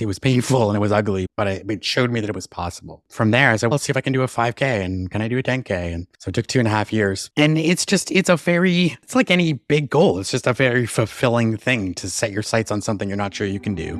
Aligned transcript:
It 0.00 0.06
was 0.06 0.18
painful 0.18 0.70
and 0.70 0.76
it 0.76 0.80
was 0.80 0.92
ugly, 0.92 1.26
but 1.36 1.46
I, 1.46 1.62
it 1.68 1.84
showed 1.84 2.10
me 2.10 2.20
that 2.20 2.30
it 2.30 2.34
was 2.34 2.46
possible. 2.46 3.02
From 3.08 3.30
there, 3.30 3.50
I 3.50 3.56
said, 3.56 3.66
well, 3.66 3.72
let's 3.72 3.84
see 3.84 3.90
if 3.90 3.96
I 3.96 4.00
can 4.00 4.12
do 4.12 4.22
a 4.22 4.26
5K 4.26 4.62
and 4.84 5.10
can 5.10 5.20
I 5.20 5.28
do 5.28 5.38
a 5.38 5.42
10K? 5.42 5.70
And 5.94 6.06
so 6.18 6.28
it 6.30 6.34
took 6.34 6.46
two 6.46 6.58
and 6.58 6.68
a 6.68 6.70
half 6.70 6.92
years. 6.92 7.30
And 7.36 7.58
it's 7.58 7.84
just, 7.84 8.10
it's 8.10 8.28
a 8.28 8.36
very, 8.36 8.96
it's 9.02 9.14
like 9.14 9.30
any 9.30 9.54
big 9.54 9.90
goal. 9.90 10.18
It's 10.18 10.30
just 10.30 10.46
a 10.46 10.52
very 10.52 10.86
fulfilling 10.86 11.56
thing 11.56 11.94
to 11.94 12.08
set 12.08 12.32
your 12.32 12.42
sights 12.42 12.70
on 12.70 12.80
something 12.80 13.08
you're 13.08 13.18
not 13.18 13.34
sure 13.34 13.46
you 13.46 13.60
can 13.60 13.74
do. 13.74 13.96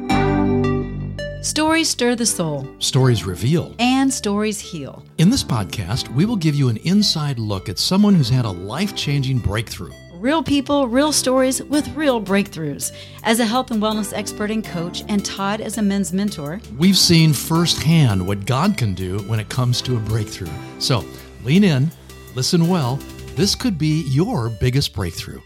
Stories 1.42 1.88
stir 1.88 2.16
the 2.16 2.26
soul. 2.26 2.66
Stories 2.80 3.24
reveal. 3.24 3.74
And 3.78 4.12
stories 4.12 4.60
heal. 4.60 5.02
In 5.18 5.30
this 5.30 5.42
podcast, 5.42 6.14
we 6.14 6.26
will 6.26 6.36
give 6.36 6.54
you 6.54 6.68
an 6.68 6.76
inside 6.78 7.38
look 7.38 7.68
at 7.68 7.78
someone 7.78 8.14
who's 8.14 8.28
had 8.28 8.44
a 8.44 8.50
life 8.50 8.94
changing 8.94 9.38
breakthrough 9.38 9.92
real 10.20 10.42
people, 10.42 10.86
real 10.86 11.12
stories 11.12 11.62
with 11.62 11.88
real 11.96 12.20
breakthroughs. 12.20 12.92
As 13.22 13.40
a 13.40 13.46
health 13.46 13.70
and 13.70 13.80
wellness 13.82 14.12
expert 14.12 14.50
and 14.50 14.62
coach, 14.62 15.02
and 15.08 15.24
Todd 15.24 15.62
as 15.62 15.78
a 15.78 15.82
men's 15.82 16.12
mentor, 16.12 16.60
we've 16.76 16.98
seen 16.98 17.32
firsthand 17.32 18.26
what 18.26 18.44
God 18.44 18.76
can 18.76 18.92
do 18.92 19.20
when 19.20 19.40
it 19.40 19.48
comes 19.48 19.80
to 19.80 19.96
a 19.96 20.00
breakthrough. 20.00 20.50
So 20.78 21.06
lean 21.42 21.64
in, 21.64 21.90
listen 22.34 22.68
well. 22.68 22.96
This 23.34 23.54
could 23.54 23.78
be 23.78 24.02
your 24.08 24.50
biggest 24.50 24.94
breakthrough. 24.94 25.40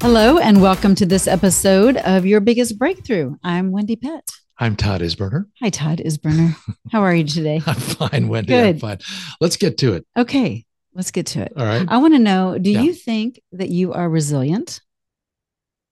Hello, 0.00 0.38
and 0.38 0.60
welcome 0.60 0.96
to 0.96 1.06
this 1.06 1.28
episode 1.28 1.96
of 1.98 2.26
Your 2.26 2.40
Biggest 2.40 2.76
Breakthrough. 2.76 3.36
I'm 3.44 3.70
Wendy 3.70 3.94
Pett. 3.94 4.45
I'm 4.58 4.74
Todd 4.74 5.02
Isberner. 5.02 5.46
Hi, 5.60 5.68
Todd 5.68 6.00
Isberner. 6.04 6.56
How 6.92 7.02
are 7.02 7.14
you 7.14 7.24
today? 7.24 7.60
I'm 7.66 7.74
fine, 7.74 8.28
Wendy. 8.28 8.48
Good. 8.48 8.76
I'm 8.76 8.78
fine. 8.78 8.98
Let's 9.40 9.56
get 9.56 9.76
to 9.78 9.92
it. 9.94 10.06
Okay, 10.16 10.64
let's 10.94 11.10
get 11.10 11.26
to 11.26 11.42
it. 11.42 11.52
All 11.56 11.66
right. 11.66 11.86
I 11.88 11.98
want 11.98 12.14
to 12.14 12.18
know 12.18 12.56
do 12.56 12.70
yeah. 12.70 12.80
you 12.80 12.94
think 12.94 13.40
that 13.52 13.68
you 13.68 13.92
are 13.92 14.08
resilient? 14.08 14.80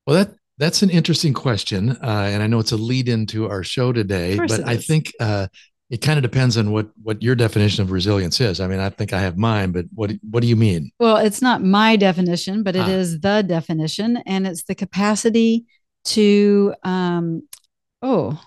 Well, 0.07 0.17
that 0.17 0.35
that's 0.57 0.83
an 0.83 0.89
interesting 0.89 1.35
question. 1.35 1.91
Uh, 1.91 2.29
and 2.33 2.43
I 2.43 2.47
know 2.47 2.59
it's 2.59 2.73
a 2.73 2.77
lead 2.77 3.09
into 3.09 3.51
our 3.51 3.63
show 3.63 3.93
today, 3.93 4.37
but 4.37 4.67
I 4.67 4.79
think 4.79 5.13
uh, 5.21 5.49
it 5.91 5.99
kind 5.99 6.17
of 6.17 6.23
depends 6.23 6.57
on 6.57 6.71
what 6.71 6.89
what 7.03 7.23
your 7.23 7.35
definition 7.35 7.83
of 7.83 7.91
resilience 7.91 8.41
is. 8.41 8.61
I 8.61 8.67
mean, 8.67 8.81
I 8.81 8.89
think 8.89 9.13
I 9.13 9.21
have 9.21 9.37
mine, 9.37 9.73
but 9.73 9.85
what 9.95 10.11
what 10.31 10.41
do 10.41 10.47
you 10.47 10.57
mean? 10.57 10.91
Well, 10.99 11.19
it's 11.19 11.43
not 11.43 11.63
my 11.63 11.97
definition, 11.97 12.63
but 12.63 12.77
it 12.77 12.87
ah. 12.87 12.89
is 12.89 13.21
the 13.21 13.43
definition, 13.43 14.17
and 14.25 14.47
it's 14.47 14.63
the 14.63 14.75
capacity 14.75 15.67
to 16.05 16.75
um, 16.83 17.47
oh 18.01 18.41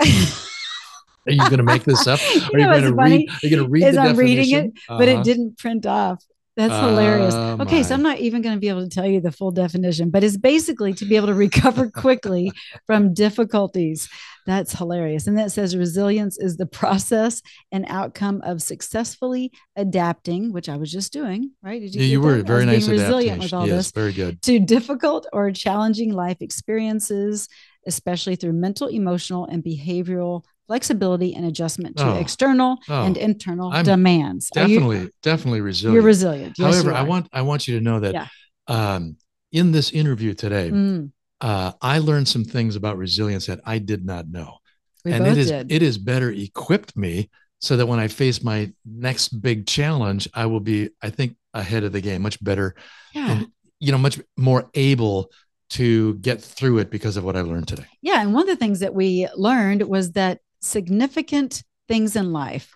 Are 0.00 1.32
you 1.32 1.38
going 1.38 1.58
to 1.58 1.62
make 1.62 1.84
this 1.84 2.06
up? 2.06 2.20
Are 2.54 2.58
you, 2.58 2.64
you 2.64 2.66
going 2.66 2.82
to 2.82 2.94
read? 2.94 3.28
Are 3.28 3.46
you 3.46 3.50
going 3.50 3.64
to 3.64 3.68
read? 3.68 3.84
Is 3.84 3.96
I'm 3.96 4.16
reading 4.16 4.50
it, 4.50 4.66
uh-huh. 4.66 4.98
but 4.98 5.08
it 5.08 5.14
uh-huh. 5.14 5.22
didn't 5.24 5.58
print 5.58 5.86
off. 5.86 6.24
That's 6.58 6.74
hilarious. 6.74 7.34
Uh, 7.34 7.56
okay, 7.60 7.76
my. 7.76 7.82
so 7.82 7.94
I'm 7.94 8.02
not 8.02 8.18
even 8.18 8.42
going 8.42 8.56
to 8.56 8.60
be 8.60 8.68
able 8.68 8.82
to 8.82 8.88
tell 8.88 9.06
you 9.06 9.20
the 9.20 9.30
full 9.30 9.52
definition, 9.52 10.10
but 10.10 10.24
it's 10.24 10.36
basically 10.36 10.92
to 10.94 11.04
be 11.04 11.14
able 11.14 11.28
to 11.28 11.34
recover 11.34 11.88
quickly 11.94 12.50
from 12.84 13.14
difficulties. 13.14 14.08
That's 14.44 14.76
hilarious. 14.76 15.28
And 15.28 15.38
that 15.38 15.52
says 15.52 15.76
resilience 15.76 16.36
is 16.36 16.56
the 16.56 16.66
process 16.66 17.42
and 17.70 17.86
outcome 17.88 18.40
of 18.42 18.60
successfully 18.60 19.52
adapting, 19.76 20.52
which 20.52 20.68
I 20.68 20.78
was 20.78 20.90
just 20.90 21.12
doing, 21.12 21.52
right? 21.62 21.80
Did 21.80 21.94
you, 21.94 22.00
yeah, 22.00 22.08
you 22.08 22.20
were 22.20 22.42
very 22.42 22.66
nice 22.66 22.88
resilient 22.88 23.40
with 23.40 23.52
all 23.52 23.68
yes, 23.68 23.76
this. 23.76 23.90
Very 23.92 24.12
good. 24.12 24.42
To 24.42 24.58
difficult 24.58 25.28
or 25.32 25.52
challenging 25.52 26.12
life 26.12 26.38
experiences, 26.40 27.48
especially 27.88 28.36
through 28.36 28.52
mental, 28.52 28.86
emotional, 28.86 29.46
and 29.46 29.64
behavioral 29.64 30.44
flexibility 30.68 31.34
and 31.34 31.46
adjustment 31.46 31.96
to 31.96 32.04
oh, 32.04 32.18
external 32.18 32.78
oh, 32.88 33.04
and 33.04 33.16
internal 33.16 33.72
I'm 33.72 33.84
demands. 33.84 34.50
Definitely, 34.50 35.00
you, 35.00 35.10
definitely 35.22 35.62
resilient. 35.62 35.94
You're 35.94 36.04
resilient. 36.04 36.58
Yes, 36.58 36.74
However, 36.74 36.92
I 36.92 37.02
want 37.02 37.28
I 37.32 37.42
want 37.42 37.66
you 37.66 37.78
to 37.78 37.82
know 37.82 37.98
that 38.00 38.14
yeah. 38.14 38.26
um, 38.68 39.16
in 39.50 39.72
this 39.72 39.90
interview 39.90 40.34
today, 40.34 40.70
mm. 40.70 41.10
uh, 41.40 41.72
I 41.80 41.98
learned 41.98 42.28
some 42.28 42.44
things 42.44 42.76
about 42.76 42.98
resilience 42.98 43.46
that 43.46 43.60
I 43.64 43.78
did 43.78 44.04
not 44.04 44.28
know, 44.28 44.58
we 45.04 45.12
and 45.12 45.26
it 45.26 45.38
is 45.38 45.48
did. 45.48 45.72
it 45.72 45.82
is 45.82 45.98
better 45.98 46.30
equipped 46.30 46.96
me 46.96 47.30
so 47.60 47.76
that 47.76 47.86
when 47.86 47.98
I 47.98 48.06
face 48.06 48.44
my 48.44 48.72
next 48.84 49.30
big 49.40 49.66
challenge, 49.66 50.28
I 50.32 50.46
will 50.46 50.60
be, 50.60 50.90
I 51.02 51.10
think, 51.10 51.36
ahead 51.54 51.82
of 51.82 51.92
the 51.92 52.00
game, 52.00 52.22
much 52.22 52.42
better, 52.44 52.76
yeah. 53.14 53.32
and 53.32 53.48
you 53.80 53.90
know, 53.90 53.98
much 53.98 54.20
more 54.36 54.70
able 54.74 55.30
to 55.70 56.14
get 56.16 56.40
through 56.40 56.78
it 56.78 56.90
because 56.90 57.16
of 57.16 57.24
what 57.24 57.36
I 57.36 57.42
learned 57.42 57.68
today. 57.68 57.86
Yeah. 58.02 58.20
And 58.22 58.32
one 58.32 58.42
of 58.42 58.48
the 58.48 58.56
things 58.56 58.80
that 58.80 58.94
we 58.94 59.28
learned 59.36 59.82
was 59.82 60.12
that 60.12 60.40
significant 60.60 61.62
things 61.88 62.16
in 62.16 62.32
life 62.32 62.74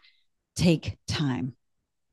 take 0.56 0.98
time. 1.06 1.54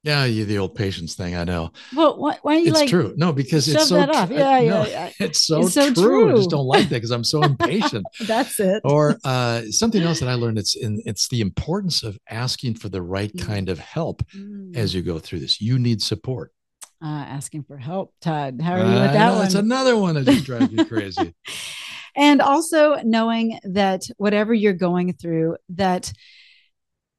Yeah, 0.04 0.24
you 0.24 0.46
the 0.46 0.58
old 0.60 0.76
patience 0.76 1.16
thing. 1.16 1.36
I 1.36 1.44
know. 1.44 1.74
Well, 1.94 2.18
why, 2.18 2.38
why 2.42 2.56
are 2.56 2.60
you 2.60 2.70
it's 2.70 2.80
like? 2.80 2.90
true. 2.90 3.14
No, 3.18 3.34
because 3.34 3.68
it's 3.68 3.90
so. 3.90 3.96
That 3.96 4.16
off. 4.16 4.32
Yeah, 4.32 4.60
yeah, 4.60 4.70
no, 4.70 4.86
yeah. 4.88 5.12
It's 5.20 5.46
so, 5.46 5.64
it's 5.64 5.74
so 5.74 5.94
true. 5.94 6.04
true. 6.04 6.32
I 6.32 6.36
just 6.38 6.50
don't 6.50 6.66
like 6.66 6.88
that 6.88 6.96
because 6.96 7.12
I'm 7.12 7.26
so 7.26 7.44
impatient. 7.44 8.08
That's 8.26 8.62
it. 8.62 8.82
Or 8.86 9.18
uh, 9.26 9.64
something 9.72 10.02
else 10.02 10.22
that 10.22 10.30
I 10.30 10.36
learned. 10.36 10.58
It's 10.58 10.78
in. 10.78 11.02
It's 11.06 11.28
the 11.28 11.42
importance 11.42 12.04
of 12.04 12.18
asking 12.30 12.76
for 12.76 12.88
the 12.88 13.02
right 13.02 13.34
mm. 13.34 13.46
kind 13.46 13.68
of 13.68 13.78
help 13.78 14.24
mm. 14.34 14.74
as 14.74 14.96
you 14.96 15.02
go 15.02 15.20
through 15.20 15.40
this. 15.40 15.60
You 15.60 15.78
need 15.78 16.02
support 16.02 16.54
uh, 17.02 17.08
asking 17.08 17.64
for 17.64 17.78
help. 17.78 18.14
Todd, 18.22 18.62
how 18.62 18.74
are 18.74 18.80
you 18.80 19.02
with 19.02 19.14
that 19.14 19.36
one? 19.36 19.46
It's 19.46 19.56
another 19.56 19.98
one 19.98 20.16
that 20.16 20.26
just 20.26 20.46
drives 20.46 20.72
me 20.72 20.84
crazy. 20.86 21.34
and 22.16 22.42
also 22.42 22.96
knowing 23.04 23.60
that 23.64 24.04
whatever 24.18 24.54
you're 24.54 24.74
going 24.74 25.14
through, 25.14 25.58
that 25.70 26.12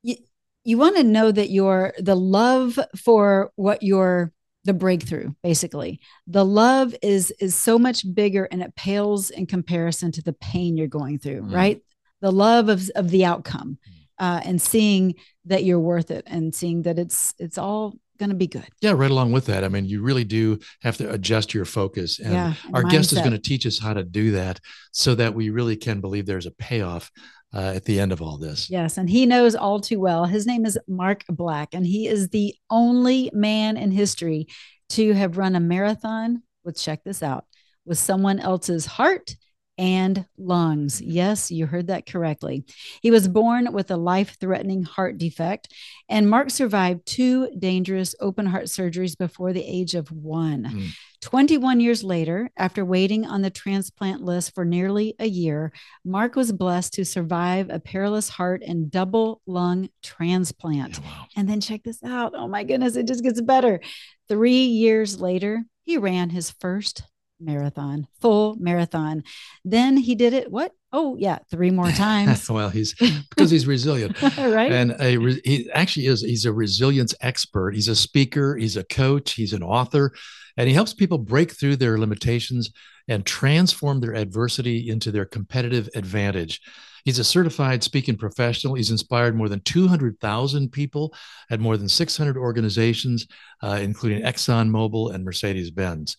you, 0.02 0.16
you 0.64 0.78
want 0.78 0.96
to 0.96 1.02
know 1.02 1.30
that 1.30 1.50
your 1.50 1.94
the 1.98 2.16
love 2.16 2.78
for 2.96 3.50
what 3.56 3.82
you're 3.82 4.32
the 4.64 4.74
breakthrough 4.74 5.32
basically 5.42 5.98
the 6.26 6.44
love 6.44 6.94
is 7.02 7.32
is 7.40 7.54
so 7.54 7.78
much 7.78 8.04
bigger 8.14 8.44
and 8.52 8.60
it 8.60 8.76
pales 8.76 9.30
in 9.30 9.46
comparison 9.46 10.12
to 10.12 10.22
the 10.22 10.34
pain 10.34 10.76
you're 10.76 10.86
going 10.86 11.18
through 11.18 11.40
mm. 11.40 11.54
right 11.54 11.82
the 12.20 12.30
love 12.30 12.68
of, 12.68 12.90
of 12.94 13.10
the 13.10 13.24
outcome 13.24 13.78
mm. 13.88 13.94
uh, 14.18 14.40
and 14.44 14.60
seeing 14.60 15.14
that 15.46 15.64
you're 15.64 15.80
worth 15.80 16.10
it 16.10 16.24
and 16.26 16.54
seeing 16.54 16.82
that 16.82 16.98
it's 16.98 17.32
it's 17.38 17.56
all 17.56 17.94
going 18.20 18.30
to 18.30 18.36
be 18.36 18.46
good. 18.46 18.68
Yeah, 18.80 18.92
right 18.92 19.10
along 19.10 19.32
with 19.32 19.46
that. 19.46 19.64
I 19.64 19.68
mean, 19.68 19.86
you 19.86 20.02
really 20.02 20.22
do 20.24 20.60
have 20.82 20.96
to 20.98 21.10
adjust 21.10 21.52
your 21.52 21.64
focus. 21.64 22.20
And 22.20 22.32
yeah, 22.32 22.54
our 22.72 22.84
mindset. 22.84 22.90
guest 22.90 23.12
is 23.14 23.18
going 23.18 23.32
to 23.32 23.38
teach 23.38 23.66
us 23.66 23.80
how 23.80 23.94
to 23.94 24.04
do 24.04 24.30
that 24.32 24.60
so 24.92 25.16
that 25.16 25.34
we 25.34 25.50
really 25.50 25.76
can 25.76 26.00
believe 26.00 26.26
there's 26.26 26.46
a 26.46 26.52
payoff 26.52 27.10
uh, 27.52 27.72
at 27.74 27.84
the 27.84 27.98
end 27.98 28.12
of 28.12 28.22
all 28.22 28.38
this. 28.38 28.70
Yes. 28.70 28.98
And 28.98 29.10
he 29.10 29.26
knows 29.26 29.56
all 29.56 29.80
too 29.80 29.98
well. 29.98 30.26
His 30.26 30.46
name 30.46 30.64
is 30.64 30.78
Mark 30.86 31.24
Black, 31.28 31.70
and 31.72 31.84
he 31.84 32.06
is 32.06 32.28
the 32.28 32.54
only 32.70 33.30
man 33.32 33.76
in 33.76 33.90
history 33.90 34.46
to 34.90 35.14
have 35.14 35.38
run 35.38 35.56
a 35.56 35.60
marathon 35.60 36.42
with, 36.62 36.76
check 36.76 37.02
this 37.02 37.22
out, 37.22 37.44
with 37.84 37.98
someone 37.98 38.38
else's 38.38 38.86
heart 38.86 39.34
and 39.80 40.26
lungs. 40.36 41.00
Yes, 41.00 41.50
you 41.50 41.64
heard 41.64 41.86
that 41.86 42.04
correctly. 42.04 42.66
He 43.00 43.10
was 43.10 43.26
born 43.26 43.72
with 43.72 43.90
a 43.90 43.96
life 43.96 44.36
threatening 44.38 44.82
heart 44.82 45.16
defect, 45.16 45.72
and 46.06 46.28
Mark 46.28 46.50
survived 46.50 47.06
two 47.06 47.48
dangerous 47.58 48.14
open 48.20 48.44
heart 48.44 48.66
surgeries 48.66 49.16
before 49.16 49.54
the 49.54 49.64
age 49.64 49.94
of 49.94 50.12
one. 50.12 50.64
Mm. 50.64 50.88
21 51.22 51.80
years 51.80 52.04
later, 52.04 52.50
after 52.58 52.84
waiting 52.84 53.26
on 53.26 53.40
the 53.40 53.50
transplant 53.50 54.22
list 54.22 54.54
for 54.54 54.66
nearly 54.66 55.14
a 55.18 55.26
year, 55.26 55.72
Mark 56.04 56.36
was 56.36 56.52
blessed 56.52 56.92
to 56.94 57.04
survive 57.04 57.70
a 57.70 57.80
perilous 57.80 58.28
heart 58.28 58.62
and 58.66 58.90
double 58.90 59.40
lung 59.46 59.88
transplant. 60.02 60.98
Yeah, 60.98 61.04
wow. 61.04 61.26
And 61.36 61.48
then 61.48 61.60
check 61.62 61.82
this 61.84 62.02
out. 62.04 62.32
Oh 62.34 62.48
my 62.48 62.64
goodness, 62.64 62.96
it 62.96 63.06
just 63.06 63.22
gets 63.22 63.40
better. 63.40 63.80
Three 64.28 64.64
years 64.64 65.20
later, 65.20 65.64
he 65.84 65.96
ran 65.96 66.30
his 66.30 66.50
first 66.50 67.02
marathon, 67.40 68.06
full 68.20 68.56
marathon. 68.58 69.22
Then 69.64 69.96
he 69.96 70.14
did 70.14 70.32
it. 70.32 70.50
What? 70.50 70.72
Oh, 70.92 71.16
yeah, 71.18 71.38
three 71.50 71.70
more 71.70 71.90
times. 71.92 72.50
well, 72.50 72.70
he's 72.70 72.94
because 72.94 73.50
he's 73.50 73.66
resilient, 73.66 74.20
right? 74.38 74.72
And 74.72 74.92
a 75.00 75.18
he 75.44 75.70
actually 75.72 76.06
is. 76.06 76.22
He's 76.22 76.44
a 76.44 76.52
resilience 76.52 77.14
expert. 77.20 77.74
He's 77.74 77.88
a 77.88 77.96
speaker. 77.96 78.56
He's 78.56 78.76
a 78.76 78.84
coach. 78.84 79.32
He's 79.32 79.52
an 79.52 79.62
author, 79.62 80.12
and 80.56 80.68
he 80.68 80.74
helps 80.74 80.92
people 80.94 81.18
break 81.18 81.52
through 81.52 81.76
their 81.76 81.98
limitations 81.98 82.70
and 83.08 83.26
transform 83.26 84.00
their 84.00 84.14
adversity 84.14 84.88
into 84.88 85.10
their 85.10 85.24
competitive 85.24 85.88
advantage. 85.94 86.60
He's 87.04 87.18
a 87.18 87.24
certified 87.24 87.82
speaking 87.82 88.16
professional. 88.16 88.74
He's 88.74 88.90
inspired 88.90 89.34
more 89.34 89.48
than 89.48 89.60
200,000 89.60 90.70
people 90.70 91.14
at 91.50 91.60
more 91.60 91.76
than 91.76 91.88
600 91.88 92.36
organizations, 92.36 93.26
uh, 93.62 93.78
including 93.80 94.22
ExxonMobil 94.22 95.14
and 95.14 95.24
Mercedes 95.24 95.70
Benz. 95.70 96.16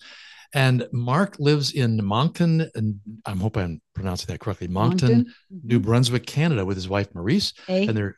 And 0.53 0.85
Mark 0.91 1.39
lives 1.39 1.71
in 1.73 2.03
Moncton, 2.03 2.69
and 2.75 2.99
I'm 3.25 3.39
hope 3.39 3.57
I'm 3.57 3.81
pronouncing 3.93 4.27
that 4.27 4.39
correctly. 4.39 4.67
Moncton, 4.67 5.09
Moncton? 5.09 5.33
New 5.63 5.79
mm-hmm. 5.79 5.87
Brunswick, 5.87 6.25
Canada, 6.25 6.65
with 6.65 6.75
his 6.75 6.89
wife 6.89 7.13
Maurice. 7.15 7.53
A? 7.69 7.87
And 7.87 7.95
they're 7.95 8.17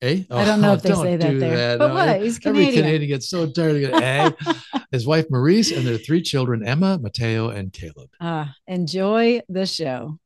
Eh? 0.00 0.22
Oh, 0.30 0.38
I 0.38 0.44
don't 0.44 0.60
know 0.60 0.74
if 0.74 0.82
they 0.82 0.94
say 0.94 1.16
that 1.16 1.40
there. 1.40 1.56
That. 1.56 1.78
But 1.80 1.88
no, 1.88 1.94
what? 1.94 2.22
He's 2.22 2.38
Canadian. 2.38 2.68
Every 2.68 2.82
Canadian 2.82 3.08
gets 3.08 3.28
so 3.28 3.50
tired 3.50 3.82
of 3.82 4.00
eh? 4.00 4.30
His 4.92 5.06
wife 5.06 5.26
Maurice 5.28 5.72
and 5.72 5.84
their 5.84 5.98
three 5.98 6.22
children, 6.22 6.64
Emma, 6.64 6.98
Mateo, 6.98 7.48
and 7.48 7.72
Caleb. 7.72 8.08
Ah, 8.20 8.54
enjoy 8.68 9.40
the 9.48 9.66
show. 9.66 10.18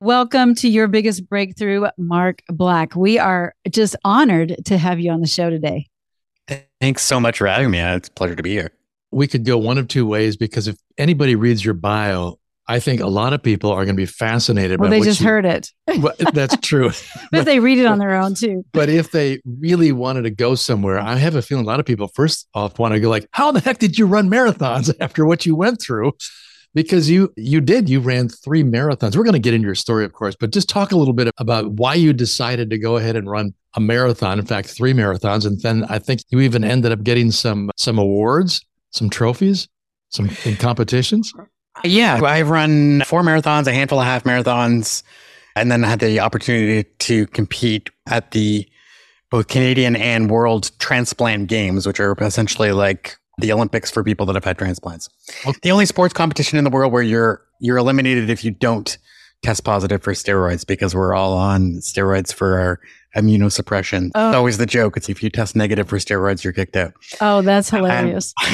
Welcome 0.00 0.54
to 0.56 0.68
your 0.68 0.88
biggest 0.88 1.28
breakthrough, 1.28 1.88
Mark 1.98 2.42
Black. 2.48 2.96
We 2.96 3.18
are 3.18 3.54
just 3.68 3.96
honored 4.02 4.56
to 4.64 4.78
have 4.78 4.98
you 4.98 5.10
on 5.10 5.20
the 5.20 5.26
show 5.26 5.50
today. 5.50 5.88
Thanks 6.80 7.02
so 7.02 7.20
much 7.20 7.36
for 7.36 7.46
having 7.46 7.70
me. 7.70 7.80
It's 7.80 8.08
a 8.08 8.12
pleasure 8.12 8.34
to 8.34 8.42
be 8.42 8.52
here. 8.52 8.72
We 9.10 9.26
could 9.26 9.44
go 9.44 9.58
one 9.58 9.78
of 9.78 9.88
two 9.88 10.06
ways 10.06 10.36
because 10.36 10.68
if 10.68 10.76
anybody 10.98 11.34
reads 11.34 11.64
your 11.64 11.74
bio, 11.74 12.38
I 12.68 12.78
think 12.78 13.00
a 13.00 13.08
lot 13.08 13.32
of 13.32 13.42
people 13.42 13.72
are 13.72 13.84
going 13.84 13.96
to 13.96 14.00
be 14.00 14.06
fascinated. 14.06 14.78
Well, 14.78 14.88
by 14.88 14.94
they 14.94 14.98
what 15.00 15.06
just 15.06 15.20
you- 15.20 15.26
heard 15.26 15.44
it. 15.44 15.72
Well, 15.98 16.14
that's 16.32 16.56
true. 16.58 16.90
but 17.32 17.40
if 17.40 17.44
they 17.44 17.58
read 17.58 17.78
it 17.78 17.86
on 17.86 17.98
their 17.98 18.14
own 18.14 18.34
too. 18.34 18.64
But 18.72 18.88
if 18.88 19.10
they 19.10 19.40
really 19.44 19.90
wanted 19.90 20.22
to 20.22 20.30
go 20.30 20.54
somewhere, 20.54 21.00
I 21.00 21.16
have 21.16 21.34
a 21.34 21.42
feeling 21.42 21.64
a 21.64 21.66
lot 21.66 21.80
of 21.80 21.86
people 21.86 22.06
first 22.14 22.46
off 22.54 22.78
want 22.78 22.94
to 22.94 23.00
go 23.00 23.10
like, 23.10 23.26
"How 23.32 23.50
the 23.50 23.58
heck 23.58 23.78
did 23.78 23.98
you 23.98 24.06
run 24.06 24.30
marathons 24.30 24.94
after 25.00 25.26
what 25.26 25.44
you 25.44 25.56
went 25.56 25.82
through?" 25.82 26.12
Because 26.72 27.10
you 27.10 27.32
you 27.36 27.60
did 27.60 27.88
you 27.88 27.98
ran 27.98 28.28
three 28.28 28.62
marathons. 28.62 29.16
We're 29.16 29.24
going 29.24 29.32
to 29.32 29.40
get 29.40 29.54
into 29.54 29.66
your 29.66 29.74
story, 29.74 30.04
of 30.04 30.12
course, 30.12 30.36
but 30.38 30.52
just 30.52 30.68
talk 30.68 30.92
a 30.92 30.96
little 30.96 31.14
bit 31.14 31.28
about 31.38 31.72
why 31.72 31.94
you 31.94 32.12
decided 32.12 32.70
to 32.70 32.78
go 32.78 32.96
ahead 32.96 33.16
and 33.16 33.28
run 33.28 33.52
a 33.74 33.80
marathon. 33.80 34.38
In 34.38 34.46
fact, 34.46 34.68
three 34.68 34.92
marathons, 34.92 35.44
and 35.44 35.60
then 35.60 35.84
I 35.88 35.98
think 35.98 36.20
you 36.28 36.38
even 36.38 36.62
ended 36.62 36.92
up 36.92 37.02
getting 37.02 37.32
some 37.32 37.72
some 37.76 37.98
awards, 37.98 38.64
some 38.90 39.10
trophies, 39.10 39.68
some 40.10 40.30
in 40.44 40.56
competitions. 40.56 41.32
Yeah, 41.84 42.20
I've 42.22 42.50
run 42.50 43.02
four 43.02 43.22
marathons, 43.22 43.66
a 43.66 43.72
handful 43.72 44.00
of 44.00 44.06
half 44.06 44.24
marathons, 44.24 45.02
and 45.56 45.70
then 45.70 45.82
had 45.82 46.00
the 46.00 46.20
opportunity 46.20 46.88
to 46.98 47.26
compete 47.28 47.90
at 48.08 48.32
the 48.32 48.68
both 49.30 49.48
Canadian 49.48 49.96
and 49.96 50.28
World 50.28 50.72
Transplant 50.78 51.48
Games, 51.48 51.86
which 51.86 52.00
are 52.00 52.16
essentially 52.20 52.72
like 52.72 53.16
the 53.38 53.52
Olympics 53.52 53.90
for 53.90 54.02
people 54.04 54.26
that 54.26 54.34
have 54.34 54.44
had 54.44 54.58
transplants. 54.58 55.08
Okay. 55.46 55.58
The 55.62 55.70
only 55.70 55.86
sports 55.86 56.12
competition 56.12 56.58
in 56.58 56.64
the 56.64 56.70
world 56.70 56.92
where 56.92 57.02
you're 57.02 57.42
you're 57.60 57.78
eliminated 57.78 58.30
if 58.30 58.44
you 58.44 58.50
don't 58.50 58.98
test 59.42 59.64
positive 59.64 60.02
for 60.02 60.12
steroids 60.12 60.66
because 60.66 60.94
we're 60.94 61.14
all 61.14 61.32
on 61.32 61.76
steroids 61.76 62.32
for 62.32 62.58
our 62.58 62.80
immunosuppression. 63.16 64.10
Oh. 64.14 64.28
It's 64.28 64.36
always 64.36 64.58
the 64.58 64.66
joke. 64.66 64.96
It's 64.96 65.08
if 65.08 65.22
you 65.22 65.30
test 65.30 65.56
negative 65.56 65.88
for 65.88 65.96
steroids, 65.98 66.44
you're 66.44 66.52
kicked 66.52 66.76
out. 66.76 66.92
Oh, 67.20 67.42
that's 67.42 67.70
hilarious. 67.70 68.34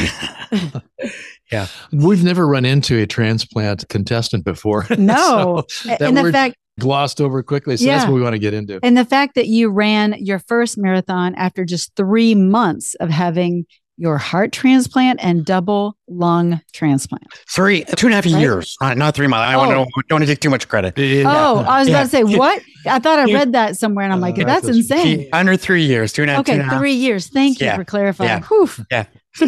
Yeah. 1.52 1.68
We've 1.92 2.24
never 2.24 2.46
run 2.46 2.64
into 2.64 2.98
a 3.00 3.06
transplant 3.06 3.88
contestant 3.88 4.44
before. 4.44 4.84
No. 4.98 5.62
So 5.68 5.88
that 5.88 6.02
and 6.02 6.16
the 6.16 6.32
fact 6.32 6.56
glossed 6.80 7.20
over 7.20 7.42
quickly. 7.42 7.76
So 7.76 7.84
that's 7.86 8.04
what 8.04 8.14
we 8.14 8.20
want 8.20 8.32
to 8.32 8.40
get 8.40 8.52
into. 8.52 8.80
and 8.82 8.96
the 8.96 9.04
fact 9.04 9.36
that 9.36 9.46
you 9.46 9.68
ran 9.70 10.14
your 10.18 10.40
first 10.40 10.76
marathon 10.76 11.34
after 11.36 11.64
just 11.64 11.94
three 11.94 12.34
months 12.34 12.94
of 12.96 13.10
having 13.10 13.66
your 13.98 14.18
heart 14.18 14.52
transplant 14.52 15.18
and 15.22 15.44
double 15.44 15.96
lung 16.06 16.60
transplant. 16.72 17.24
Three, 17.48 17.84
two 17.96 18.06
and 18.08 18.12
a 18.12 18.16
half 18.16 18.26
Right? 18.26 18.40
years, 18.40 18.76
not, 18.80 18.96
not 18.98 19.14
three 19.14 19.26
months. 19.26 19.48
I 19.48 19.54
Oh. 19.54 19.70
don't, 19.70 19.88
don't 20.08 20.10
want 20.10 20.22
to 20.22 20.26
take 20.26 20.40
too 20.40 20.50
much 20.50 20.68
credit. 20.68 20.94
Oh, 21.26 21.58
I 21.66 21.80
was 21.80 21.88
Yeah. 21.88 21.94
about 21.96 22.02
to 22.04 22.08
say 22.10 22.24
what? 22.24 22.62
I 22.86 22.98
thought 22.98 23.18
I 23.18 23.24
read 23.32 23.52
that 23.52 23.76
somewhere, 23.76 24.04
and 24.04 24.12
I'm 24.12 24.20
like, 24.20 24.38
Uh, 24.38 24.44
that's 24.44 24.66
that's- 24.66 24.76
insane. 24.90 25.28
Under 25.32 25.56
three 25.56 25.84
years, 25.86 26.12
two 26.12 26.22
and 26.22 26.30
a 26.30 26.34
half. 26.34 26.44
two 26.44 26.52
Okay, 26.52 26.60
and 26.60 26.68
a 26.68 26.70
half. 26.72 26.78
three 26.80 26.92
years. 26.92 27.28
Thank 27.28 27.60
you 27.60 27.66
Yeah. 27.66 27.76
for 27.76 27.84
clarifying. 27.84 28.28
Yeah. 28.28 28.40
Whew. 28.42 28.68
Yeah. 28.90 29.04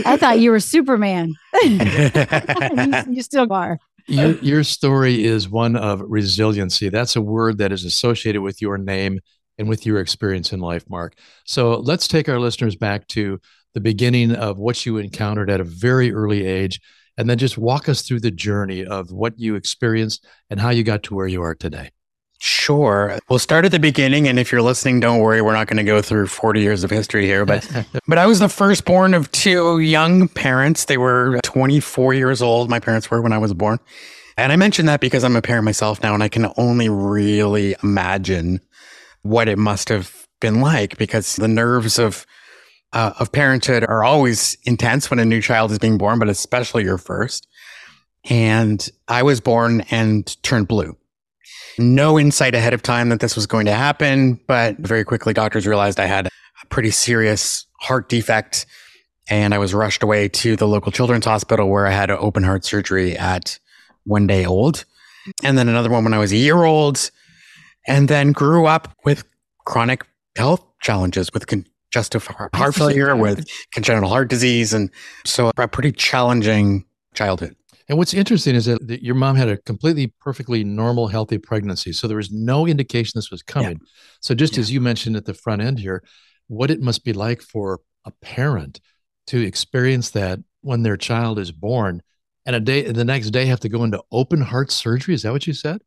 I 0.06 0.16
thought 0.16 0.38
you 0.40 0.50
were 0.50 0.60
Superman. 0.60 1.34
you, 1.64 3.04
you 3.10 3.22
still 3.22 3.52
are. 3.52 3.78
your, 4.06 4.32
your 4.38 4.64
story 4.64 5.24
is 5.24 5.48
one 5.48 5.76
of 5.76 6.02
resiliency. 6.06 6.88
That's 6.88 7.16
a 7.16 7.20
word 7.22 7.58
that 7.58 7.72
is 7.72 7.84
associated 7.84 8.40
with 8.42 8.60
your 8.62 8.78
name 8.78 9.20
and 9.58 9.68
with 9.68 9.84
your 9.86 9.98
experience 9.98 10.52
in 10.52 10.60
life, 10.60 10.84
Mark. 10.88 11.14
So 11.44 11.78
let's 11.80 12.06
take 12.08 12.28
our 12.28 12.38
listeners 12.38 12.76
back 12.76 13.06
to 13.08 13.40
the 13.78 13.90
beginning 13.90 14.34
of 14.34 14.58
what 14.58 14.84
you 14.84 14.96
encountered 14.96 15.48
at 15.48 15.60
a 15.60 15.64
very 15.64 16.12
early 16.12 16.44
age, 16.44 16.80
and 17.16 17.30
then 17.30 17.38
just 17.38 17.56
walk 17.56 17.88
us 17.88 18.02
through 18.02 18.18
the 18.18 18.30
journey 18.32 18.84
of 18.84 19.12
what 19.12 19.38
you 19.38 19.54
experienced 19.54 20.26
and 20.50 20.58
how 20.58 20.70
you 20.70 20.82
got 20.82 21.04
to 21.04 21.14
where 21.14 21.28
you 21.28 21.42
are 21.42 21.54
today. 21.54 21.90
Sure. 22.40 23.16
We'll 23.30 23.38
start 23.38 23.64
at 23.64 23.70
the 23.70 23.78
beginning. 23.78 24.26
And 24.26 24.36
if 24.36 24.50
you're 24.50 24.62
listening, 24.62 24.98
don't 24.98 25.20
worry. 25.20 25.42
We're 25.42 25.54
not 25.54 25.68
going 25.68 25.76
to 25.76 25.84
go 25.84 26.02
through 26.02 26.26
40 26.26 26.60
years 26.60 26.82
of 26.82 26.90
history 26.90 27.24
here. 27.24 27.46
But 27.46 27.68
but 28.08 28.18
I 28.18 28.26
was 28.26 28.40
the 28.40 28.48
firstborn 28.48 29.14
of 29.14 29.30
two 29.30 29.78
young 29.78 30.26
parents. 30.26 30.84
They 30.86 30.98
were 30.98 31.38
24 31.44 32.14
years 32.14 32.42
old. 32.42 32.68
My 32.68 32.80
parents 32.80 33.10
were 33.12 33.22
when 33.22 33.32
I 33.32 33.38
was 33.38 33.54
born. 33.54 33.78
And 34.36 34.52
I 34.52 34.56
mention 34.56 34.86
that 34.86 35.00
because 35.00 35.22
I'm 35.22 35.36
a 35.36 35.42
parent 35.42 35.64
myself 35.64 36.02
now, 36.02 36.14
and 36.14 36.22
I 36.22 36.28
can 36.28 36.48
only 36.56 36.88
really 36.88 37.76
imagine 37.82 38.60
what 39.22 39.48
it 39.48 39.58
must 39.58 39.88
have 39.88 40.26
been 40.40 40.60
like 40.60 40.96
because 40.96 41.36
the 41.36 41.48
nerves 41.48 41.98
of 41.98 42.24
uh, 42.92 43.12
of 43.18 43.32
parenthood 43.32 43.84
are 43.84 44.04
always 44.04 44.56
intense 44.64 45.10
when 45.10 45.18
a 45.18 45.24
new 45.24 45.40
child 45.40 45.70
is 45.70 45.78
being 45.78 45.98
born, 45.98 46.18
but 46.18 46.28
especially 46.28 46.84
your 46.84 46.98
first. 46.98 47.46
And 48.28 48.88
I 49.08 49.22
was 49.22 49.40
born 49.40 49.82
and 49.90 50.42
turned 50.42 50.68
blue. 50.68 50.96
No 51.78 52.18
insight 52.18 52.54
ahead 52.54 52.74
of 52.74 52.82
time 52.82 53.08
that 53.10 53.20
this 53.20 53.36
was 53.36 53.46
going 53.46 53.66
to 53.66 53.74
happen, 53.74 54.40
but 54.46 54.78
very 54.78 55.04
quickly 55.04 55.32
doctors 55.32 55.66
realized 55.66 56.00
I 56.00 56.06
had 56.06 56.26
a 56.26 56.66
pretty 56.66 56.90
serious 56.90 57.66
heart 57.80 58.08
defect 58.08 58.66
and 59.30 59.54
I 59.54 59.58
was 59.58 59.74
rushed 59.74 60.02
away 60.02 60.28
to 60.28 60.56
the 60.56 60.66
local 60.66 60.90
children's 60.90 61.26
hospital 61.26 61.68
where 61.68 61.86
I 61.86 61.90
had 61.90 62.10
open 62.10 62.42
heart 62.42 62.64
surgery 62.64 63.16
at 63.16 63.58
one 64.04 64.26
day 64.26 64.44
old. 64.44 64.84
And 65.44 65.58
then 65.58 65.68
another 65.68 65.90
one 65.90 66.04
when 66.04 66.14
I 66.14 66.18
was 66.18 66.32
a 66.32 66.36
year 66.36 66.64
old 66.64 67.10
and 67.86 68.08
then 68.08 68.32
grew 68.32 68.66
up 68.66 68.96
with 69.04 69.24
chronic 69.64 70.06
health 70.36 70.64
challenges 70.80 71.32
with 71.32 71.46
congestive 71.90 72.26
heart 72.26 72.54
heart 72.54 72.74
failure, 72.74 73.14
with 73.16 73.48
congenital 73.72 74.08
heart 74.08 74.28
disease. 74.28 74.72
And 74.72 74.90
so 75.24 75.50
a 75.56 75.68
pretty 75.68 75.92
challenging 75.92 76.84
childhood. 77.14 77.56
And 77.88 77.96
what's 77.96 78.12
interesting 78.12 78.54
is 78.54 78.66
that, 78.66 78.86
that 78.86 79.02
your 79.02 79.14
mom 79.14 79.36
had 79.36 79.48
a 79.48 79.56
completely 79.56 80.12
perfectly 80.20 80.62
normal, 80.62 81.08
healthy 81.08 81.38
pregnancy. 81.38 81.92
So 81.92 82.06
there 82.06 82.18
was 82.18 82.30
no 82.30 82.66
indication 82.66 83.12
this 83.14 83.30
was 83.30 83.42
coming. 83.42 83.80
So 84.20 84.34
just 84.34 84.54
Yeah. 84.54 84.60
as 84.60 84.70
you 84.70 84.80
mentioned 84.80 85.16
at 85.16 85.24
the 85.24 85.32
front 85.32 85.62
end 85.62 85.78
here, 85.78 86.02
what 86.48 86.70
it 86.70 86.82
must 86.82 87.02
be 87.02 87.14
like 87.14 87.40
for 87.40 87.80
a 88.04 88.10
parent 88.20 88.80
to 89.28 89.40
experience 89.40 90.10
that 90.10 90.40
when 90.60 90.82
their 90.82 90.96
child 90.98 91.38
is 91.38 91.50
born 91.52 92.02
and 92.44 92.56
a 92.56 92.60
day 92.60 92.90
the 92.90 93.04
next 93.04 93.30
day 93.30 93.46
have 93.46 93.60
to 93.60 93.68
go 93.68 93.84
into 93.84 94.02
open 94.12 94.40
heart 94.42 94.70
surgery. 94.70 95.14
Is 95.14 95.22
that 95.22 95.32
what 95.32 95.46
you 95.46 95.54
said? 95.54 95.82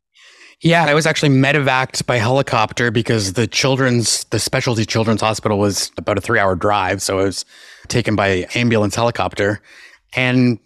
Yeah, 0.61 0.85
I 0.85 0.93
was 0.93 1.07
actually 1.07 1.29
medevaced 1.29 2.05
by 2.05 2.17
helicopter 2.17 2.91
because 2.91 3.33
the 3.33 3.47
children's, 3.47 4.25
the 4.25 4.39
specialty 4.39 4.85
children's 4.85 5.21
hospital 5.21 5.57
was 5.57 5.91
about 5.97 6.17
a 6.17 6.21
three 6.21 6.39
hour 6.39 6.55
drive. 6.55 7.01
So 7.01 7.19
I 7.19 7.23
was 7.23 7.45
taken 7.87 8.15
by 8.15 8.47
ambulance 8.53 8.95
helicopter 8.95 9.61
and 10.13 10.59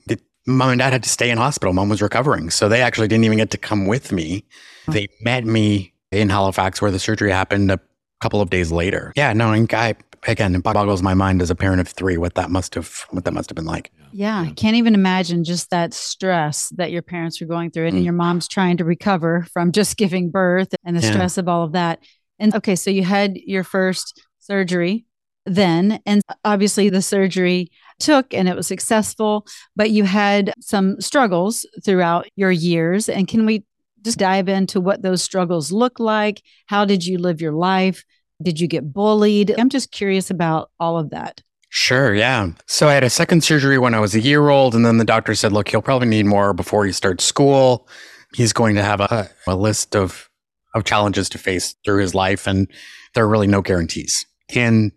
mom 0.45 0.71
and 0.71 0.79
dad 0.79 0.93
had 0.93 1.03
to 1.03 1.09
stay 1.09 1.29
in 1.29 1.37
hospital. 1.37 1.73
Mom 1.73 1.89
was 1.89 2.01
recovering. 2.01 2.49
So 2.49 2.69
they 2.69 2.81
actually 2.81 3.07
didn't 3.07 3.25
even 3.25 3.37
get 3.37 3.51
to 3.51 3.57
come 3.57 3.87
with 3.87 4.11
me. 4.11 4.43
They 4.87 5.07
met 5.21 5.45
me 5.45 5.93
in 6.11 6.29
Halifax 6.29 6.81
where 6.81 6.91
the 6.91 6.99
surgery 6.99 7.31
happened 7.31 7.71
a 7.71 7.79
couple 8.21 8.41
of 8.41 8.49
days 8.49 8.71
later. 8.71 9.13
Yeah, 9.15 9.33
no, 9.33 9.51
and 9.51 9.71
I, 9.73 9.95
again, 10.27 10.55
it 10.55 10.63
boggles 10.63 11.01
my 11.01 11.13
mind 11.13 11.41
as 11.41 11.49
a 11.49 11.55
parent 11.55 11.81
of 11.81 11.87
three 11.87 12.17
what 12.17 12.35
that 12.35 12.51
must 12.51 12.75
have, 12.75 13.05
what 13.09 13.25
that 13.25 13.33
must 13.33 13.49
have 13.49 13.55
been 13.55 13.65
like. 13.65 13.91
Yeah, 14.17 14.43
Yeah. 14.43 14.49
I 14.49 14.53
can't 14.53 14.77
even 14.77 14.95
imagine 14.95 15.43
just 15.43 15.69
that 15.71 15.93
stress 15.93 16.69
that 16.77 16.89
your 16.91 17.01
parents 17.01 17.41
were 17.41 17.47
going 17.47 17.69
through, 17.71 17.87
and 17.87 17.97
Mm. 17.97 18.03
your 18.05 18.13
mom's 18.13 18.47
trying 18.47 18.77
to 18.77 18.85
recover 18.85 19.45
from 19.51 19.73
just 19.73 19.97
giving 19.97 20.29
birth 20.31 20.73
and 20.85 20.95
the 20.95 21.01
Yeah. 21.01 21.11
stress 21.11 21.37
of 21.37 21.49
all 21.49 21.63
of 21.63 21.73
that. 21.73 21.99
And 22.39 22.55
okay, 22.55 22.75
so 22.77 22.89
you 22.89 23.03
had 23.03 23.35
your 23.35 23.63
first 23.65 24.21
surgery 24.39 25.05
then, 25.45 25.99
and 26.05 26.21
obviously 26.45 26.89
the 26.89 27.01
surgery 27.01 27.69
took 27.99 28.33
and 28.33 28.47
it 28.47 28.55
was 28.55 28.67
successful, 28.67 29.45
but 29.75 29.91
you 29.91 30.05
had 30.05 30.53
some 30.61 30.99
struggles 31.01 31.65
throughout 31.83 32.25
your 32.37 32.51
years. 32.51 33.09
And 33.09 33.27
can 33.27 33.45
we 33.45 33.63
just 34.01 34.17
dive 34.17 34.47
into 34.49 34.79
what 34.79 35.01
those 35.01 35.21
struggles 35.23 35.71
look 35.73 35.99
like? 35.99 36.41
How 36.67 36.85
did 36.85 37.05
you 37.05 37.17
live 37.17 37.41
your 37.41 37.53
life? 37.53 38.03
Did 38.41 38.59
you 38.61 38.67
get 38.67 38.91
bullied? 38.93 39.53
I'm 39.57 39.69
just 39.69 39.91
curious 39.91 40.29
about 40.29 40.71
all 40.79 40.97
of 40.97 41.09
that. 41.11 41.41
Sure, 41.77 42.15
yeah. 42.15 42.51
So 42.67 42.87
I 42.87 42.93
had 42.93 43.03
a 43.03 43.09
second 43.09 43.43
surgery 43.43 43.77
when 43.77 43.93
I 43.93 43.99
was 43.99 44.15
a 44.15 44.21
year 44.21 44.47
old, 44.47 44.75
and 44.75 44.85
then 44.85 44.97
the 44.97 45.03
doctor 45.03 45.35
said, 45.35 45.51
"Look, 45.51 45.67
he'll 45.67 45.81
probably 45.81 46.07
need 46.07 46.25
more 46.25 46.53
before 46.53 46.85
he 46.85 46.93
starts 46.93 47.25
school. 47.25 47.89
He's 48.33 48.53
going 48.53 48.75
to 48.75 48.81
have 48.81 49.01
a, 49.01 49.29
a 49.45 49.57
list 49.57 49.93
of 49.93 50.29
of 50.73 50.85
challenges 50.85 51.27
to 51.29 51.37
face 51.37 51.75
through 51.83 51.99
his 51.99 52.15
life, 52.15 52.47
and 52.47 52.69
there 53.13 53.25
are 53.25 53.27
really 53.27 53.45
no 53.45 53.61
guarantees." 53.61 54.25
And 54.55 54.93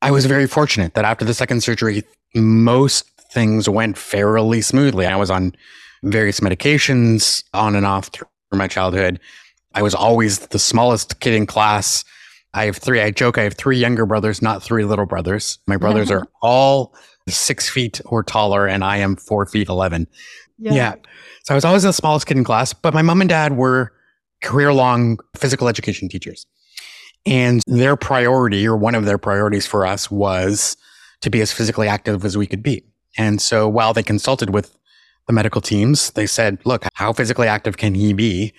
I 0.00 0.12
was 0.12 0.26
very 0.26 0.46
fortunate 0.46 0.94
that 0.94 1.04
after 1.04 1.24
the 1.24 1.34
second 1.34 1.64
surgery, 1.64 2.04
most 2.36 3.10
things 3.32 3.68
went 3.68 3.98
fairly 3.98 4.60
smoothly. 4.60 5.06
I 5.06 5.16
was 5.16 5.28
on 5.28 5.56
various 6.04 6.38
medications 6.38 7.42
on 7.52 7.74
and 7.74 7.84
off 7.84 8.10
through 8.12 8.28
my 8.52 8.68
childhood. 8.68 9.18
I 9.74 9.82
was 9.82 9.92
always 9.92 10.38
the 10.38 10.60
smallest 10.60 11.18
kid 11.18 11.34
in 11.34 11.46
class. 11.46 12.04
I 12.56 12.64
have 12.64 12.78
three. 12.78 13.02
I 13.02 13.10
joke 13.10 13.36
I 13.36 13.42
have 13.42 13.54
three 13.54 13.76
younger 13.76 14.06
brothers, 14.06 14.40
not 14.40 14.62
three 14.62 14.84
little 14.84 15.04
brothers. 15.04 15.58
My 15.66 15.76
brothers 15.76 16.10
are 16.10 16.26
all 16.42 16.94
six 17.28 17.68
feet 17.68 18.00
or 18.06 18.22
taller, 18.22 18.66
and 18.66 18.82
I 18.82 18.96
am 18.96 19.14
four 19.14 19.44
feet 19.44 19.68
11. 19.68 20.06
Yeah. 20.58 20.94
So 21.44 21.52
I 21.52 21.54
was 21.54 21.66
always 21.66 21.82
the 21.82 21.92
smallest 21.92 22.26
kid 22.26 22.38
in 22.38 22.44
class, 22.44 22.72
but 22.72 22.94
my 22.94 23.02
mom 23.02 23.20
and 23.20 23.28
dad 23.28 23.58
were 23.58 23.92
career 24.42 24.72
long 24.72 25.18
physical 25.36 25.68
education 25.68 26.08
teachers. 26.08 26.46
And 27.26 27.62
their 27.66 27.94
priority, 27.94 28.66
or 28.66 28.74
one 28.74 28.94
of 28.94 29.04
their 29.04 29.18
priorities 29.18 29.66
for 29.66 29.84
us, 29.84 30.10
was 30.10 30.78
to 31.20 31.28
be 31.28 31.42
as 31.42 31.52
physically 31.52 31.88
active 31.88 32.24
as 32.24 32.38
we 32.38 32.46
could 32.46 32.62
be. 32.62 32.84
And 33.18 33.40
so 33.40 33.68
while 33.68 33.92
they 33.92 34.02
consulted 34.02 34.50
with 34.50 34.78
the 35.26 35.34
medical 35.34 35.60
teams, 35.60 36.10
they 36.12 36.26
said, 36.26 36.58
look, 36.64 36.84
how 36.94 37.12
physically 37.12 37.48
active 37.48 37.76
can 37.76 37.94
he 37.94 38.14
be? 38.14 38.54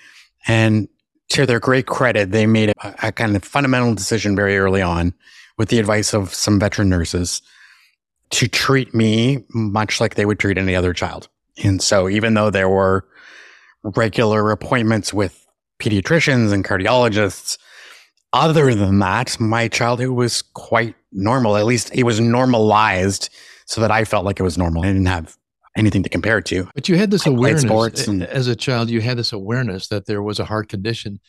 And 0.47 0.87
to 1.29 1.45
their 1.45 1.59
great 1.59 1.87
credit, 1.87 2.31
they 2.31 2.45
made 2.45 2.69
a, 2.69 2.95
a 3.03 3.11
kind 3.11 3.35
of 3.35 3.43
fundamental 3.43 3.93
decision 3.93 4.35
very 4.35 4.57
early 4.57 4.81
on 4.81 5.13
with 5.57 5.69
the 5.69 5.79
advice 5.79 6.13
of 6.13 6.33
some 6.33 6.59
veteran 6.59 6.89
nurses 6.89 7.41
to 8.29 8.47
treat 8.47 8.93
me 8.93 9.43
much 9.53 9.99
like 10.01 10.15
they 10.15 10.25
would 10.25 10.39
treat 10.39 10.57
any 10.57 10.75
other 10.75 10.93
child. 10.93 11.27
And 11.63 11.81
so 11.81 12.07
even 12.09 12.33
though 12.33 12.49
there 12.49 12.69
were 12.69 13.07
regular 13.83 14.51
appointments 14.51 15.13
with 15.13 15.45
pediatricians 15.79 16.51
and 16.51 16.63
cardiologists, 16.63 17.57
other 18.33 18.75
than 18.75 18.99
that, 18.99 19.39
my 19.39 19.67
childhood 19.67 20.09
was 20.09 20.41
quite 20.41 20.95
normal. 21.11 21.55
At 21.55 21.65
least 21.65 21.91
it 21.93 22.03
was 22.03 22.19
normalized 22.19 23.29
so 23.65 23.81
that 23.81 23.91
I 23.91 24.03
felt 24.03 24.25
like 24.25 24.39
it 24.39 24.43
was 24.43 24.57
normal. 24.57 24.83
I 24.83 24.87
didn't 24.87 25.05
have 25.05 25.37
anything 25.77 26.03
to 26.03 26.09
compare 26.09 26.39
it 26.39 26.45
to. 26.47 26.67
But 26.75 26.89
you 26.89 26.97
had 26.97 27.11
this 27.11 27.25
I 27.27 27.29
awareness 27.29 27.61
sports 27.63 28.07
and- 28.07 28.23
as 28.23 28.47
a 28.47 28.55
child. 28.55 28.89
You 28.89 29.01
had 29.01 29.17
this 29.17 29.31
awareness 29.31 29.87
that 29.87 30.05
there 30.05 30.21
was 30.21 30.39
a 30.39 30.45
heart 30.45 30.67
condition, 30.69 31.19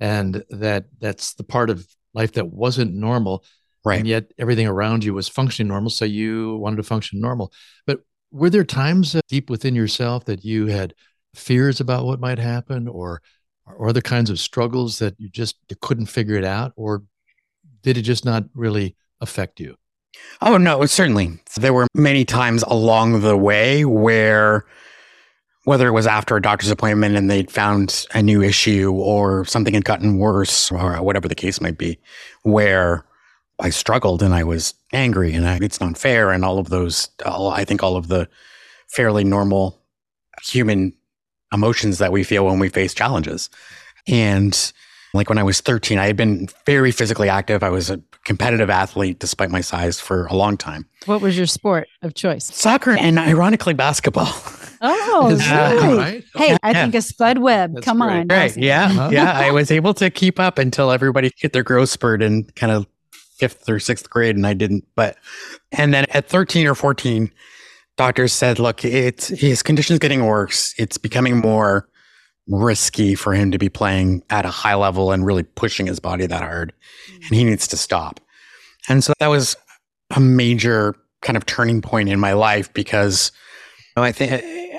and 0.00 0.42
that 0.50 0.86
that's 0.98 1.34
the 1.34 1.44
part 1.44 1.70
of 1.70 1.86
life 2.14 2.32
that 2.32 2.48
wasn't 2.48 2.94
normal. 2.94 3.44
Right. 3.84 3.98
And 3.98 4.08
yet 4.08 4.32
everything 4.38 4.66
around 4.66 5.04
you 5.04 5.14
was 5.14 5.28
functioning 5.28 5.68
normal, 5.68 5.90
so 5.90 6.04
you 6.04 6.56
wanted 6.56 6.76
to 6.76 6.82
function 6.82 7.20
normal. 7.20 7.52
But 7.86 8.00
were 8.30 8.50
there 8.50 8.64
times 8.64 9.14
uh, 9.14 9.20
deep 9.28 9.48
within 9.48 9.74
yourself 9.74 10.26
that 10.26 10.44
you 10.44 10.66
had 10.66 10.94
fears 11.34 11.80
about 11.80 12.04
what 12.04 12.20
might 12.20 12.38
happen, 12.38 12.88
or 12.88 13.22
or 13.66 13.88
other 13.88 14.00
kinds 14.02 14.30
of 14.30 14.38
struggles 14.40 14.98
that 14.98 15.14
you 15.18 15.28
just 15.28 15.56
you 15.70 15.76
couldn't 15.80 16.06
figure 16.06 16.36
it 16.36 16.44
out, 16.44 16.72
or 16.76 17.04
did 17.82 17.96
it 17.96 18.02
just 18.02 18.24
not 18.24 18.44
really 18.54 18.96
affect 19.20 19.60
you? 19.60 19.76
Oh, 20.42 20.56
no, 20.56 20.84
certainly. 20.86 21.38
There 21.56 21.74
were 21.74 21.86
many 21.94 22.24
times 22.24 22.62
along 22.66 23.20
the 23.20 23.36
way 23.36 23.84
where, 23.84 24.64
whether 25.64 25.86
it 25.86 25.92
was 25.92 26.06
after 26.06 26.36
a 26.36 26.42
doctor's 26.42 26.70
appointment 26.70 27.16
and 27.16 27.30
they'd 27.30 27.50
found 27.50 28.06
a 28.14 28.22
new 28.22 28.42
issue 28.42 28.90
or 28.92 29.44
something 29.44 29.74
had 29.74 29.84
gotten 29.84 30.16
worse 30.16 30.72
or 30.72 31.02
whatever 31.02 31.28
the 31.28 31.34
case 31.34 31.60
might 31.60 31.76
be, 31.76 31.98
where 32.42 33.04
I 33.58 33.68
struggled 33.68 34.22
and 34.22 34.34
I 34.34 34.44
was 34.44 34.72
angry 34.92 35.34
and 35.34 35.46
I, 35.46 35.58
it's 35.60 35.80
not 35.80 35.98
fair 35.98 36.30
and 36.30 36.44
all 36.44 36.58
of 36.58 36.70
those, 36.70 37.10
all, 37.26 37.50
I 37.50 37.64
think 37.64 37.82
all 37.82 37.96
of 37.96 38.08
the 38.08 38.28
fairly 38.88 39.24
normal 39.24 39.78
human 40.42 40.94
emotions 41.52 41.98
that 41.98 42.12
we 42.12 42.24
feel 42.24 42.46
when 42.46 42.58
we 42.58 42.70
face 42.70 42.94
challenges. 42.94 43.50
And 44.06 44.72
like 45.14 45.28
when 45.28 45.38
I 45.38 45.42
was 45.42 45.60
13, 45.60 45.98
I 45.98 46.06
had 46.06 46.16
been 46.16 46.48
very 46.66 46.90
physically 46.92 47.28
active. 47.28 47.62
I 47.62 47.70
was 47.70 47.90
a 47.90 48.00
competitive 48.24 48.70
athlete 48.70 49.18
despite 49.18 49.50
my 49.50 49.60
size 49.60 49.98
for 50.00 50.26
a 50.26 50.34
long 50.34 50.56
time. 50.56 50.86
What 51.06 51.20
was 51.20 51.36
your 51.36 51.46
sport 51.46 51.88
of 52.02 52.14
choice? 52.14 52.44
Soccer 52.44 52.92
and 52.92 53.18
ironically 53.18 53.74
basketball. 53.74 54.28
Oh, 54.82 55.28
Is 55.30 55.40
that 55.40 55.72
really? 55.74 55.98
right? 55.98 56.24
Hey, 56.34 56.56
I 56.62 56.70
Yeah. 56.70 56.82
think 56.84 56.94
a 56.94 57.02
Spud 57.02 57.36
Webb. 57.38 57.74
That's 57.74 57.84
Come 57.84 57.98
great. 57.98 58.20
on. 58.20 58.28
right. 58.28 58.56
Yeah. 58.56 58.86
Uh-huh. 58.86 59.08
Yeah. 59.12 59.30
I 59.32 59.50
was 59.50 59.70
able 59.70 59.92
to 59.94 60.08
keep 60.08 60.40
up 60.40 60.58
until 60.58 60.90
everybody 60.90 61.30
hit 61.36 61.52
their 61.52 61.62
growth 61.62 61.90
spurt 61.90 62.22
in 62.22 62.44
kind 62.56 62.72
of 62.72 62.86
fifth 63.36 63.68
or 63.68 63.78
sixth 63.78 64.08
grade 64.08 64.36
and 64.36 64.46
I 64.46 64.54
didn't. 64.54 64.84
But, 64.94 65.18
and 65.72 65.92
then 65.92 66.06
at 66.10 66.28
13 66.30 66.66
or 66.66 66.74
14, 66.74 67.30
doctors 67.98 68.32
said, 68.32 68.58
look, 68.58 68.82
it's 68.82 69.28
his 69.28 69.62
condition's 69.62 69.98
getting 69.98 70.24
worse. 70.24 70.74
It's 70.78 70.96
becoming 70.96 71.36
more 71.36 71.86
risky 72.50 73.14
for 73.14 73.32
him 73.32 73.50
to 73.50 73.58
be 73.58 73.68
playing 73.68 74.22
at 74.30 74.44
a 74.44 74.50
high 74.50 74.74
level 74.74 75.12
and 75.12 75.24
really 75.24 75.42
pushing 75.42 75.86
his 75.86 76.00
body 76.00 76.26
that 76.26 76.42
hard. 76.42 76.72
Mm. 77.12 77.16
And 77.16 77.36
he 77.36 77.44
needs 77.44 77.66
to 77.68 77.76
stop. 77.76 78.20
And 78.88 79.02
so 79.04 79.12
that 79.20 79.28
was 79.28 79.56
a 80.14 80.20
major 80.20 80.96
kind 81.22 81.36
of 81.36 81.46
turning 81.46 81.80
point 81.80 82.08
in 82.08 82.18
my 82.18 82.32
life 82.32 82.72
because 82.72 83.32
you 83.96 84.00
know, 84.00 84.02
I 84.02 84.12
think 84.12 84.32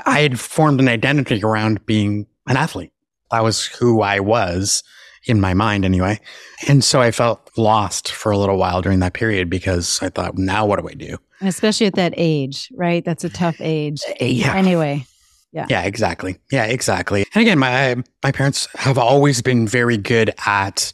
I 0.06 0.20
had 0.22 0.40
formed 0.40 0.80
an 0.80 0.88
identity 0.88 1.42
around 1.44 1.86
being 1.86 2.28
an 2.48 2.58
athlete. 2.58 2.92
That 3.32 3.44
was 3.44 3.66
who 3.66 4.02
I 4.02 4.20
was 4.20 4.84
in 5.26 5.40
my 5.40 5.54
mind 5.54 5.86
anyway. 5.86 6.20
And 6.68 6.84
so 6.84 7.02
I 7.02 7.12
felt 7.12 7.50
lost 7.58 8.12
for 8.12 8.32
a 8.32 8.38
little 8.38 8.58
while 8.58 8.82
during 8.82 9.00
that 9.00 9.14
period 9.14 9.50
because 9.50 10.02
I 10.02 10.10
thought, 10.10 10.38
now 10.38 10.66
what 10.66 10.80
do 10.80 10.90
I 10.90 10.94
do? 10.94 11.18
And 11.40 11.48
especially 11.48 11.88
at 11.88 11.96
that 11.96 12.14
age, 12.18 12.70
right? 12.76 13.06
That's 13.06 13.24
a 13.24 13.30
tough 13.30 13.58
age. 13.60 14.02
Uh, 14.20 14.26
yeah. 14.26 14.56
Anyway, 14.56 15.06
Yeah, 15.52 15.68
Yeah, 15.70 15.82
exactly. 15.84 16.38
Yeah, 16.52 16.66
exactly. 16.66 17.26
And 17.34 17.42
again, 17.42 17.60
my 17.60 17.98
my 18.24 18.32
parents 18.32 18.68
have 18.76 18.98
always 18.98 19.42
been 19.42 19.68
very 19.68 19.98
good 19.98 20.34
at 20.46 20.94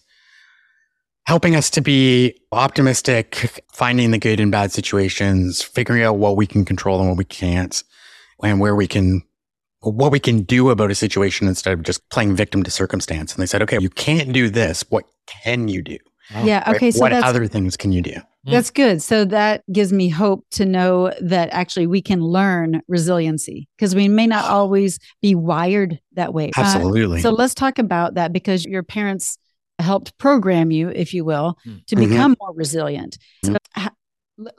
helping 1.25 1.55
us 1.55 1.69
to 1.71 1.81
be 1.81 2.39
optimistic, 2.51 3.63
finding 3.71 4.11
the 4.11 4.17
good 4.17 4.39
in 4.39 4.49
bad 4.49 4.71
situations, 4.71 5.61
figuring 5.61 6.01
out 6.01 6.17
what 6.17 6.37
we 6.37 6.47
can 6.47 6.65
control 6.65 6.99
and 6.99 7.09
what 7.09 7.17
we 7.17 7.25
can't, 7.25 7.83
and 8.43 8.59
where 8.59 8.75
we 8.75 8.87
can 8.87 9.21
what 9.81 10.11
we 10.11 10.19
can 10.19 10.41
do 10.41 10.69
about 10.69 10.89
a 10.89 10.95
situation 10.95 11.47
instead 11.47 11.73
of 11.73 11.83
just 11.83 12.07
playing 12.09 12.35
victim 12.35 12.63
to 12.63 12.71
circumstance. 12.71 13.33
And 13.33 13.41
they 13.41 13.45
said, 13.45 13.61
okay, 13.61 13.77
you 13.79 13.89
can't 13.89 14.33
do 14.33 14.49
this. 14.49 14.83
What 14.89 15.05
can 15.27 15.67
you 15.67 15.81
do? 15.81 15.97
yeah. 16.43 16.63
Right? 16.65 16.75
Okay. 16.75 16.91
So 16.91 16.99
what 16.99 17.13
other 17.13 17.45
things 17.47 17.77
can 17.77 17.91
you 17.91 18.01
do? 18.01 18.15
That's 18.51 18.71
good. 18.71 19.01
So 19.01 19.25
that 19.25 19.63
gives 19.71 19.91
me 19.91 20.09
hope 20.09 20.45
to 20.51 20.65
know 20.65 21.13
that 21.21 21.49
actually 21.51 21.87
we 21.87 22.01
can 22.01 22.21
learn 22.21 22.81
resiliency 22.87 23.67
because 23.77 23.93
we 23.95 24.07
may 24.07 24.27
not 24.27 24.45
always 24.45 24.99
be 25.21 25.35
wired 25.35 25.99
that 26.13 26.33
way. 26.33 26.51
Uh, 26.57 26.61
Absolutely. 26.61 27.21
so 27.21 27.29
let's 27.29 27.53
talk 27.53 27.77
about 27.79 28.13
that 28.15 28.31
because 28.31 28.65
your 28.65 28.83
parents 28.83 29.37
helped 29.79 30.17
program 30.17 30.71
you, 30.71 30.89
if 30.89 31.13
you 31.13 31.23
will, 31.25 31.57
Mm. 31.65 31.85
to 31.87 31.95
Mhm. 31.95 32.09
become 32.09 32.35
more 32.39 32.53
resilient. 32.53 33.17
So 33.45 33.51
Mm-hmm. 33.75 33.87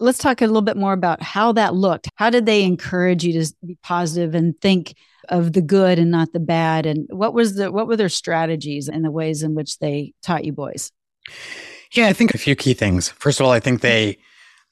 let's 0.00 0.18
talk 0.18 0.42
a 0.42 0.46
little 0.46 0.62
bit 0.62 0.76
more 0.76 0.92
about 0.92 1.22
how 1.22 1.52
that 1.52 1.74
looked. 1.74 2.08
How 2.16 2.30
did 2.30 2.46
they 2.46 2.64
encourage 2.64 3.24
you 3.24 3.32
to 3.42 3.52
be 3.64 3.78
positive 3.82 4.34
and 4.34 4.54
think 4.60 4.94
of 5.28 5.52
the 5.52 5.62
good 5.62 5.98
and 5.98 6.10
not 6.10 6.32
the 6.32 6.40
bad? 6.40 6.84
And 6.86 7.06
what 7.10 7.32
was 7.34 7.54
the 7.54 7.70
what 7.72 7.86
were 7.88 7.96
their 7.96 8.08
strategies 8.08 8.88
and 8.88 9.04
the 9.04 9.10
ways 9.10 9.42
in 9.42 9.54
which 9.54 9.78
they 9.78 10.12
taught 10.22 10.44
you 10.44 10.52
boys? 10.52 10.90
Yeah, 11.92 12.08
I 12.08 12.12
think 12.12 12.34
a 12.34 12.38
few 12.38 12.54
key 12.54 12.74
things. 12.74 13.08
First 13.08 13.40
of 13.40 13.46
all, 13.46 13.52
I 13.52 13.60
think 13.60 13.80
they 13.80 14.18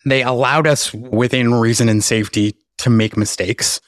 they 0.04 0.22
allowed 0.22 0.66
us 0.66 0.94
within 0.94 1.54
reason 1.54 1.88
and 1.88 2.02
safety 2.02 2.54
to 2.78 2.90
make 2.90 3.16
mistakes 3.16 3.80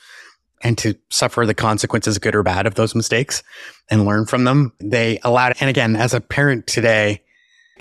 and 0.62 0.76
to 0.78 0.94
suffer 1.10 1.46
the 1.46 1.54
consequences, 1.54 2.18
good 2.18 2.34
or 2.34 2.42
bad, 2.42 2.66
of 2.66 2.74
those 2.74 2.94
mistakes 2.94 3.42
and 3.90 4.04
learn 4.04 4.26
from 4.26 4.44
them. 4.44 4.72
They 4.80 5.20
allowed, 5.22 5.54
and 5.60 5.70
again, 5.70 5.94
as 5.94 6.14
a 6.14 6.20
parent 6.20 6.66
today, 6.66 7.22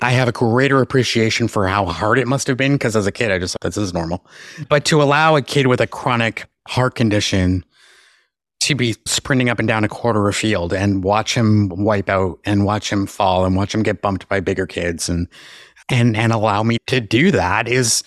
I 0.00 0.12
have 0.12 0.28
a 0.28 0.32
greater 0.32 0.80
appreciation 0.80 1.48
for 1.48 1.66
how 1.66 1.86
hard 1.86 2.18
it 2.18 2.28
must 2.28 2.46
have 2.46 2.56
been 2.56 2.74
because 2.74 2.94
as 2.94 3.06
a 3.06 3.12
kid, 3.12 3.32
I 3.32 3.38
just 3.38 3.54
thought 3.54 3.66
this 3.66 3.76
is 3.76 3.92
normal. 3.92 4.24
But 4.68 4.84
to 4.86 5.02
allow 5.02 5.34
a 5.34 5.42
kid 5.42 5.66
with 5.66 5.80
a 5.80 5.88
chronic 5.88 6.46
heart 6.68 6.94
condition 6.94 7.64
to 8.60 8.74
be 8.74 8.96
sprinting 9.06 9.48
up 9.48 9.58
and 9.58 9.68
down 9.68 9.84
a 9.84 9.88
quarter 9.88 10.28
of 10.28 10.36
field 10.36 10.72
and 10.72 11.04
watch 11.04 11.34
him 11.34 11.68
wipe 11.68 12.08
out 12.08 12.38
and 12.44 12.64
watch 12.64 12.90
him 12.90 13.06
fall 13.06 13.44
and 13.44 13.56
watch 13.56 13.74
him 13.74 13.82
get 13.82 14.02
bumped 14.02 14.28
by 14.28 14.40
bigger 14.40 14.66
kids 14.66 15.08
and 15.08 15.28
and 15.88 16.16
and 16.16 16.32
allow 16.32 16.62
me 16.62 16.78
to 16.86 17.00
do 17.00 17.30
that 17.30 17.68
is 17.68 18.02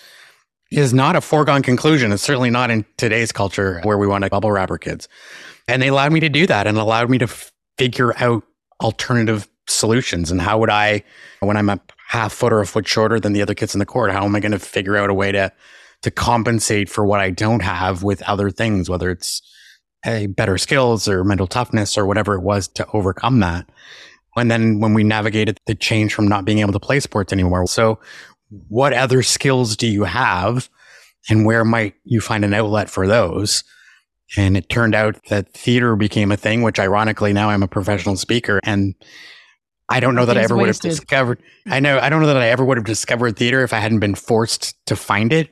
is 0.70 0.94
not 0.94 1.16
a 1.16 1.20
foregone 1.20 1.62
conclusion. 1.62 2.12
It's 2.12 2.22
certainly 2.22 2.50
not 2.50 2.70
in 2.70 2.84
today's 2.96 3.30
culture 3.30 3.80
where 3.82 3.98
we 3.98 4.06
want 4.06 4.24
to 4.24 4.30
bubble 4.30 4.50
wrap 4.50 4.70
our 4.70 4.78
kids. 4.78 5.06
And 5.68 5.82
they 5.82 5.88
allowed 5.88 6.12
me 6.12 6.20
to 6.20 6.28
do 6.28 6.46
that 6.46 6.66
and 6.66 6.78
allowed 6.78 7.10
me 7.10 7.18
to 7.18 7.28
figure 7.78 8.16
out 8.22 8.42
alternative 8.80 9.48
solutions. 9.68 10.30
And 10.30 10.40
how 10.40 10.58
would 10.58 10.70
I, 10.70 11.04
when 11.40 11.56
I'm 11.56 11.68
a 11.68 11.80
half 12.08 12.32
foot 12.32 12.52
or 12.52 12.60
a 12.60 12.66
foot 12.66 12.88
shorter 12.88 13.20
than 13.20 13.32
the 13.32 13.42
other 13.42 13.54
kids 13.54 13.74
in 13.74 13.78
the 13.78 13.86
court, 13.86 14.12
how 14.12 14.24
am 14.24 14.34
I 14.34 14.40
going 14.40 14.52
to 14.52 14.58
figure 14.58 14.96
out 14.96 15.10
a 15.10 15.14
way 15.14 15.32
to 15.32 15.52
to 16.02 16.10
compensate 16.10 16.88
for 16.88 17.04
what 17.04 17.20
I 17.20 17.30
don't 17.30 17.62
have 17.62 18.02
with 18.02 18.22
other 18.22 18.50
things, 18.50 18.90
whether 18.90 19.08
it's 19.08 19.40
a 20.04 20.26
better 20.26 20.58
skills 20.58 21.08
or 21.08 21.24
mental 21.24 21.46
toughness 21.46 21.96
or 21.96 22.06
whatever 22.06 22.34
it 22.34 22.42
was 22.42 22.68
to 22.68 22.86
overcome 22.92 23.40
that. 23.40 23.68
And 24.36 24.50
then 24.50 24.80
when 24.80 24.94
we 24.94 25.04
navigated 25.04 25.60
the 25.66 25.74
change 25.74 26.14
from 26.14 26.26
not 26.26 26.44
being 26.44 26.58
able 26.58 26.72
to 26.72 26.80
play 26.80 27.00
sports 27.00 27.32
anymore. 27.32 27.66
So 27.66 27.98
what 28.68 28.92
other 28.92 29.22
skills 29.22 29.76
do 29.76 29.86
you 29.86 30.04
have 30.04 30.68
and 31.28 31.46
where 31.46 31.64
might 31.64 31.94
you 32.04 32.20
find 32.20 32.44
an 32.44 32.54
outlet 32.54 32.90
for 32.90 33.06
those? 33.06 33.62
And 34.36 34.56
it 34.56 34.68
turned 34.70 34.94
out 34.94 35.22
that 35.28 35.52
theater 35.52 35.94
became 35.94 36.32
a 36.32 36.36
thing, 36.36 36.62
which 36.62 36.78
ironically 36.78 37.32
now 37.32 37.50
I'm 37.50 37.62
a 37.62 37.68
professional 37.68 38.16
speaker 38.16 38.60
and 38.64 38.94
I 39.88 40.00
don't 40.00 40.14
know 40.14 40.24
that 40.24 40.38
I 40.38 40.42
ever 40.42 40.56
would 40.56 40.68
have 40.68 40.80
discovered. 40.80 41.42
I 41.66 41.80
know 41.80 41.98
I 41.98 42.08
don't 42.08 42.22
know 42.22 42.28
that 42.28 42.38
I 42.38 42.48
ever 42.48 42.64
would 42.64 42.78
have 42.78 42.86
discovered 42.86 43.36
theater 43.36 43.62
if 43.62 43.74
I 43.74 43.78
hadn't 43.78 44.00
been 44.00 44.14
forced 44.14 44.74
to 44.86 44.96
find 44.96 45.32
it. 45.34 45.50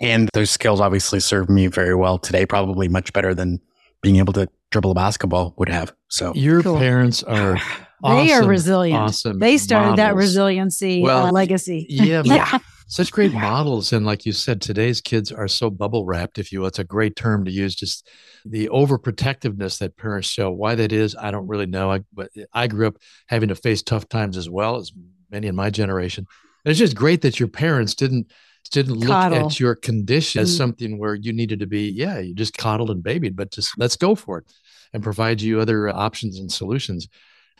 And 0.00 0.28
those 0.34 0.50
skills 0.50 0.80
obviously 0.80 1.18
serve 1.18 1.48
me 1.48 1.66
very 1.66 1.94
well 1.94 2.18
today, 2.18 2.46
probably 2.46 2.86
much 2.86 3.12
better 3.12 3.34
than 3.34 3.60
being 4.02 4.16
able 4.16 4.32
to 4.34 4.48
dribble 4.70 4.90
a 4.90 4.94
basketball 4.94 5.54
would 5.58 5.68
have. 5.68 5.92
So 6.08 6.32
Your 6.34 6.62
Cool. 6.62 6.78
parents 6.78 7.22
are 7.24 7.56
they 8.04 8.32
are 8.32 8.44
resilient. 8.44 9.00
awesome 9.00 9.38
They 9.38 9.56
started 9.58 9.96
that 9.98 10.16
resiliency 10.16 11.02
Well, 11.02 11.26
uh, 11.26 11.32
legacy. 11.32 11.86
Yeah, 11.88 12.22
yeah, 12.26 12.58
such 12.88 13.12
great 13.12 13.32
models. 13.32 13.92
And 13.92 14.04
like 14.04 14.26
you 14.26 14.32
said, 14.32 14.60
today's 14.60 15.00
kids 15.00 15.30
are 15.30 15.46
so 15.46 15.70
bubble 15.70 16.04
wrapped, 16.04 16.38
if 16.38 16.50
you 16.50 16.60
will. 16.60 16.66
It's 16.66 16.80
a 16.80 16.84
great 16.84 17.14
term 17.14 17.44
to 17.44 17.50
use. 17.52 17.76
Just 17.76 18.08
the 18.44 18.68
overprotectiveness 18.70 19.78
that 19.78 19.96
parents 19.96 20.26
show. 20.28 20.50
Why 20.50 20.74
that 20.74 20.92
is, 20.92 21.14
I 21.14 21.30
don't 21.30 21.46
really 21.46 21.66
know. 21.66 21.92
I, 21.92 22.00
but 22.12 22.30
I 22.52 22.66
grew 22.66 22.88
up 22.88 22.96
having 23.28 23.50
to 23.50 23.54
face 23.54 23.82
tough 23.82 24.08
times 24.08 24.36
as 24.36 24.50
well 24.50 24.76
as 24.76 24.90
many 25.30 25.46
in 25.46 25.54
my 25.54 25.70
generation. 25.70 26.26
And 26.64 26.70
it's 26.70 26.78
just 26.80 26.96
great 26.96 27.22
that 27.22 27.38
your 27.38 27.48
parents 27.48 27.94
didn't 27.94 28.32
didn't 28.70 28.94
look 28.94 29.08
Coddle. 29.08 29.46
at 29.46 29.60
your 29.60 29.74
condition 29.74 30.42
as 30.42 30.56
something 30.56 30.98
where 30.98 31.14
you 31.14 31.32
needed 31.32 31.60
to 31.60 31.66
be, 31.66 31.88
yeah, 31.88 32.18
you 32.18 32.34
just 32.34 32.56
coddled 32.56 32.90
and 32.90 33.02
babied, 33.02 33.36
but 33.36 33.50
just 33.50 33.72
let's 33.78 33.96
go 33.96 34.14
for 34.14 34.38
it 34.38 34.44
and 34.92 35.02
provide 35.02 35.40
you 35.40 35.60
other 35.60 35.88
uh, 35.88 35.92
options 35.92 36.38
and 36.38 36.50
solutions. 36.50 37.08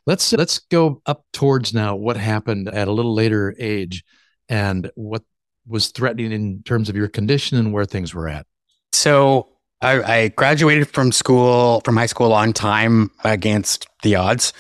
Let's 0.07 0.33
let's 0.33 0.59
go 0.59 1.01
up 1.07 1.25
towards 1.33 1.73
now 1.73 1.95
what 1.95 2.17
happened 2.17 2.69
at 2.69 2.89
a 2.89 2.93
little 2.93 3.15
later 3.15 3.55
age 3.59 4.05
and 4.49 4.91
what 4.95 5.23
was 5.67 5.89
threatening 5.89 6.33
in 6.33 6.63
terms 6.65 6.89
of 6.89 6.97
your 6.97 7.09
condition 7.09 7.59
and 7.59 7.73
where 7.73 7.85
things 7.85 8.15
were 8.15 8.29
at? 8.29 8.47
So 8.93 9.49
I, 9.81 10.03
I 10.03 10.29
graduated 10.29 10.89
from 10.89 11.13
school, 11.13 11.81
from 11.85 11.97
high 11.97 12.07
school 12.07 12.33
on 12.33 12.53
time 12.53 13.11
against 13.25 13.89
the 14.03 14.17
odds. 14.17 14.53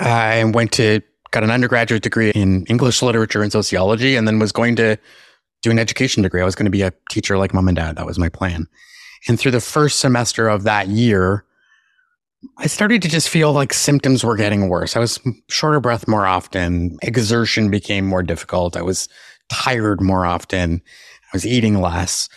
I 0.00 0.44
went 0.44 0.72
to, 0.72 1.00
got 1.30 1.44
an 1.44 1.50
undergraduate 1.50 2.02
degree 2.02 2.30
in 2.30 2.64
English 2.66 3.02
literature 3.02 3.42
and 3.42 3.52
sociology, 3.52 4.16
and 4.16 4.26
then 4.26 4.38
was 4.38 4.52
going 4.52 4.76
to 4.76 4.96
do 5.62 5.70
an 5.70 5.78
education 5.78 6.22
degree. 6.22 6.40
I 6.40 6.44
was 6.44 6.54
going 6.54 6.66
to 6.66 6.70
be 6.70 6.82
a 6.82 6.92
teacher 7.10 7.38
like 7.38 7.54
mom 7.54 7.68
and 7.68 7.76
dad. 7.76 7.96
That 7.96 8.06
was 8.06 8.18
my 8.18 8.28
plan. 8.28 8.66
And 9.26 9.38
through 9.38 9.50
the 9.52 9.60
first 9.60 9.98
semester 9.98 10.48
of 10.48 10.62
that 10.62 10.88
year, 10.88 11.44
I 12.58 12.66
started 12.66 13.02
to 13.02 13.08
just 13.08 13.28
feel 13.28 13.52
like 13.52 13.72
symptoms 13.72 14.22
were 14.22 14.36
getting 14.36 14.68
worse. 14.68 14.96
I 14.96 15.00
was 15.00 15.18
shorter 15.48 15.80
breath 15.80 16.06
more 16.06 16.26
often. 16.26 16.96
Exertion 17.02 17.70
became 17.70 18.06
more 18.06 18.22
difficult. 18.22 18.76
I 18.76 18.82
was 18.82 19.08
tired 19.48 20.00
more 20.00 20.24
often. 20.24 20.80
I 21.24 21.30
was 21.32 21.46
eating 21.46 21.80
less. 21.80 22.28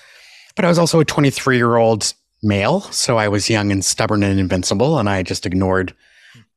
But 0.55 0.65
I 0.65 0.69
was 0.69 0.79
also 0.79 0.99
a 0.99 1.05
23 1.05 1.57
year 1.57 1.77
old 1.77 2.13
male. 2.41 2.81
So 2.81 3.17
I 3.17 3.27
was 3.27 3.49
young 3.49 3.71
and 3.71 3.85
stubborn 3.85 4.23
and 4.23 4.39
invincible. 4.39 4.97
And 4.97 5.07
I 5.07 5.21
just 5.21 5.45
ignored 5.45 5.93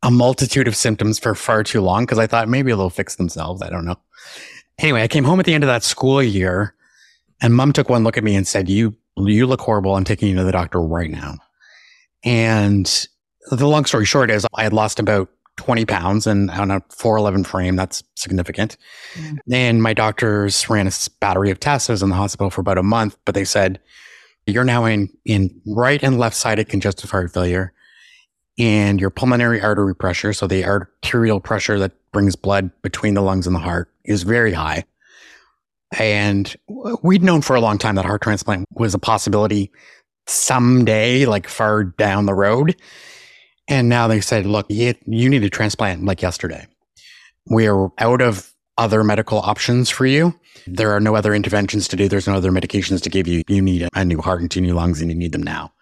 a 0.03 0.11
multitude 0.11 0.69
of 0.69 0.77
symptoms 0.77 1.19
for 1.19 1.35
far 1.35 1.63
too 1.63 1.81
long 1.81 2.05
because 2.05 2.19
I 2.19 2.27
thought 2.27 2.49
maybe 2.49 2.71
they'll 2.73 2.91
fix 2.91 3.17
themselves. 3.17 3.63
I 3.63 3.69
don't 3.69 3.85
know. 3.85 3.97
Anyway, 4.79 5.03
I 5.03 5.09
came 5.09 5.25
home 5.25 5.41
at 5.41 5.47
the 5.47 5.55
end 5.55 5.65
of 5.65 5.69
that 5.69 5.85
school 5.85 6.23
year 6.23 6.75
and 7.41 7.55
mom 7.55 7.73
took 7.73 7.89
one 7.89 8.05
look 8.05 8.17
at 8.17 8.25
me 8.25 8.35
and 8.35 8.47
said, 8.47 8.69
You 8.69 8.97
you 9.17 9.47
look 9.47 9.61
horrible. 9.61 9.95
I'm 9.95 10.05
taking 10.05 10.29
you 10.29 10.37
to 10.37 10.45
the 10.45 10.53
doctor 10.53 10.81
right 10.81 11.11
now. 11.11 11.37
And 12.25 13.07
the 13.51 13.69
long 13.69 13.85
story 13.85 14.05
short 14.05 14.31
is 14.31 14.47
I 14.55 14.65
had 14.65 14.73
lost 14.73 14.99
about 14.99 15.29
20 15.57 15.85
pounds 15.85 16.27
and 16.27 16.51
on 16.51 16.71
a 16.71 16.83
411 16.91 17.45
frame, 17.45 17.77
that's 17.77 18.03
significant. 18.17 18.77
Mm. 19.15 19.39
And 19.53 19.83
my 19.83 19.95
doctors 19.95 20.69
ran 20.69 20.89
a 20.89 20.93
battery 21.21 21.51
of 21.51 21.61
tests. 21.61 21.89
I 21.89 21.93
was 21.93 22.03
in 22.03 22.09
the 22.09 22.17
hospital 22.17 22.51
for 22.51 22.61
about 22.61 22.79
a 22.79 22.83
month, 22.83 23.17
but 23.25 23.35
they 23.35 23.45
said, 23.45 23.81
you're 24.47 24.65
now 24.65 24.85
in, 24.85 25.11
in 25.25 25.61
right 25.67 26.03
and 26.03 26.19
left 26.19 26.37
sided 26.37 26.69
congestive 26.69 27.11
heart 27.11 27.33
failure 27.33 27.73
and 28.59 29.01
your 29.01 29.11
pulmonary 29.11 29.61
artery 29.61 29.95
pressure. 29.95 30.33
So 30.33 30.47
the 30.47 30.65
arterial 30.65 31.41
pressure 31.41 31.79
that 31.79 31.93
brings 32.15 32.35
blood 32.37 32.71
between 32.81 33.13
the 33.13 33.21
lungs 33.21 33.47
and 33.47 33.55
the 33.55 33.61
heart 33.61 33.91
is 34.05 34.23
very 34.23 34.55
high. 34.55 34.85
And 35.99 36.55
we'd 37.03 37.23
known 37.23 37.43
for 37.43 37.55
a 37.55 37.61
long 37.61 37.77
time 37.77 37.97
that 37.97 38.07
heart 38.07 38.23
transplant 38.23 38.67
was 38.73 38.95
a 38.95 38.99
possibility 38.99 39.71
someday, 40.27 41.27
like 41.27 41.47
far 41.47 41.85
down 41.85 42.27
the 42.27 42.35
road. 42.35 42.75
And 43.69 43.89
now 43.89 44.09
they 44.09 44.21
said, 44.21 44.47
look, 44.47 44.67
you, 44.69 44.95
need 45.07 45.45
a 45.45 45.51
transplant 45.51 46.05
like 46.05 46.23
yesterday. 46.23 46.67
We 47.51 47.67
are 47.67 47.91
out 47.99 48.23
of 48.23 48.53
other 48.77 49.05
medical 49.05 49.39
options 49.39 49.91
for 49.91 50.07
you. 50.07 50.39
There 50.67 50.93
are 50.93 51.01
no 51.01 51.15
other 51.15 51.35
interventions 51.35 51.87
to 51.89 51.97
do. 51.97 52.09
There's 52.09 52.27
no 52.27 52.35
other 52.35 52.51
medications 52.51 53.03
to 53.03 53.11
give 53.11 53.29
you. 53.29 53.43
You 53.49 53.63
need 53.63 53.89
a 53.95 54.05
new 54.05 54.21
heart 54.21 54.41
and 54.41 54.51
two 54.51 54.61
new 54.61 54.75
lungs 54.75 55.01
and 55.01 55.11
you 55.11 55.17
need 55.17 55.33
them 55.33 55.43
now. 55.43 55.73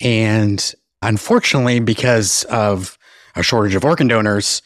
And 0.00 0.74
unfortunately, 1.02 1.80
because 1.80 2.44
of 2.44 2.98
a 3.34 3.42
shortage 3.42 3.74
of 3.74 3.84
organ 3.84 4.08
donors, 4.08 4.62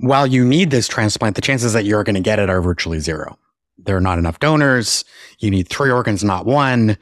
while 0.00 0.26
you 0.26 0.44
need 0.44 0.70
this 0.70 0.88
transplant, 0.88 1.36
the 1.36 1.42
chances 1.42 1.72
that 1.72 1.84
you're 1.84 2.04
going 2.04 2.14
to 2.14 2.20
get 2.20 2.38
it 2.38 2.50
are 2.50 2.60
virtually 2.60 3.00
zero. 3.00 3.38
There 3.78 3.96
are 3.96 4.00
not 4.00 4.18
enough 4.18 4.38
donors. 4.40 5.04
You 5.38 5.50
need 5.50 5.68
three 5.68 5.90
organs, 5.90 6.22
not 6.22 6.46
one 6.46 6.98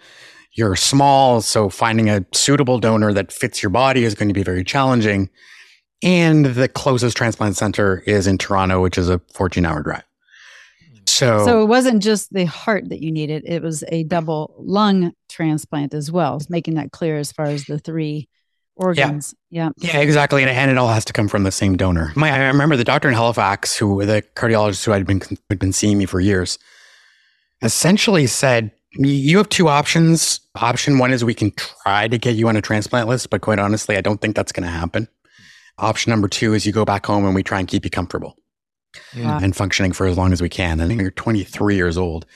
you're 0.58 0.76
small, 0.76 1.40
so 1.40 1.68
finding 1.68 2.10
a 2.10 2.26
suitable 2.32 2.80
donor 2.80 3.12
that 3.12 3.32
fits 3.32 3.62
your 3.62 3.70
body 3.70 4.02
is 4.02 4.16
going 4.16 4.28
to 4.28 4.34
be 4.34 4.42
very 4.42 4.64
challenging. 4.64 5.30
And 6.02 6.46
the 6.46 6.68
closest 6.68 7.16
transplant 7.16 7.56
center 7.56 8.02
is 8.06 8.26
in 8.26 8.38
Toronto, 8.38 8.82
which 8.82 8.98
is 8.98 9.08
a 9.08 9.20
14 9.34 9.64
hour 9.64 9.82
drive. 9.82 10.02
So, 11.06 11.44
so 11.44 11.62
it 11.62 11.66
wasn't 11.66 12.02
just 12.02 12.32
the 12.32 12.44
heart 12.44 12.88
that 12.90 13.00
you 13.00 13.10
needed, 13.10 13.44
it 13.46 13.62
was 13.62 13.82
a 13.88 14.04
double 14.04 14.54
lung 14.58 15.12
transplant 15.28 15.94
as 15.94 16.10
well, 16.12 16.40
making 16.48 16.74
that 16.74 16.92
clear 16.92 17.18
as 17.18 17.32
far 17.32 17.46
as 17.46 17.64
the 17.64 17.78
three 17.78 18.28
organs. 18.78 19.34
Yeah. 19.50 19.70
Yeah, 19.78 19.92
yeah 19.94 20.00
exactly. 20.00 20.42
And, 20.42 20.50
and 20.50 20.70
it 20.70 20.78
all 20.78 20.88
has 20.88 21.04
to 21.06 21.12
come 21.12 21.28
from 21.28 21.42
the 21.42 21.52
same 21.52 21.76
donor. 21.76 22.12
My, 22.16 22.30
I 22.30 22.46
remember 22.46 22.76
the 22.76 22.84
doctor 22.84 23.08
in 23.08 23.14
Halifax, 23.14 23.76
who 23.76 24.04
the 24.04 24.22
cardiologist 24.34 24.84
who 24.84 24.92
had 24.92 25.06
been, 25.06 25.20
had 25.50 25.58
been 25.58 25.72
seeing 25.72 25.98
me 25.98 26.06
for 26.06 26.20
years, 26.20 26.58
essentially 27.62 28.26
said, 28.26 28.72
you 28.92 29.36
have 29.36 29.48
two 29.48 29.68
options. 29.68 30.40
Option 30.54 30.98
one 30.98 31.12
is 31.12 31.24
we 31.24 31.34
can 31.34 31.52
try 31.52 32.08
to 32.08 32.18
get 32.18 32.36
you 32.36 32.48
on 32.48 32.56
a 32.56 32.62
transplant 32.62 33.08
list, 33.08 33.28
but 33.30 33.42
quite 33.42 33.58
honestly, 33.58 33.96
I 33.96 34.00
don't 34.00 34.20
think 34.20 34.34
that's 34.34 34.52
going 34.52 34.64
to 34.64 34.72
happen. 34.72 35.08
Option 35.78 36.10
number 36.10 36.26
two 36.26 36.54
is 36.54 36.66
you 36.66 36.72
go 36.72 36.84
back 36.84 37.06
home 37.06 37.24
and 37.24 37.34
we 37.34 37.42
try 37.42 37.58
and 37.58 37.68
keep 37.68 37.84
you 37.84 37.90
comfortable 37.90 38.36
yeah. 39.14 39.38
and 39.42 39.54
functioning 39.54 39.92
for 39.92 40.06
as 40.06 40.16
long 40.16 40.32
as 40.32 40.40
we 40.40 40.48
can. 40.48 40.80
And 40.80 41.00
you're 41.00 41.10
23 41.10 41.76
years 41.76 41.96
old. 41.96 42.26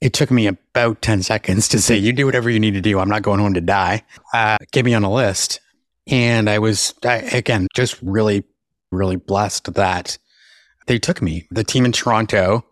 It 0.00 0.12
took 0.12 0.30
me 0.30 0.46
about 0.46 1.02
10 1.02 1.22
seconds 1.22 1.68
to 1.68 1.80
say, 1.80 1.96
you 1.96 2.12
do 2.12 2.26
whatever 2.26 2.48
you 2.48 2.60
need 2.60 2.74
to 2.74 2.80
do. 2.80 3.00
I'm 3.00 3.08
not 3.08 3.22
going 3.22 3.40
home 3.40 3.54
to 3.54 3.60
die. 3.60 4.04
Uh, 4.32 4.56
get 4.70 4.84
me 4.84 4.94
on 4.94 5.02
a 5.02 5.12
list. 5.12 5.60
And 6.06 6.48
I 6.48 6.58
was, 6.58 6.94
I, 7.04 7.16
again, 7.16 7.66
just 7.74 8.00
really, 8.00 8.44
really 8.92 9.16
blessed 9.16 9.74
that 9.74 10.18
they 10.86 10.98
took 10.98 11.20
me. 11.20 11.46
The 11.50 11.64
team 11.64 11.84
in 11.84 11.92
Toronto, 11.92 12.64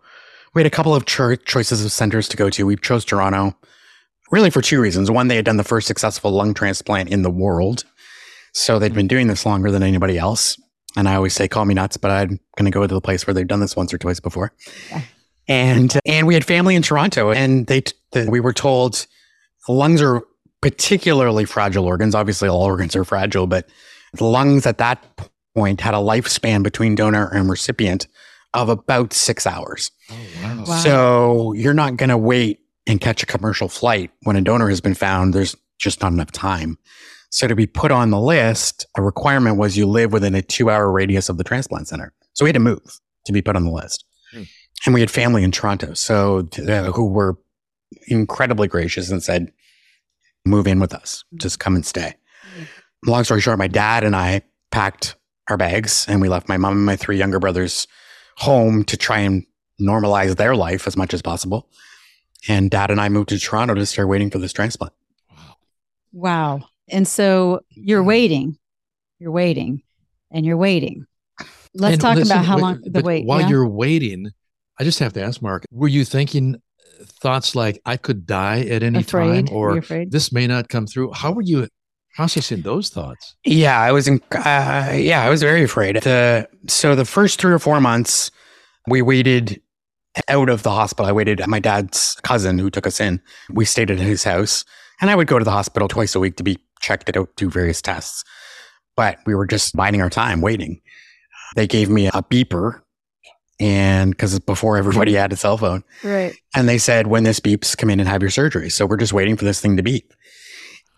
we 0.54 0.60
had 0.60 0.66
a 0.66 0.74
couple 0.74 0.94
of 0.94 1.04
cho- 1.04 1.36
choices 1.36 1.84
of 1.84 1.92
centers 1.92 2.28
to 2.28 2.36
go 2.36 2.48
to. 2.50 2.64
We 2.64 2.76
chose 2.76 3.04
Toronto 3.04 3.56
really 4.30 4.50
for 4.50 4.62
two 4.62 4.80
reasons. 4.80 5.10
One, 5.10 5.28
they 5.28 5.36
had 5.36 5.44
done 5.44 5.56
the 5.56 5.64
first 5.64 5.86
successful 5.86 6.30
lung 6.30 6.54
transplant 6.54 7.10
in 7.10 7.22
the 7.22 7.30
world. 7.30 7.84
So 8.52 8.78
they'd 8.78 8.94
been 8.94 9.08
doing 9.08 9.26
this 9.26 9.44
longer 9.44 9.70
than 9.70 9.82
anybody 9.82 10.16
else. 10.16 10.60
And 10.96 11.08
I 11.08 11.14
always 11.14 11.34
say, 11.34 11.46
call 11.46 11.66
me 11.66 11.74
nuts, 11.74 11.98
but 11.98 12.10
I'm 12.10 12.40
going 12.56 12.64
to 12.64 12.70
go 12.70 12.86
to 12.86 12.94
the 12.94 13.00
place 13.02 13.26
where 13.26 13.34
they've 13.34 13.46
done 13.46 13.60
this 13.60 13.76
once 13.76 13.92
or 13.92 13.98
twice 13.98 14.18
before. 14.18 14.52
Yeah. 14.90 15.02
And, 15.48 15.96
and 16.04 16.26
we 16.26 16.34
had 16.34 16.44
family 16.44 16.74
in 16.74 16.82
Toronto 16.82 17.30
and 17.30 17.66
they, 17.66 17.82
the, 18.12 18.28
we 18.30 18.40
were 18.40 18.52
told 18.52 19.06
lungs 19.68 20.02
are 20.02 20.22
particularly 20.60 21.44
fragile 21.44 21.84
organs. 21.84 22.14
Obviously 22.14 22.48
all 22.48 22.62
organs 22.62 22.96
are 22.96 23.04
fragile, 23.04 23.46
but 23.46 23.68
the 24.14 24.24
lungs 24.24 24.66
at 24.66 24.78
that 24.78 25.04
point 25.54 25.80
had 25.80 25.94
a 25.94 25.98
lifespan 25.98 26.62
between 26.62 26.94
donor 26.94 27.28
and 27.32 27.48
recipient 27.48 28.06
of 28.54 28.68
about 28.68 29.12
six 29.12 29.46
hours. 29.46 29.90
Oh, 30.10 30.14
wow. 30.42 30.64
wow. 30.66 30.76
So 30.76 31.52
you're 31.52 31.74
not 31.74 31.96
going 31.96 32.08
to 32.08 32.18
wait 32.18 32.60
and 32.86 33.00
catch 33.00 33.22
a 33.22 33.26
commercial 33.26 33.68
flight 33.68 34.10
when 34.22 34.36
a 34.36 34.40
donor 34.40 34.68
has 34.68 34.80
been 34.80 34.94
found. 34.94 35.34
There's 35.34 35.56
just 35.78 36.00
not 36.00 36.12
enough 36.12 36.32
time. 36.32 36.78
So 37.30 37.46
to 37.46 37.54
be 37.54 37.66
put 37.66 37.90
on 37.90 38.10
the 38.10 38.20
list, 38.20 38.86
a 38.96 39.02
requirement 39.02 39.56
was 39.56 39.76
you 39.76 39.86
live 39.86 40.12
within 40.12 40.34
a 40.34 40.42
two 40.42 40.70
hour 40.70 40.90
radius 40.90 41.28
of 41.28 41.36
the 41.36 41.44
transplant 41.44 41.88
center. 41.88 42.12
So 42.32 42.44
we 42.44 42.48
had 42.48 42.54
to 42.54 42.60
move 42.60 43.00
to 43.26 43.32
be 43.32 43.42
put 43.42 43.56
on 43.56 43.64
the 43.64 43.70
list. 43.70 44.04
Hmm. 44.32 44.42
And 44.84 44.94
we 44.94 45.00
had 45.00 45.10
family 45.10 45.42
in 45.42 45.52
Toronto. 45.52 45.94
So 45.94 46.48
uh, 46.68 46.92
who 46.92 47.06
were 47.06 47.36
incredibly 48.06 48.68
gracious 48.68 49.10
and 49.10 49.22
said, 49.22 49.52
move 50.44 50.66
in 50.66 50.80
with 50.80 50.94
us, 50.94 51.24
hmm. 51.30 51.38
just 51.38 51.58
come 51.58 51.74
and 51.74 51.84
stay. 51.84 52.14
Hmm. 52.54 52.64
Long 53.10 53.24
story 53.24 53.40
short, 53.40 53.58
my 53.58 53.68
dad 53.68 54.04
and 54.04 54.14
I 54.14 54.42
packed 54.70 55.16
our 55.48 55.56
bags 55.56 56.06
and 56.08 56.20
we 56.20 56.28
left 56.28 56.48
my 56.48 56.56
mom 56.56 56.72
and 56.72 56.86
my 56.86 56.96
three 56.96 57.16
younger 57.16 57.38
brothers 57.38 57.86
home 58.36 58.84
to 58.84 58.96
try 58.96 59.18
and 59.18 59.44
normalize 59.80 60.36
their 60.36 60.56
life 60.56 60.86
as 60.86 60.96
much 60.96 61.14
as 61.14 61.22
possible. 61.22 61.68
And 62.48 62.70
dad 62.70 62.90
and 62.90 63.00
I 63.00 63.08
moved 63.08 63.30
to 63.30 63.38
Toronto 63.38 63.74
to 63.74 63.86
start 63.86 64.08
waiting 64.08 64.30
for 64.30 64.38
this 64.38 64.52
transplant. 64.52 64.92
Wow. 66.12 66.62
And 66.88 67.06
so 67.06 67.60
you're 67.70 68.02
waiting, 68.02 68.58
you're 69.18 69.32
waiting, 69.32 69.82
and 70.30 70.46
you're 70.46 70.56
waiting. 70.56 71.06
Let's 71.74 71.94
and 71.94 72.00
talk 72.00 72.16
listen, 72.16 72.32
about 72.32 72.44
how 72.44 72.58
long 72.58 72.80
the 72.84 73.02
wait. 73.02 73.26
While 73.26 73.42
yeah? 73.42 73.48
you're 73.48 73.68
waiting, 73.68 74.30
I 74.78 74.84
just 74.84 74.98
have 74.98 75.12
to 75.14 75.22
ask 75.22 75.40
Mark, 75.40 75.64
were 75.70 75.88
you 75.88 76.04
thinking 76.04 76.56
thoughts 77.02 77.54
like 77.54 77.80
I 77.84 77.96
could 77.96 78.26
die 78.26 78.60
at 78.60 78.82
any 78.82 79.00
afraid? 79.00 79.46
time 79.46 79.56
or 79.56 79.80
this 79.80 80.32
may 80.32 80.46
not 80.46 80.68
come 80.68 80.86
through? 80.86 81.12
How 81.12 81.32
were 81.32 81.42
you 81.42 81.68
processing 82.14 82.62
those 82.62 82.88
thoughts? 82.88 83.36
Yeah, 83.44 83.78
I 83.78 83.92
was 83.92 84.08
in, 84.08 84.20
uh, 84.32 84.92
yeah, 84.94 85.22
I 85.22 85.30
was 85.30 85.42
very 85.42 85.62
afraid. 85.62 85.96
The, 85.96 86.48
so 86.66 86.94
the 86.94 87.04
first 87.04 87.40
three 87.40 87.52
or 87.52 87.58
four 87.58 87.80
months, 87.80 88.30
we 88.88 89.02
waited 89.02 89.60
out 90.28 90.48
of 90.48 90.62
the 90.62 90.70
hospital. 90.70 91.06
I 91.06 91.12
waited 91.12 91.40
at 91.40 91.48
my 91.48 91.60
dad's 91.60 92.16
cousin 92.22 92.58
who 92.58 92.70
took 92.70 92.86
us 92.86 93.00
in. 93.00 93.20
We 93.50 93.64
stayed 93.64 93.90
at 93.90 93.98
his 93.98 94.24
house, 94.24 94.64
and 95.00 95.10
I 95.10 95.14
would 95.14 95.26
go 95.26 95.38
to 95.38 95.44
the 95.44 95.50
hospital 95.50 95.88
twice 95.88 96.14
a 96.14 96.20
week 96.20 96.36
to 96.36 96.42
be 96.42 96.58
checked 96.80 97.14
out, 97.16 97.28
do 97.36 97.50
various 97.50 97.82
tests. 97.82 98.24
But 98.96 99.18
we 99.26 99.34
were 99.34 99.46
just 99.46 99.76
biding 99.76 100.00
our 100.00 100.08
time, 100.08 100.40
waiting. 100.40 100.80
They 101.54 101.66
gave 101.66 101.90
me 101.90 102.06
a 102.06 102.22
beeper, 102.22 102.80
and 103.58 104.10
because 104.10 104.34
it's 104.34 104.44
before 104.44 104.76
everybody 104.76 105.14
had 105.14 105.32
a 105.32 105.36
cell 105.36 105.56
phone, 105.58 105.84
right? 106.02 106.34
And 106.54 106.68
they 106.68 106.78
said, 106.78 107.06
"When 107.06 107.24
this 107.24 107.40
beeps, 107.40 107.76
come 107.76 107.90
in 107.90 108.00
and 108.00 108.08
have 108.08 108.22
your 108.22 108.30
surgery." 108.30 108.70
So 108.70 108.86
we're 108.86 108.96
just 108.96 109.12
waiting 109.12 109.36
for 109.36 109.44
this 109.44 109.60
thing 109.60 109.76
to 109.76 109.82
beep. 109.82 110.12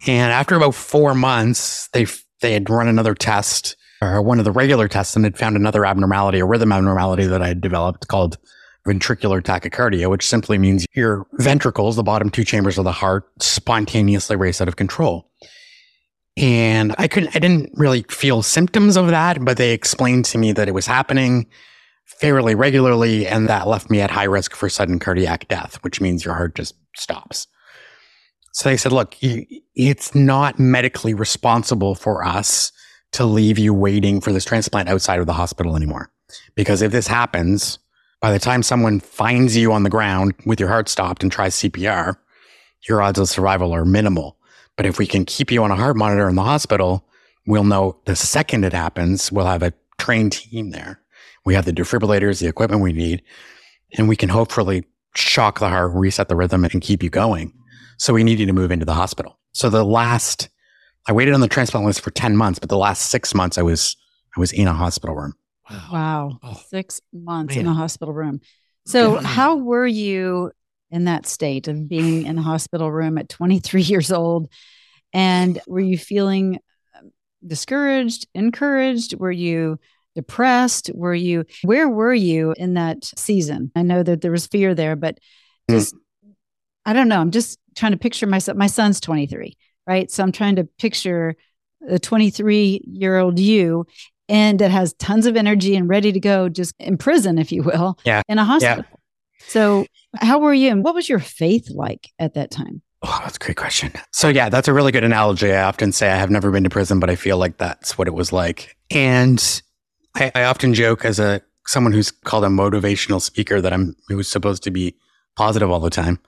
And 0.06 0.32
after 0.32 0.54
about 0.54 0.74
four 0.74 1.14
months, 1.14 1.88
they 1.92 2.06
they 2.40 2.52
had 2.52 2.68
run 2.70 2.88
another 2.88 3.14
test 3.14 3.76
or 4.00 4.22
one 4.22 4.38
of 4.38 4.44
the 4.44 4.52
regular 4.52 4.88
tests 4.88 5.16
and 5.16 5.24
had 5.24 5.36
found 5.36 5.56
another 5.56 5.84
abnormality, 5.84 6.38
a 6.38 6.44
rhythm 6.46 6.72
abnormality 6.72 7.26
that 7.26 7.42
I 7.42 7.48
had 7.48 7.60
developed 7.60 8.08
called 8.08 8.38
ventricular 8.86 9.42
tachycardia, 9.42 10.08
which 10.08 10.26
simply 10.26 10.56
means 10.56 10.86
your 10.94 11.26
ventricles, 11.34 11.96
the 11.96 12.02
bottom 12.02 12.30
two 12.30 12.44
chambers 12.44 12.78
of 12.78 12.84
the 12.84 12.92
heart, 12.92 13.28
spontaneously 13.40 14.36
race 14.36 14.60
out 14.60 14.68
of 14.68 14.76
control. 14.76 15.30
And 16.36 16.94
I 16.96 17.08
couldn't, 17.08 17.34
I 17.34 17.40
didn't 17.40 17.70
really 17.74 18.04
feel 18.08 18.42
symptoms 18.42 18.96
of 18.96 19.08
that, 19.08 19.44
but 19.44 19.56
they 19.56 19.72
explained 19.72 20.24
to 20.26 20.38
me 20.38 20.52
that 20.52 20.68
it 20.68 20.72
was 20.72 20.86
happening. 20.86 21.46
Fairly 22.08 22.54
regularly. 22.54 23.26
And 23.26 23.48
that 23.48 23.68
left 23.68 23.90
me 23.90 24.00
at 24.00 24.10
high 24.10 24.24
risk 24.24 24.54
for 24.54 24.68
sudden 24.68 24.98
cardiac 24.98 25.48
death, 25.48 25.76
which 25.82 26.00
means 26.00 26.24
your 26.24 26.34
heart 26.34 26.54
just 26.54 26.74
stops. 26.96 27.46
So 28.52 28.68
they 28.68 28.76
said, 28.76 28.92
look, 28.92 29.14
it's 29.20 30.14
not 30.14 30.58
medically 30.58 31.14
responsible 31.14 31.94
for 31.94 32.24
us 32.24 32.72
to 33.12 33.24
leave 33.24 33.58
you 33.58 33.72
waiting 33.72 34.20
for 34.20 34.32
this 34.32 34.44
transplant 34.44 34.88
outside 34.88 35.20
of 35.20 35.26
the 35.26 35.32
hospital 35.32 35.76
anymore. 35.76 36.10
Because 36.54 36.82
if 36.82 36.90
this 36.92 37.06
happens, 37.06 37.78
by 38.20 38.32
the 38.32 38.38
time 38.38 38.62
someone 38.62 39.00
finds 39.00 39.56
you 39.56 39.72
on 39.72 39.84
the 39.84 39.90
ground 39.90 40.34
with 40.44 40.58
your 40.58 40.68
heart 40.68 40.88
stopped 40.88 41.22
and 41.22 41.30
tries 41.30 41.54
CPR, 41.56 42.16
your 42.88 43.00
odds 43.00 43.18
of 43.18 43.28
survival 43.28 43.72
are 43.72 43.84
minimal. 43.84 44.36
But 44.76 44.86
if 44.86 44.98
we 44.98 45.06
can 45.06 45.24
keep 45.24 45.50
you 45.50 45.62
on 45.62 45.70
a 45.70 45.76
heart 45.76 45.96
monitor 45.96 46.28
in 46.28 46.34
the 46.34 46.42
hospital, 46.42 47.04
we'll 47.46 47.64
know 47.64 47.96
the 48.04 48.16
second 48.16 48.64
it 48.64 48.72
happens, 48.72 49.30
we'll 49.30 49.46
have 49.46 49.62
a 49.62 49.72
trained 49.98 50.32
team 50.32 50.70
there. 50.70 51.00
We 51.44 51.54
have 51.54 51.64
the 51.64 51.72
defibrillators, 51.72 52.40
the 52.40 52.48
equipment 52.48 52.82
we 52.82 52.92
need, 52.92 53.22
and 53.96 54.08
we 54.08 54.16
can 54.16 54.28
hopefully 54.28 54.84
shock 55.14 55.60
the 55.60 55.68
heart, 55.68 55.92
reset 55.94 56.28
the 56.28 56.36
rhythm, 56.36 56.64
and 56.64 56.80
keep 56.80 57.02
you 57.02 57.10
going. 57.10 57.52
So 57.98 58.12
we 58.12 58.24
needed 58.24 58.46
to 58.46 58.52
move 58.52 58.70
into 58.70 58.84
the 58.84 58.94
hospital. 58.94 59.38
So 59.52 59.70
the 59.70 59.84
last, 59.84 60.48
I 61.06 61.12
waited 61.12 61.34
on 61.34 61.40
the 61.40 61.48
transplant 61.48 61.86
list 61.86 62.00
for 62.00 62.10
10 62.10 62.36
months, 62.36 62.58
but 62.58 62.68
the 62.68 62.78
last 62.78 63.10
six 63.10 63.34
months 63.34 63.58
I 63.58 63.62
was, 63.62 63.96
I 64.36 64.40
was 64.40 64.52
in 64.52 64.68
a 64.68 64.72
hospital 64.72 65.16
room. 65.16 65.34
Wow. 65.70 65.88
wow. 65.92 66.38
Oh, 66.42 66.62
Six 66.68 67.00
months 67.12 67.54
man. 67.54 67.66
in 67.66 67.70
a 67.70 67.74
hospital 67.74 68.14
room. 68.14 68.40
So 68.86 69.14
yeah. 69.14 69.26
how 69.26 69.56
were 69.56 69.86
you 69.86 70.52
in 70.90 71.04
that 71.04 71.26
state 71.26 71.68
of 71.68 71.88
being 71.88 72.24
in 72.24 72.38
a 72.38 72.42
hospital 72.42 72.90
room 72.90 73.18
at 73.18 73.28
23 73.28 73.82
years 73.82 74.12
old? 74.12 74.48
And 75.12 75.60
were 75.66 75.80
you 75.80 75.98
feeling 75.98 76.58
um, 76.96 77.12
discouraged, 77.46 78.26
encouraged? 78.34 79.14
Were 79.14 79.32
you 79.32 79.78
depressed? 80.14 80.90
Were 80.94 81.14
you, 81.14 81.44
where 81.62 81.88
were 81.88 82.14
you 82.14 82.54
in 82.56 82.74
that 82.74 83.04
season? 83.04 83.70
I 83.74 83.82
know 83.82 84.02
that 84.02 84.20
there 84.20 84.32
was 84.32 84.46
fear 84.46 84.74
there, 84.74 84.96
but 84.96 85.18
hmm. 85.68 85.76
just, 85.76 85.94
mm. 85.94 86.32
I 86.84 86.92
don't 86.92 87.08
know. 87.08 87.20
I'm 87.20 87.30
just 87.30 87.58
trying 87.76 87.92
to 87.92 87.98
picture 87.98 88.26
myself. 88.26 88.56
My 88.56 88.66
son's 88.66 89.00
23, 89.00 89.56
right? 89.86 90.10
So 90.10 90.22
I'm 90.22 90.32
trying 90.32 90.56
to 90.56 90.64
picture 90.78 91.36
the 91.80 91.98
23 91.98 92.82
year 92.86 93.18
old 93.18 93.38
you 93.38 93.86
and 94.28 94.58
that 94.58 94.70
has 94.70 94.92
tons 94.94 95.26
of 95.26 95.36
energy 95.36 95.74
and 95.74 95.88
ready 95.88 96.12
to 96.12 96.20
go, 96.20 96.48
just 96.48 96.74
in 96.78 96.98
prison, 96.98 97.38
if 97.38 97.50
you 97.50 97.62
will, 97.62 97.98
yeah. 98.04 98.22
in 98.28 98.38
a 98.38 98.44
hospital. 98.44 98.84
Yeah. 98.88 98.96
So, 99.46 99.86
how 100.16 100.38
were 100.40 100.52
you 100.52 100.70
and 100.70 100.84
what 100.84 100.94
was 100.94 101.08
your 101.08 101.18
faith 101.18 101.70
like 101.70 102.10
at 102.18 102.34
that 102.34 102.50
time? 102.50 102.82
Oh, 103.02 103.20
that's 103.22 103.36
a 103.36 103.38
great 103.38 103.56
question. 103.56 103.92
So, 104.12 104.28
yeah, 104.28 104.48
that's 104.48 104.68
a 104.68 104.74
really 104.74 104.92
good 104.92 105.04
analogy. 105.04 105.52
I 105.52 105.62
often 105.62 105.92
say 105.92 106.10
I 106.10 106.16
have 106.16 106.30
never 106.30 106.50
been 106.50 106.64
to 106.64 106.70
prison, 106.70 106.98
but 107.00 107.08
I 107.08 107.14
feel 107.14 107.38
like 107.38 107.56
that's 107.56 107.96
what 107.96 108.08
it 108.08 108.14
was 108.14 108.32
like. 108.32 108.76
And 108.90 109.62
I, 110.18 110.32
I 110.34 110.44
often 110.44 110.74
joke 110.74 111.04
as 111.04 111.18
a 111.18 111.40
someone 111.66 111.92
who's 111.92 112.10
called 112.10 112.44
a 112.44 112.48
motivational 112.48 113.20
speaker 113.20 113.60
that 113.60 113.72
I'm 113.72 113.94
who's 114.08 114.28
supposed 114.28 114.62
to 114.64 114.70
be 114.70 114.96
positive 115.36 115.70
all 115.70 115.80
the 115.80 115.90
time 115.90 116.18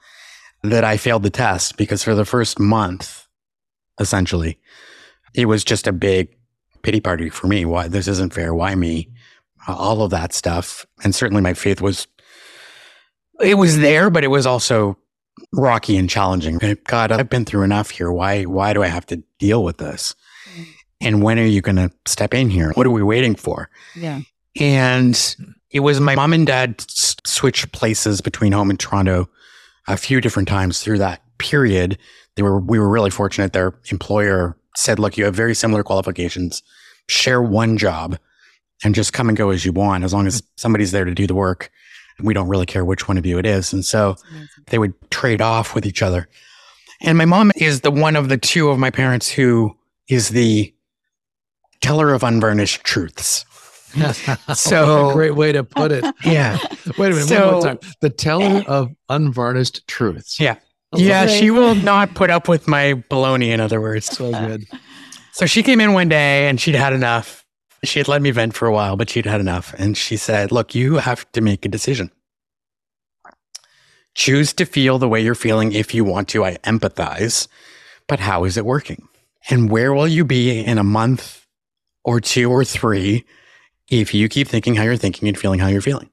that 0.62 0.84
I 0.84 0.96
failed 0.96 1.22
the 1.22 1.30
test 1.30 1.76
because 1.76 2.04
for 2.04 2.14
the 2.14 2.24
first 2.24 2.58
month, 2.58 3.26
essentially, 3.98 4.58
it 5.34 5.46
was 5.46 5.64
just 5.64 5.86
a 5.86 5.92
big 5.92 6.36
pity 6.82 7.00
party 7.00 7.30
for 7.30 7.46
me. 7.46 7.64
Why 7.64 7.88
this 7.88 8.08
isn't 8.08 8.34
fair? 8.34 8.54
Why 8.54 8.74
me? 8.74 9.08
All 9.68 10.02
of 10.02 10.10
that 10.10 10.32
stuff, 10.32 10.86
and 11.04 11.14
certainly 11.14 11.42
my 11.42 11.54
faith 11.54 11.80
was 11.80 12.06
it 13.40 13.54
was 13.54 13.78
there, 13.78 14.10
but 14.10 14.24
it 14.24 14.28
was 14.28 14.46
also 14.46 14.96
rocky 15.52 15.96
and 15.96 16.08
challenging. 16.08 16.58
God, 16.84 17.12
I've 17.12 17.28
been 17.28 17.44
through 17.44 17.62
enough 17.62 17.90
here. 17.90 18.10
Why 18.10 18.44
why 18.44 18.72
do 18.72 18.82
I 18.82 18.88
have 18.88 19.06
to 19.06 19.22
deal 19.38 19.62
with 19.62 19.78
this? 19.78 20.14
And 21.00 21.22
when 21.22 21.38
are 21.38 21.44
you 21.44 21.60
going 21.60 21.76
to 21.76 21.90
step 22.06 22.34
in 22.34 22.50
here? 22.50 22.72
What 22.74 22.86
are 22.86 22.90
we 22.90 23.02
waiting 23.02 23.34
for? 23.34 23.70
Yeah. 23.96 24.20
And 24.58 25.36
it 25.70 25.80
was 25.80 26.00
my 26.00 26.14
mom 26.14 26.32
and 26.32 26.46
dad 26.46 26.84
switched 26.88 27.72
places 27.72 28.20
between 28.20 28.52
home 28.52 28.70
and 28.70 28.78
Toronto 28.78 29.28
a 29.88 29.96
few 29.96 30.20
different 30.20 30.48
times 30.48 30.80
through 30.80 30.98
that 30.98 31.22
period. 31.38 31.98
They 32.36 32.42
were 32.42 32.60
we 32.60 32.78
were 32.78 32.88
really 32.88 33.10
fortunate. 33.10 33.52
Their 33.52 33.74
employer 33.90 34.56
said, 34.76 34.98
look, 34.98 35.16
you 35.16 35.24
have 35.24 35.34
very 35.34 35.54
similar 35.54 35.82
qualifications. 35.82 36.62
Share 37.08 37.42
one 37.42 37.76
job 37.76 38.18
and 38.84 38.94
just 38.94 39.12
come 39.12 39.28
and 39.28 39.36
go 39.36 39.50
as 39.50 39.64
you 39.64 39.72
want, 39.72 40.04
as 40.04 40.12
long 40.12 40.26
as 40.26 40.42
somebody's 40.56 40.92
there 40.92 41.04
to 41.04 41.14
do 41.14 41.26
the 41.26 41.34
work. 41.34 41.70
We 42.20 42.34
don't 42.34 42.48
really 42.48 42.66
care 42.66 42.84
which 42.84 43.08
one 43.08 43.18
of 43.18 43.24
you 43.24 43.38
it 43.38 43.46
is. 43.46 43.72
And 43.72 43.84
so 43.84 44.16
they 44.66 44.78
would 44.78 44.94
trade 45.10 45.40
off 45.40 45.74
with 45.74 45.86
each 45.86 46.02
other. 46.02 46.28
And 47.00 47.16
my 47.16 47.24
mom 47.24 47.50
is 47.56 47.80
the 47.80 47.90
one 47.90 48.16
of 48.16 48.28
the 48.28 48.36
two 48.36 48.68
of 48.68 48.78
my 48.78 48.90
parents 48.90 49.30
who 49.30 49.76
is 50.08 50.30
the 50.30 50.74
teller 51.80 52.12
of 52.12 52.22
unvarnished 52.22 52.84
truths. 52.84 53.44
so 54.54 55.12
great 55.12 55.34
way 55.34 55.52
to 55.52 55.64
put 55.64 55.92
it. 55.92 56.04
Yeah. 56.24 56.58
Wait 56.98 57.12
a 57.12 57.14
minute. 57.14 57.28
So, 57.28 57.44
one 57.44 57.52
more 57.52 57.62
time. 57.62 57.78
The 58.00 58.10
teller 58.10 58.62
of 58.66 58.94
unvarnished 59.08 59.86
truths. 59.88 60.38
Yeah. 60.38 60.56
Yeah, 60.94 61.26
she 61.26 61.50
will 61.50 61.76
not 61.76 62.14
put 62.14 62.30
up 62.30 62.48
with 62.48 62.66
my 62.66 62.94
baloney, 63.10 63.48
in 63.48 63.60
other 63.60 63.80
words. 63.80 64.06
So 64.06 64.32
good. 64.32 64.64
So 65.32 65.46
she 65.46 65.62
came 65.62 65.80
in 65.80 65.92
one 65.92 66.08
day 66.08 66.48
and 66.48 66.60
she'd 66.60 66.74
had 66.74 66.92
enough. 66.92 67.44
She 67.84 68.00
had 68.00 68.08
let 68.08 68.20
me 68.20 68.30
vent 68.32 68.54
for 68.54 68.66
a 68.66 68.72
while, 68.72 68.96
but 68.96 69.08
she'd 69.08 69.24
had 69.24 69.40
enough. 69.40 69.72
And 69.78 69.96
she 69.96 70.16
said, 70.16 70.50
Look, 70.50 70.74
you 70.74 70.96
have 70.96 71.30
to 71.32 71.40
make 71.40 71.64
a 71.64 71.68
decision. 71.68 72.10
Choose 74.14 74.52
to 74.54 74.66
feel 74.66 74.98
the 74.98 75.08
way 75.08 75.20
you're 75.20 75.36
feeling 75.36 75.72
if 75.72 75.94
you 75.94 76.04
want 76.04 76.28
to. 76.30 76.44
I 76.44 76.56
empathize, 76.58 77.46
but 78.08 78.18
how 78.18 78.44
is 78.44 78.56
it 78.56 78.66
working? 78.66 79.06
And 79.48 79.70
where 79.70 79.94
will 79.94 80.08
you 80.08 80.24
be 80.24 80.58
in 80.58 80.76
a 80.76 80.84
month 80.84 81.39
or 82.04 82.20
two 82.20 82.50
or 82.50 82.64
three 82.64 83.24
if 83.88 84.14
you 84.14 84.28
keep 84.28 84.48
thinking 84.48 84.74
how 84.76 84.84
you're 84.84 84.96
thinking 84.96 85.28
and 85.28 85.38
feeling 85.38 85.60
how 85.60 85.66
you're 85.68 85.80
feeling? 85.80 86.10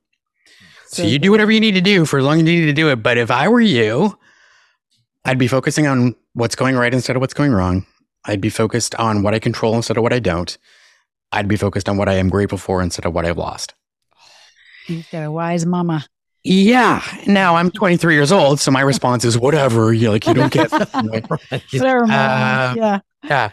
So, 0.88 1.04
so 1.04 1.08
you 1.08 1.20
do 1.20 1.32
whatever 1.32 1.52
you 1.52 1.60
need 1.60 1.74
to 1.74 1.82
do 1.82 2.06
for 2.06 2.20
as 2.20 2.26
long 2.26 2.40
as 2.40 2.48
you 2.48 2.60
need 2.60 2.66
to 2.68 2.74
do 2.74 2.90
it. 2.90 2.98
But 3.04 3.18
if 3.18 3.30
I 3.30 3.48
were 3.48 3.62
you, 3.62 4.18
I'd 5.26 5.38
be 5.38 5.48
focusing 5.48 5.86
on 5.88 6.16
what's 6.34 6.56
going 6.56 6.76
right 6.76 6.94
instead 6.94 7.16
of 7.16 7.20
what's 7.20 7.34
going 7.34 7.52
wrong. 7.52 7.86
I'd 8.26 8.42
be 8.42 8.50
focused 8.50 8.96
on 8.96 9.24
what 9.24 9.34
I 9.34 9.40
control 9.40 9.76
instead 9.76 9.98
of 9.98 10.04
what 10.04 10.14
I 10.14 10.20
don't. 10.20 10.58
I'd 11.32 11.48
be 11.48 11.58
focused 11.58 11.90
on 11.90 11.98
what 11.98 12.08
I 12.08 12.14
am 12.14 12.30
grateful 12.30 12.58
for 12.58 12.82
instead 12.82 13.06
of 13.06 13.14
what 13.14 13.26
I've 13.26 13.38
lost. 13.38 13.74
You've 14.88 15.10
got 15.12 15.24
a 15.24 15.32
wise 15.32 15.66
mama. 15.66 16.06
Yeah. 16.44 17.04
Now 17.26 17.56
I'm 17.56 17.72
23 17.72 18.14
years 18.14 18.32
old, 18.32 18.62
so 18.62 18.72
my 18.72 18.80
response 18.82 19.26
is 19.26 19.38
whatever. 19.38 19.92
You 19.92 20.12
like 20.12 20.26
you 20.26 20.34
don't 20.34 20.52
get. 20.52 20.72
Uh, 22.10 22.74
yeah. 22.78 23.00
Yeah. 23.24 23.52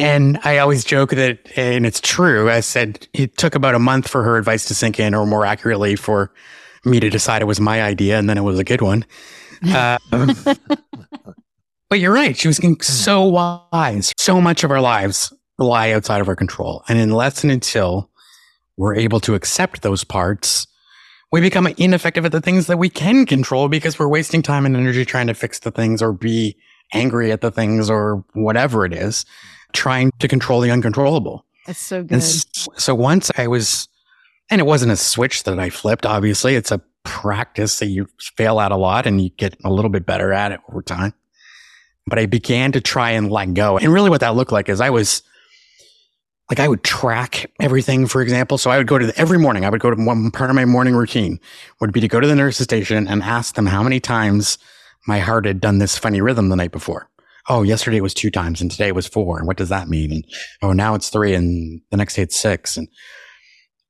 And 0.00 0.38
I 0.44 0.58
always 0.58 0.84
joke 0.84 1.10
that, 1.10 1.38
and 1.56 1.84
it's 1.84 2.00
true. 2.00 2.50
I 2.50 2.60
said 2.60 3.06
it 3.12 3.36
took 3.36 3.54
about 3.54 3.74
a 3.74 3.78
month 3.78 4.08
for 4.08 4.22
her 4.22 4.36
advice 4.36 4.64
to 4.66 4.74
sink 4.74 4.98
in, 4.98 5.14
or 5.14 5.26
more 5.26 5.44
accurately, 5.44 5.94
for 5.94 6.32
me 6.84 7.00
to 7.00 7.10
decide 7.10 7.42
it 7.42 7.46
was 7.46 7.60
my 7.60 7.82
idea, 7.82 8.18
and 8.18 8.28
then 8.28 8.38
it 8.38 8.42
was 8.42 8.58
a 8.58 8.64
good 8.64 8.82
one. 8.82 9.04
Uh, 9.74 9.98
but 11.90 12.00
you're 12.00 12.14
right. 12.14 12.34
She 12.34 12.48
was 12.48 12.58
getting 12.58 12.80
so 12.80 13.24
wise. 13.24 14.14
So 14.16 14.40
much 14.40 14.64
of 14.64 14.70
our 14.70 14.80
lives 14.80 15.34
lie 15.58 15.90
outside 15.90 16.22
of 16.22 16.28
our 16.28 16.34
control. 16.34 16.82
And 16.88 16.98
unless 16.98 17.42
and 17.42 17.52
until 17.52 18.10
we're 18.78 18.94
able 18.94 19.20
to 19.20 19.34
accept 19.34 19.82
those 19.82 20.02
parts, 20.02 20.66
we 21.30 21.42
become 21.42 21.66
ineffective 21.76 22.24
at 22.24 22.32
the 22.32 22.40
things 22.40 22.68
that 22.68 22.78
we 22.78 22.88
can 22.88 23.26
control 23.26 23.68
because 23.68 23.98
we're 23.98 24.08
wasting 24.08 24.40
time 24.40 24.64
and 24.64 24.74
energy 24.74 25.04
trying 25.04 25.26
to 25.26 25.34
fix 25.34 25.58
the 25.58 25.70
things 25.70 26.00
or 26.00 26.14
be 26.14 26.56
angry 26.92 27.30
at 27.30 27.40
the 27.40 27.50
things 27.50 27.90
or 27.90 28.24
whatever 28.32 28.84
it 28.84 28.92
is, 28.92 29.24
trying 29.72 30.10
to 30.18 30.28
control 30.28 30.60
the 30.60 30.70
uncontrollable. 30.70 31.44
That's 31.66 31.78
so 31.78 32.02
good. 32.02 32.22
so 32.22 32.94
once 32.94 33.30
I 33.36 33.46
was, 33.46 33.88
and 34.50 34.60
it 34.60 34.64
wasn't 34.64 34.92
a 34.92 34.96
switch 34.96 35.44
that 35.44 35.58
I 35.58 35.70
flipped, 35.70 36.06
obviously, 36.06 36.54
it's 36.54 36.70
a 36.70 36.80
practice 37.04 37.78
that 37.78 37.86
you 37.86 38.08
fail 38.36 38.60
at 38.60 38.72
a 38.72 38.76
lot 38.76 39.06
and 39.06 39.20
you 39.20 39.30
get 39.30 39.56
a 39.64 39.70
little 39.70 39.90
bit 39.90 40.06
better 40.06 40.32
at 40.32 40.52
it 40.52 40.60
over 40.68 40.82
time. 40.82 41.14
But 42.06 42.18
I 42.18 42.26
began 42.26 42.72
to 42.72 42.80
try 42.80 43.10
and 43.10 43.30
let 43.30 43.54
go. 43.54 43.78
And 43.78 43.92
really 43.92 44.10
what 44.10 44.20
that 44.20 44.34
looked 44.34 44.52
like 44.52 44.68
is 44.68 44.80
I 44.80 44.90
was 44.90 45.22
like, 46.50 46.58
I 46.58 46.66
would 46.66 46.82
track 46.82 47.50
everything, 47.60 48.06
for 48.06 48.20
example. 48.20 48.58
So 48.58 48.70
I 48.70 48.78
would 48.78 48.88
go 48.88 48.98
to 48.98 49.06
the, 49.06 49.18
every 49.18 49.38
morning, 49.38 49.64
I 49.64 49.70
would 49.70 49.80
go 49.80 49.94
to 49.94 50.02
one 50.02 50.30
part 50.32 50.50
of 50.50 50.56
my 50.56 50.64
morning 50.64 50.94
routine 50.94 51.38
would 51.80 51.92
be 51.92 52.00
to 52.00 52.08
go 52.08 52.18
to 52.18 52.26
the 52.26 52.34
nurse's 52.34 52.64
station 52.64 53.06
and 53.06 53.22
ask 53.22 53.54
them 53.54 53.66
how 53.66 53.82
many 53.82 54.00
times 54.00 54.58
my 55.06 55.20
heart 55.20 55.44
had 55.46 55.60
done 55.60 55.78
this 55.78 55.96
funny 55.96 56.20
rhythm 56.20 56.48
the 56.48 56.56
night 56.56 56.72
before. 56.72 57.08
Oh, 57.50 57.62
yesterday 57.62 57.96
it 57.96 58.02
was 58.02 58.14
two 58.14 58.30
times 58.30 58.60
and 58.60 58.70
today 58.70 58.88
it 58.88 58.94
was 58.94 59.08
four. 59.08 59.38
And 59.38 59.46
what 59.46 59.56
does 59.56 59.70
that 59.70 59.88
mean? 59.88 60.12
And 60.12 60.24
oh, 60.62 60.72
now 60.72 60.94
it's 60.94 61.10
three 61.10 61.34
and 61.34 61.80
the 61.90 61.96
next 61.96 62.14
day 62.14 62.22
it's 62.22 62.36
six. 62.36 62.76
And 62.76 62.86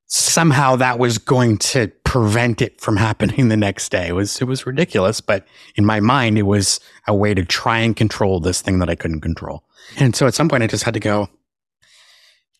somehow 0.06 0.76
that 0.76 0.98
was 0.98 1.18
going 1.18 1.58
to 1.58 1.88
prevent 2.04 2.62
it 2.62 2.80
from 2.80 2.96
happening 3.08 3.48
the 3.48 3.56
next 3.56 3.90
day. 3.90 4.08
It 4.08 4.14
was 4.14 4.40
it 4.40 4.46
was 4.46 4.64
ridiculous, 4.66 5.20
but 5.20 5.46
in 5.76 5.84
my 5.84 6.00
mind 6.00 6.38
it 6.38 6.42
was 6.42 6.80
a 7.06 7.14
way 7.14 7.34
to 7.34 7.44
try 7.44 7.78
and 7.80 7.94
control 7.94 8.40
this 8.40 8.62
thing 8.62 8.78
that 8.78 8.88
I 8.88 8.94
couldn't 8.94 9.20
control. 9.20 9.62
And 9.98 10.16
so 10.16 10.26
at 10.26 10.34
some 10.34 10.48
point 10.48 10.62
I 10.62 10.66
just 10.66 10.84
had 10.84 10.94
to 10.94 11.00
go 11.00 11.28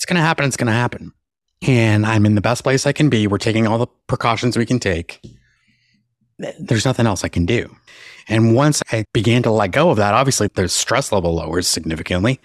it's 0.01 0.07
going 0.07 0.17
to 0.17 0.23
happen, 0.23 0.47
it's 0.47 0.57
going 0.57 0.67
to 0.67 0.73
happen. 0.73 1.13
And 1.61 2.07
I'm 2.07 2.25
in 2.25 2.35
the 2.35 2.41
best 2.41 2.63
place 2.63 2.87
I 2.87 2.93
can 2.93 3.11
be. 3.11 3.27
We're 3.27 3.37
taking 3.37 3.67
all 3.67 3.77
the 3.77 3.87
precautions 4.07 4.57
we 4.57 4.65
can 4.65 4.81
take. 4.81 5.21
There's 6.59 6.87
nothing 6.87 7.07
else 7.07 7.23
I 7.23 7.29
can 7.29 7.45
do. 7.45 7.77
And 8.31 8.55
once 8.55 8.81
I 8.93 9.05
began 9.13 9.43
to 9.43 9.51
let 9.51 9.73
go 9.73 9.91
of 9.91 9.97
that, 9.97 10.15
obviously 10.15 10.49
the 10.55 10.69
stress 10.69 11.11
level 11.11 11.35
lowers 11.35 11.67
significantly 11.67 12.41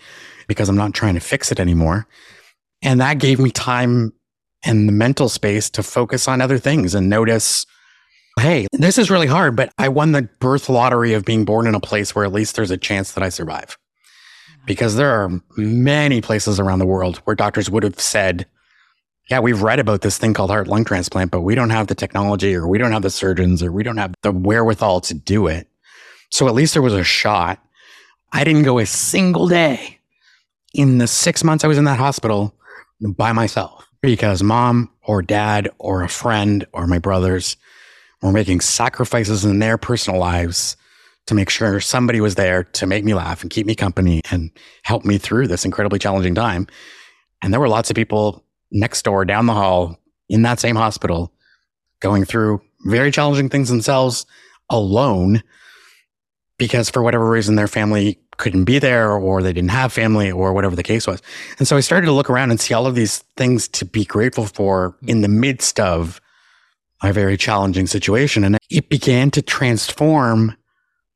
because 0.48 0.68
I'm 0.68 0.76
not 0.76 0.94
trying 0.94 1.14
to 1.14 1.20
fix 1.20 1.52
it 1.52 1.60
anymore. 1.60 2.08
And 2.82 3.00
that 3.00 3.20
gave 3.20 3.40
me 3.40 3.52
time 3.52 4.12
and 4.64 4.90
the 4.90 4.94
mental 4.94 5.30
space 5.30 5.70
to 5.70 5.84
focus 5.84 6.28
on 6.28 6.42
other 6.42 6.58
things 6.58 6.96
and 6.96 7.08
notice 7.08 7.66
hey, 8.38 8.68
this 8.74 8.98
is 8.98 9.10
really 9.10 9.28
hard, 9.28 9.56
but 9.56 9.72
I 9.78 9.88
won 9.88 10.12
the 10.12 10.24
birth 10.24 10.68
lottery 10.68 11.14
of 11.14 11.24
being 11.24 11.46
born 11.46 11.68
in 11.68 11.76
a 11.76 11.80
place 11.80 12.14
where 12.14 12.26
at 12.26 12.34
least 12.34 12.58
there's 12.58 12.72
a 12.72 12.78
chance 12.78 13.14
that 13.14 13.24
I 13.24 13.30
survive. 13.30 13.78
Mm-hmm. 13.78 14.66
Because 14.66 14.98
there 14.98 15.12
are 15.12 15.42
many 15.56 16.20
places 16.20 16.60
around 16.60 16.80
the 16.80 16.86
world 16.86 17.18
where 17.20 17.36
doctors 17.38 17.70
would 17.70 17.84
have 17.84 17.98
said, 17.98 18.46
yeah, 19.30 19.40
we've 19.40 19.62
read 19.62 19.80
about 19.80 20.02
this 20.02 20.18
thing 20.18 20.34
called 20.34 20.50
heart 20.50 20.68
lung 20.68 20.84
transplant, 20.84 21.32
but 21.32 21.42
we 21.42 21.56
don't 21.56 21.70
have 21.70 21.88
the 21.88 21.96
technology 21.96 22.54
or 22.54 22.68
we 22.68 22.78
don't 22.78 22.92
have 22.92 23.04
the 23.04 23.10
surgeons 23.10 23.64
or 23.64 23.72
we 23.72 23.84
don't 23.84 23.98
have 23.98 24.14
the 24.22 24.34
wherewithal 24.34 25.00
to 25.02 25.14
do 25.14 25.48
it. 25.48 25.70
So 26.36 26.50
at 26.50 26.54
least 26.54 26.74
there 26.74 26.82
was 26.82 26.92
a 26.92 27.02
shot. 27.02 27.66
I 28.34 28.44
didn't 28.44 28.64
go 28.64 28.78
a 28.78 28.86
single 28.86 29.48
day 29.48 30.00
in 30.74 30.98
the 30.98 31.08
six 31.08 31.46
months 31.46 31.64
I 31.64 31.68
was 31.68 31.78
in 31.78 31.86
that 31.86 31.98
hospital 31.98 32.54
by 33.00 33.32
myself 33.32 33.88
because 34.02 34.44
mom 34.44 34.92
or 35.04 35.22
dad 35.22 35.70
or 35.80 36.04
a 36.04 36.10
friend 36.10 36.68
or 36.74 36.88
my 36.88 37.00
brothers 37.00 37.56
were 38.22 38.34
making 38.34 38.60
sacrifices 38.60 39.46
in 39.46 39.60
their 39.60 39.78
personal 39.78 40.20
lives 40.20 40.76
to 41.28 41.36
make 41.36 41.50
sure 41.50 41.80
somebody 41.80 42.20
was 42.20 42.36
there 42.36 42.66
to 42.66 42.86
make 42.86 43.06
me 43.06 43.14
laugh 43.14 43.42
and 43.42 43.50
keep 43.50 43.66
me 43.66 43.74
company 43.74 44.20
and 44.30 44.52
help 44.84 45.06
me 45.06 45.18
through 45.18 45.48
this 45.48 45.64
incredibly 45.64 46.00
challenging 46.00 46.36
time. 46.36 46.68
And 47.42 47.54
there 47.54 47.62
were 47.62 47.70
lots 47.70 47.90
of 47.90 47.96
people 47.96 48.44
next 48.72 49.04
door, 49.04 49.24
down 49.24 49.46
the 49.46 49.54
hall, 49.54 50.02
in 50.28 50.42
that 50.42 50.60
same 50.60 50.76
hospital, 50.76 51.32
going 52.02 52.26
through 52.26 52.62
very 52.82 53.10
challenging 53.10 53.48
things 53.48 53.70
themselves 53.70 54.26
alone 54.70 55.42
because 56.58 56.90
for 56.90 57.04
whatever 57.04 57.30
reason 57.30 57.56
their 57.56 57.68
family 57.68 58.20
couldn't 58.38 58.66
be 58.66 58.80
there 58.80 59.12
or 59.12 59.42
they 59.42 59.54
didn't 59.54 59.72
have 59.72 59.94
family 59.94 60.32
or 60.32 60.54
whatever 60.54 60.76
the 60.76 60.84
case 60.84 61.08
was. 61.08 61.22
And 61.58 61.68
so 61.68 61.78
I 61.78 61.80
started 61.80 62.06
to 62.08 62.12
look 62.12 62.30
around 62.30 62.52
and 62.52 62.60
see 62.60 62.74
all 62.74 62.86
of 62.88 62.96
these 62.96 63.20
things 63.38 63.68
to 63.70 63.86
be 63.86 64.06
grateful 64.06 64.46
for 64.46 64.98
in 65.08 65.22
the 65.22 65.28
midst 65.28 65.80
of 65.80 66.20
a 67.04 67.14
very 67.14 67.38
challenging 67.38 67.88
situation. 67.88 68.44
And 68.44 68.58
it 68.70 68.90
began 68.90 69.32
to 69.32 69.42
transform 69.42 70.56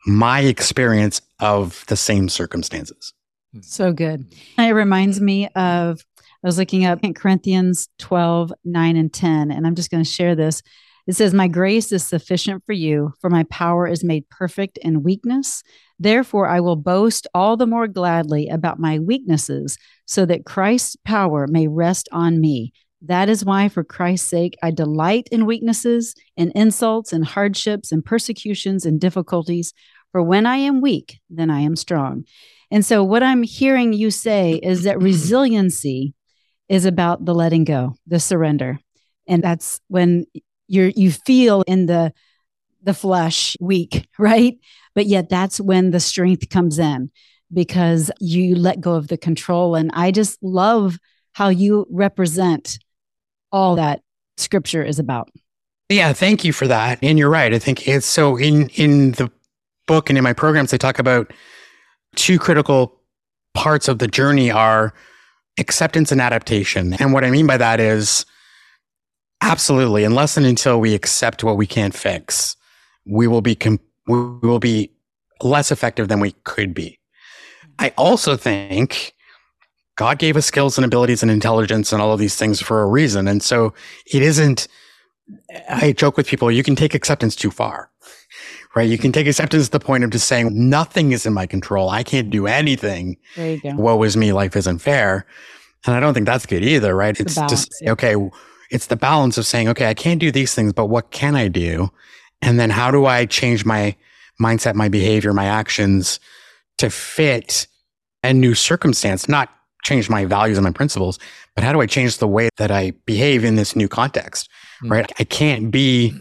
my 0.05 0.41
experience 0.41 1.21
of 1.39 1.85
the 1.87 1.97
same 1.97 2.29
circumstances. 2.29 3.13
So 3.61 3.91
good. 3.91 4.25
It 4.57 4.73
reminds 4.73 5.19
me 5.19 5.47
of, 5.55 6.05
I 6.43 6.47
was 6.47 6.57
looking 6.57 6.85
up 6.85 6.99
Corinthians 7.15 7.89
12, 7.97 8.53
9, 8.63 8.95
and 8.95 9.11
10, 9.11 9.51
and 9.51 9.67
I'm 9.67 9.75
just 9.75 9.91
going 9.91 10.03
to 10.03 10.09
share 10.09 10.35
this. 10.35 10.61
It 11.09 11.15
says, 11.15 11.33
My 11.33 11.47
grace 11.47 11.91
is 11.91 12.05
sufficient 12.05 12.63
for 12.67 12.73
you, 12.73 13.13
for 13.19 13.31
my 13.31 13.43
power 13.45 13.87
is 13.87 14.03
made 14.03 14.29
perfect 14.29 14.77
in 14.77 15.01
weakness. 15.01 15.63
Therefore, 15.97 16.47
I 16.47 16.59
will 16.59 16.75
boast 16.75 17.25
all 17.33 17.57
the 17.57 17.65
more 17.65 17.87
gladly 17.87 18.47
about 18.47 18.77
my 18.77 18.99
weaknesses, 18.99 19.75
so 20.05 20.23
that 20.27 20.45
Christ's 20.45 20.97
power 20.97 21.47
may 21.47 21.67
rest 21.67 22.09
on 22.11 22.39
me. 22.39 22.73
That 23.01 23.27
is 23.27 23.43
why, 23.43 23.69
for 23.69 23.83
Christ's 23.83 24.29
sake, 24.29 24.55
I 24.61 24.69
delight 24.69 25.27
in 25.31 25.47
weaknesses, 25.47 26.13
in 26.37 26.51
insults, 26.53 27.11
and 27.11 27.25
hardships, 27.25 27.91
and 27.91 28.05
persecutions, 28.05 28.85
and 28.85 29.01
difficulties. 29.01 29.73
For 30.11 30.21
when 30.21 30.45
I 30.45 30.57
am 30.57 30.79
weak, 30.79 31.17
then 31.27 31.49
I 31.49 31.61
am 31.61 31.75
strong. 31.75 32.25
And 32.69 32.85
so, 32.85 33.03
what 33.03 33.23
I'm 33.23 33.41
hearing 33.41 33.93
you 33.93 34.11
say 34.11 34.59
is 34.61 34.83
that 34.83 35.01
resiliency 35.01 36.13
is 36.67 36.85
about 36.85 37.25
the 37.25 37.33
letting 37.33 37.63
go, 37.63 37.95
the 38.05 38.19
surrender. 38.19 38.79
And 39.27 39.43
that's 39.43 39.79
when 39.87 40.25
you're, 40.69 40.89
you 40.89 41.11
feel 41.11 41.63
in 41.63 41.85
the, 41.85 42.13
the 42.83 42.93
flesh 42.93 43.57
weak, 43.59 44.07
right? 44.19 44.57
But 44.95 45.05
yet, 45.05 45.29
that's 45.29 45.59
when 45.59 45.91
the 45.91 45.99
strength 45.99 46.49
comes 46.49 46.79
in 46.79 47.11
because 47.51 48.11
you 48.19 48.55
let 48.55 48.81
go 48.81 48.93
of 48.93 49.07
the 49.07 49.17
control. 49.17 49.75
And 49.75 49.91
I 49.93 50.11
just 50.11 50.41
love 50.41 50.97
how 51.33 51.49
you 51.49 51.87
represent 51.89 52.79
all 53.51 53.75
that 53.75 54.01
scripture 54.37 54.83
is 54.83 54.99
about. 54.99 55.29
Yeah, 55.89 56.13
thank 56.13 56.43
you 56.43 56.53
for 56.53 56.67
that. 56.67 56.99
And 57.01 57.17
you're 57.17 57.29
right. 57.29 57.53
I 57.53 57.59
think 57.59 57.87
it's 57.87 58.05
so 58.05 58.37
in 58.37 58.69
in 58.69 59.11
the 59.13 59.31
book 59.87 60.09
and 60.09 60.17
in 60.17 60.23
my 60.23 60.33
programs 60.33 60.69
they 60.69 60.77
talk 60.77 60.99
about 60.99 61.33
two 62.15 62.37
critical 62.37 62.95
parts 63.55 63.87
of 63.87 63.97
the 63.97 64.07
journey 64.07 64.51
are 64.51 64.93
acceptance 65.57 66.11
and 66.11 66.21
adaptation. 66.21 66.93
And 66.93 67.11
what 67.11 67.23
I 67.23 67.31
mean 67.31 67.47
by 67.47 67.57
that 67.57 67.79
is 67.79 68.25
absolutely 69.41 70.03
unless 70.03 70.37
and 70.37 70.45
until 70.45 70.79
we 70.79 70.93
accept 70.93 71.43
what 71.43 71.57
we 71.57 71.67
can't 71.67 71.95
fix, 71.95 72.55
we 73.05 73.27
will 73.27 73.41
be 73.41 73.55
com- 73.55 73.79
we 74.07 74.19
will 74.19 74.59
be 74.59 74.91
less 75.41 75.71
effective 75.71 76.07
than 76.07 76.19
we 76.19 76.31
could 76.43 76.73
be. 76.73 76.99
Mm-hmm. 77.63 77.85
I 77.85 77.93
also 77.97 78.35
think 78.35 79.13
God 79.95 80.17
gave 80.17 80.37
us 80.37 80.45
skills 80.45 80.77
and 80.77 80.85
abilities 80.85 81.21
and 81.21 81.31
intelligence 81.31 81.91
and 81.91 82.01
all 82.01 82.13
of 82.13 82.19
these 82.19 82.35
things 82.35 82.61
for 82.61 82.81
a 82.81 82.87
reason. 82.87 83.27
And 83.27 83.43
so 83.43 83.73
it 84.05 84.21
isn't, 84.21 84.67
I 85.69 85.91
joke 85.91 86.15
with 86.15 86.25
people, 86.25 86.49
you 86.49 86.63
can 86.63 86.75
take 86.75 86.95
acceptance 86.95 87.35
too 87.35 87.51
far, 87.51 87.91
right? 88.75 88.89
You 88.89 88.97
can 88.97 89.11
take 89.11 89.27
acceptance 89.27 89.65
to 89.65 89.71
the 89.71 89.79
point 89.79 90.05
of 90.05 90.09
just 90.09 90.27
saying, 90.27 90.51
nothing 90.53 91.11
is 91.11 91.25
in 91.25 91.33
my 91.33 91.45
control. 91.45 91.89
I 91.89 92.03
can't 92.03 92.29
do 92.29 92.47
anything. 92.47 93.17
There 93.35 93.51
you 93.55 93.61
go. 93.61 93.75
Woe 93.75 94.01
is 94.03 94.15
me. 94.15 94.31
Life 94.31 94.55
isn't 94.55 94.79
fair. 94.79 95.25
And 95.85 95.95
I 95.95 95.99
don't 95.99 96.13
think 96.13 96.25
that's 96.25 96.45
good 96.45 96.63
either, 96.63 96.95
right? 96.95 97.19
It's, 97.19 97.37
it's 97.37 97.49
just, 97.49 97.73
okay, 97.85 98.15
it's 98.69 98.87
the 98.87 98.95
balance 98.95 99.37
of 99.37 99.45
saying, 99.45 99.67
okay, 99.69 99.87
I 99.87 99.93
can't 99.93 100.19
do 100.19 100.31
these 100.31 100.53
things, 100.53 100.73
but 100.73 100.87
what 100.87 101.11
can 101.11 101.35
I 101.35 101.47
do? 101.47 101.91
And 102.41 102.59
then 102.59 102.69
how 102.69 102.91
do 102.91 103.05
I 103.05 103.25
change 103.25 103.65
my 103.65 103.95
mindset, 104.41 104.75
my 104.75 104.89
behavior, 104.89 105.33
my 105.33 105.45
actions 105.45 106.19
to 106.77 106.89
fit 106.89 107.67
a 108.23 108.33
new 108.33 108.55
circumstance, 108.55 109.27
not 109.27 109.49
change 109.83 110.09
my 110.09 110.25
values 110.25 110.57
and 110.57 110.65
my 110.65 110.71
principles, 110.71 111.19
but 111.55 111.63
how 111.63 111.73
do 111.73 111.81
I 111.81 111.85
change 111.85 112.17
the 112.17 112.27
way 112.27 112.49
that 112.57 112.71
I 112.71 112.91
behave 113.05 113.43
in 113.43 113.55
this 113.55 113.75
new 113.75 113.87
context? 113.87 114.49
Mm-hmm. 114.81 114.91
Right. 114.91 115.11
I 115.19 115.23
can't 115.23 115.71
be, 115.71 116.13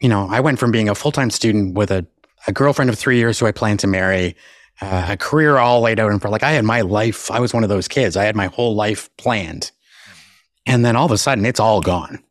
you 0.00 0.08
know, 0.08 0.28
I 0.30 0.40
went 0.40 0.58
from 0.58 0.70
being 0.70 0.88
a 0.88 0.94
full 0.94 1.12
time 1.12 1.30
student 1.30 1.74
with 1.74 1.90
a, 1.90 2.06
a 2.46 2.52
girlfriend 2.52 2.90
of 2.90 2.98
three 2.98 3.18
years 3.18 3.38
who 3.38 3.46
I 3.46 3.52
plan 3.52 3.76
to 3.78 3.86
marry, 3.86 4.36
uh, 4.80 5.06
a 5.10 5.16
career 5.16 5.58
all 5.58 5.80
laid 5.80 5.98
out 5.98 6.12
in 6.12 6.18
front. 6.18 6.32
Like 6.32 6.42
I 6.42 6.52
had 6.52 6.64
my 6.64 6.82
life, 6.82 7.30
I 7.30 7.40
was 7.40 7.52
one 7.52 7.62
of 7.62 7.68
those 7.68 7.88
kids. 7.88 8.16
I 8.16 8.24
had 8.24 8.36
my 8.36 8.46
whole 8.46 8.74
life 8.74 9.14
planned. 9.16 9.72
And 10.66 10.84
then 10.84 10.96
all 10.96 11.06
of 11.06 11.12
a 11.12 11.18
sudden 11.18 11.46
it's 11.46 11.60
all 11.60 11.80
gone. 11.80 12.22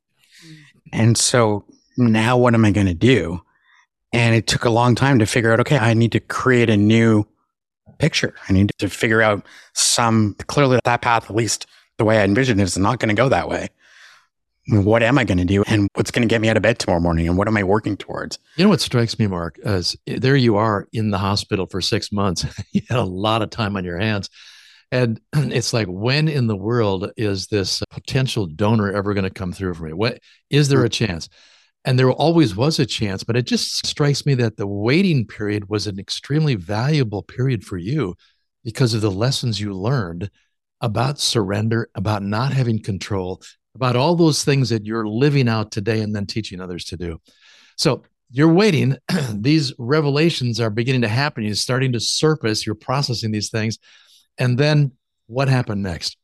And 0.92 1.18
so 1.18 1.66
now 1.98 2.38
what 2.38 2.54
am 2.54 2.66
I 2.66 2.72
going 2.72 2.88
to 2.88 2.94
do? 2.94 3.42
And 4.14 4.36
it 4.36 4.48
took 4.48 4.66
a 4.66 4.70
long 4.70 4.96
time 4.96 5.20
to 5.20 5.26
figure 5.26 5.52
out, 5.52 5.60
okay, 5.62 5.78
I 5.78 5.94
need 5.94 6.12
to 6.14 6.20
create 6.20 6.70
a 6.70 6.78
new 6.78 7.26
picture. 7.98 8.34
I 8.48 8.54
need 8.54 8.72
to 8.78 8.90
figure 8.90 9.22
out 9.22 9.46
some 9.74 10.36
clearly 10.48 10.80
that 10.84 11.02
path, 11.02 11.30
at 11.30 11.36
least 11.36 11.68
the 11.98 12.06
way 12.06 12.20
I 12.20 12.24
envision 12.24 12.60
it, 12.60 12.64
is 12.64 12.78
not 12.78 13.00
going 13.00 13.10
to 13.10 13.20
go 13.20 13.30
that 13.30 13.50
way. 13.50 13.70
What 14.70 15.04
am 15.04 15.18
I 15.18 15.26
going 15.26 15.38
to 15.38 15.46
do? 15.46 15.64
And 15.68 15.88
what's 15.94 16.12
going 16.12 16.28
to 16.28 16.32
get 16.32 16.42
me 16.42 16.50
out 16.50 16.58
of 16.58 16.64
bed 16.64 16.80
tomorrow 16.80 17.00
morning? 17.00 17.28
And 17.28 17.38
what 17.38 17.48
am 17.48 17.56
I 17.56 17.64
working 17.64 17.98
towards? 17.98 18.40
You 18.56 18.64
know 18.64 18.70
what 18.70 18.82
strikes 18.82 19.20
me, 19.20 19.28
Mark, 19.28 19.60
is 19.64 19.96
there 20.08 20.36
you 20.36 20.56
are 20.58 20.88
in 20.92 21.12
the 21.12 21.20
hospital 21.20 21.68
for 21.68 21.82
six 21.82 22.12
months. 22.12 22.46
you 22.72 22.82
had 22.90 22.98
a 22.98 23.04
lot 23.04 23.42
of 23.42 23.52
time 23.52 23.76
on 23.78 23.86
your 23.86 24.00
hands. 24.00 24.30
And 24.96 25.20
it's 25.34 25.74
like, 25.74 25.88
when 25.88 26.30
in 26.30 26.48
the 26.48 26.56
world 26.56 27.12
is 27.18 27.48
this 27.48 27.84
potential 27.92 28.46
donor 28.46 28.94
ever 28.94 29.14
going 29.14 29.26
to 29.26 29.30
come 29.30 29.52
through 29.52 29.74
for 29.74 29.84
me? 29.84 29.94
What 29.94 30.20
is 30.50 30.70
there 30.70 30.86
a 30.86 30.90
mm-hmm. 30.90 31.06
chance? 31.06 31.30
And 31.84 32.00
there 32.00 32.10
always 32.12 32.56
was 32.56 32.80
a 32.80 32.86
chance, 32.86 33.24
but 33.24 33.36
it 33.36 33.46
just 33.46 33.86
strikes 33.86 34.26
me 34.26 34.34
that 34.36 34.58
the 34.58 34.66
waiting 34.66 35.28
period 35.28 35.70
was 35.70 35.86
an 35.86 36.00
extremely 36.00 36.56
valuable 36.56 37.22
period 37.22 37.64
for 37.64 37.78
you 37.78 38.16
because 38.64 38.94
of 38.96 39.02
the 39.02 39.12
lessons 39.12 39.60
you 39.60 39.74
learned 39.74 40.32
about 40.82 41.20
surrender, 41.20 41.90
about 41.94 42.24
not 42.24 42.54
having 42.54 42.82
control, 42.82 43.42
about 43.76 43.96
all 43.96 44.16
those 44.16 44.44
things 44.44 44.70
that 44.70 44.86
you're 44.86 45.08
living 45.08 45.48
out 45.48 45.72
today 45.72 46.00
and 46.00 46.16
then 46.16 46.26
teaching 46.26 46.60
others 46.62 46.86
to 46.86 46.98
do. 46.98 47.20
So 47.76 48.04
you're 48.32 48.52
waiting. 48.52 48.98
these 49.34 49.74
revelations 49.78 50.60
are 50.60 50.72
beginning 50.72 51.02
to 51.02 51.08
happen. 51.08 51.44
You're 51.44 51.56
starting 51.56 51.92
to 51.92 52.00
surface. 52.00 52.66
You're 52.66 52.76
processing 52.76 53.32
these 53.32 53.50
things. 53.50 53.78
And 54.38 54.58
then 54.58 54.92
what 55.28 55.48
happened 55.48 55.84
next? 55.84 56.18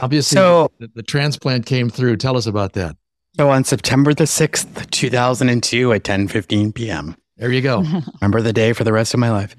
Obviously, 0.00 0.36
so, 0.36 0.70
the, 0.78 0.90
the 0.94 1.02
transplant 1.02 1.66
came 1.66 1.90
through. 1.90 2.16
Tell 2.16 2.36
us 2.36 2.46
about 2.46 2.72
that. 2.74 2.96
So 3.36 3.50
on 3.50 3.64
September 3.64 4.14
the 4.14 4.24
6th, 4.24 4.90
2002 4.90 5.92
at 5.92 6.02
10:15 6.02 6.74
p.m. 6.74 7.16
There 7.36 7.52
you 7.52 7.60
go. 7.60 7.84
Remember 8.20 8.42
the 8.42 8.52
day 8.52 8.72
for 8.72 8.84
the 8.84 8.92
rest 8.92 9.14
of 9.14 9.20
my 9.20 9.30
life. 9.30 9.54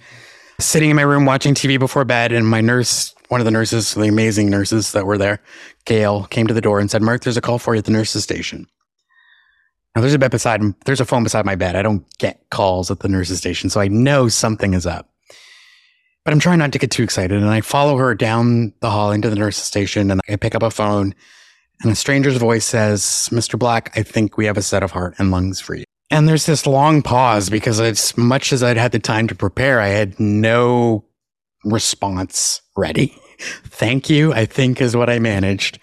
Sitting 0.60 0.90
in 0.90 0.96
my 0.98 1.04
room 1.04 1.26
watching 1.26 1.54
TV 1.54 1.80
before 1.80 2.04
bed 2.04 2.34
and 2.34 2.46
my 2.46 2.60
nurse, 2.60 3.16
one 3.30 3.40
of 3.40 3.46
the 3.46 3.52
nurses, 3.52 3.94
the 3.94 4.08
amazing 4.10 4.50
nurses 4.50 4.92
that 4.92 5.06
were 5.06 5.18
there, 5.18 5.40
Gail, 5.86 6.26
came 6.26 6.48
to 6.48 6.54
the 6.54 6.60
door 6.60 6.80
and 6.82 6.92
said, 6.92 7.02
"Mark, 7.02 7.24
there's 7.24 7.38
a 7.38 7.42
call 7.42 7.60
for 7.60 7.74
you 7.74 7.80
at 7.80 7.86
the 7.86 7.92
nurse's 7.92 8.24
station." 8.24 8.68
Now 9.96 10.02
there's 10.02 10.14
a 10.14 10.20
bed 10.20 10.32
beside 10.32 10.62
there's 10.86 11.00
a 11.00 11.06
phone 11.06 11.24
beside 11.24 11.46
my 11.46 11.56
bed. 11.56 11.76
I 11.76 11.82
don't 11.82 12.06
get 12.18 12.42
calls 12.52 12.92
at 12.92 13.00
the 13.00 13.08
nurse's 13.08 13.38
station, 13.38 13.70
so 13.70 13.80
I 13.80 13.88
know 13.88 14.28
something 14.28 14.74
is 14.74 14.86
up. 14.86 15.09
But 16.26 16.34
I'm 16.34 16.40
trying 16.40 16.60
not 16.60 16.72
to 16.74 16.80
get 16.80 16.92
too 16.92 17.04
excited 17.04 17.42
and 17.42 17.50
I 17.50 17.62
follow 17.62 17.98
her 17.98 18.14
down 18.14 18.74
the 18.82 18.90
hall 18.90 19.12
into 19.12 19.30
the 19.30 19.36
nurse's 19.36 19.64
station 19.64 20.12
and 20.12 20.22
I 20.30 20.36
pick 20.36 20.54
up 20.54 20.64
a 20.64 20.70
phone 20.70 21.16
and 21.82 21.92
a 21.92 21.96
stranger's 21.96 22.38
voice 22.38 22.66
says, 22.66 23.30
Mr. 23.32 23.58
Black, 23.58 23.92
I 23.98 24.04
think 24.04 24.38
we 24.38 24.46
have 24.46 24.58
a 24.58 24.62
set 24.62 24.84
of 24.84 24.92
heart 24.92 25.16
and 25.18 25.32
lungs 25.32 25.62
for 25.62 25.76
you. 25.76 25.86
And 26.12 26.28
there's 26.28 26.46
this 26.46 26.66
long 26.66 27.02
pause 27.02 27.50
because 27.50 27.80
as 27.80 28.18
much 28.18 28.52
as 28.52 28.64
I'd 28.64 28.78
had 28.78 28.92
the 28.92 29.00
time 29.00 29.28
to 29.28 29.36
prepare, 29.36 29.80
I 29.80 29.88
had 29.88 30.20
no 30.20 31.06
response 31.64 32.62
ready. 32.76 33.16
Thank 33.66 34.10
you, 34.10 34.34
I 34.34 34.46
think 34.46 34.82
is 34.82 34.96
what 34.96 35.10
I 35.10 35.20
managed. 35.20 35.80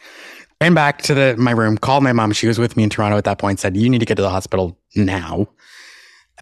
Ran 0.60 0.74
back 0.74 1.02
to 1.02 1.14
the 1.14 1.36
my 1.38 1.50
room, 1.50 1.78
called 1.78 2.02
my 2.02 2.12
mom. 2.12 2.32
She 2.32 2.46
was 2.46 2.58
with 2.58 2.76
me 2.76 2.82
in 2.82 2.90
Toronto 2.90 3.16
at 3.16 3.24
that 3.24 3.38
point. 3.38 3.60
Said, 3.60 3.76
"You 3.76 3.90
need 3.90 3.98
to 3.98 4.06
get 4.06 4.16
to 4.16 4.22
the 4.22 4.30
hospital 4.30 4.78
now." 4.94 5.48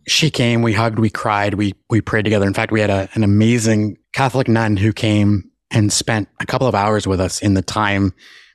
She 0.07 0.31
came. 0.31 0.63
We 0.63 0.73
hugged. 0.73 0.99
We 0.99 1.11
cried. 1.11 1.55
We 1.55 1.75
we 1.89 2.01
prayed 2.01 2.25
together. 2.25 2.47
In 2.47 2.55
fact, 2.55 2.73
we 2.73 2.81
had 2.81 2.91
a, 2.91 3.09
an 3.15 3.25
amazing 3.25 3.97
Catholic 4.13 4.49
nun 4.49 4.77
who 4.77 4.93
came 4.93 5.51
and 5.71 5.93
spent 5.93 6.29
a 6.41 6.47
couple 6.47 6.67
of 6.67 6.75
hours 6.75 7.07
with 7.07 7.21
us 7.21 7.41
in 7.41 7.55
the 7.55 7.63
time 7.63 8.13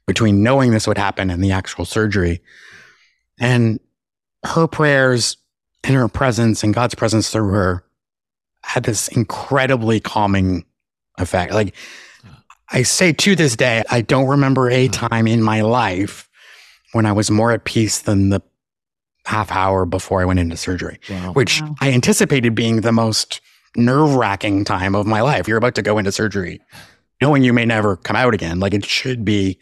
between 0.07 0.41
knowing 0.41 0.71
this 0.71 0.87
would 0.87 0.97
happen 0.97 1.29
and 1.29 1.43
the 1.43 1.51
actual 1.51 1.85
surgery. 1.85 2.41
And 3.39 3.79
her 4.45 4.67
prayers 4.67 5.37
and 5.83 5.95
her 5.95 6.07
presence 6.07 6.63
and 6.63 6.73
God's 6.73 6.95
presence 6.95 7.29
through 7.29 7.49
her 7.49 7.83
had 8.63 8.83
this 8.83 9.07
incredibly 9.09 9.99
calming 9.99 10.65
effect. 11.17 11.53
Like 11.53 11.75
I 12.69 12.83
say 12.83 13.13
to 13.13 13.35
this 13.35 13.55
day, 13.55 13.83
I 13.89 14.01
don't 14.01 14.27
remember 14.27 14.69
a 14.69 14.87
hmm. 14.87 14.91
time 14.91 15.27
in 15.27 15.41
my 15.41 15.61
life 15.61 16.29
when 16.91 17.05
I 17.05 17.11
was 17.11 17.29
more 17.29 17.51
at 17.51 17.65
peace 17.65 17.99
than 17.99 18.29
the 18.29 18.41
half 19.29 19.51
hour 19.51 19.85
before 19.85 20.21
I 20.21 20.25
went 20.25 20.39
into 20.39 20.57
surgery, 20.57 20.99
Wow. 21.09 21.33
which 21.33 21.61
Wow. 21.61 21.75
I 21.81 21.91
anticipated 21.91 22.55
being 22.55 22.81
the 22.81 22.91
most 22.91 23.41
nerve 23.75 24.15
wracking 24.15 24.65
time 24.65 24.95
of 24.95 25.05
my 25.05 25.21
life. 25.21 25.47
You're 25.47 25.57
about 25.57 25.75
to 25.75 25.81
go 25.83 25.97
into 25.99 26.11
surgery, 26.11 26.59
knowing 27.21 27.43
you 27.43 27.53
may 27.53 27.65
never 27.65 27.95
come 27.95 28.15
out 28.15 28.33
again. 28.33 28.59
Like 28.59 28.73
it 28.73 28.85
should 28.85 29.23
be 29.23 29.59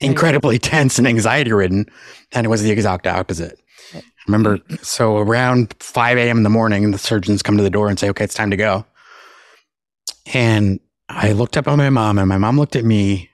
incredibly 0.00 0.58
tense 0.72 0.98
and 0.98 1.06
anxiety 1.06 1.52
ridden. 1.52 1.86
And 2.32 2.44
it 2.44 2.48
was 2.50 2.62
the 2.62 2.70
exact 2.72 3.06
opposite. 3.06 3.58
I 3.94 4.02
remember, 4.26 4.58
so 4.82 5.18
around 5.18 5.74
5 5.78 6.18
a.m. 6.18 6.38
in 6.38 6.42
the 6.42 6.50
morning, 6.50 6.90
the 6.90 6.98
surgeons 6.98 7.42
come 7.42 7.56
to 7.56 7.62
the 7.62 7.70
door 7.70 7.88
and 7.88 7.98
say, 7.98 8.08
okay, 8.10 8.24
it's 8.24 8.34
time 8.34 8.50
to 8.50 8.56
go. 8.56 8.84
And 10.32 10.80
I 11.08 11.32
looked 11.32 11.56
up 11.56 11.68
at 11.68 11.76
my 11.76 11.90
mom, 11.90 12.18
and 12.18 12.28
my 12.28 12.38
mom 12.38 12.58
looked 12.58 12.74
at 12.76 12.84
me, 12.84 13.30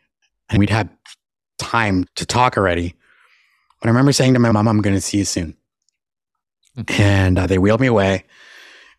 and 0.49 0.59
we'd 0.59 0.71
had 0.71 0.91
time 1.59 2.05
to 2.17 2.27
talk 2.27 2.57
already. 2.59 2.95
But 3.81 3.87
I 3.87 3.91
remember 3.91 4.13
saying 4.13 4.35
to 4.35 4.41
my 4.41 4.51
mom, 4.51 4.67
I'm 4.69 4.83
going 4.83 4.97
to 4.97 5.01
see 5.01 5.19
you 5.19 5.25
soon. 5.25 5.57
And 6.89 7.39
uh, 7.39 7.47
they 7.47 7.59
wheeled 7.59 7.81
me 7.81 7.87
away. 7.89 8.25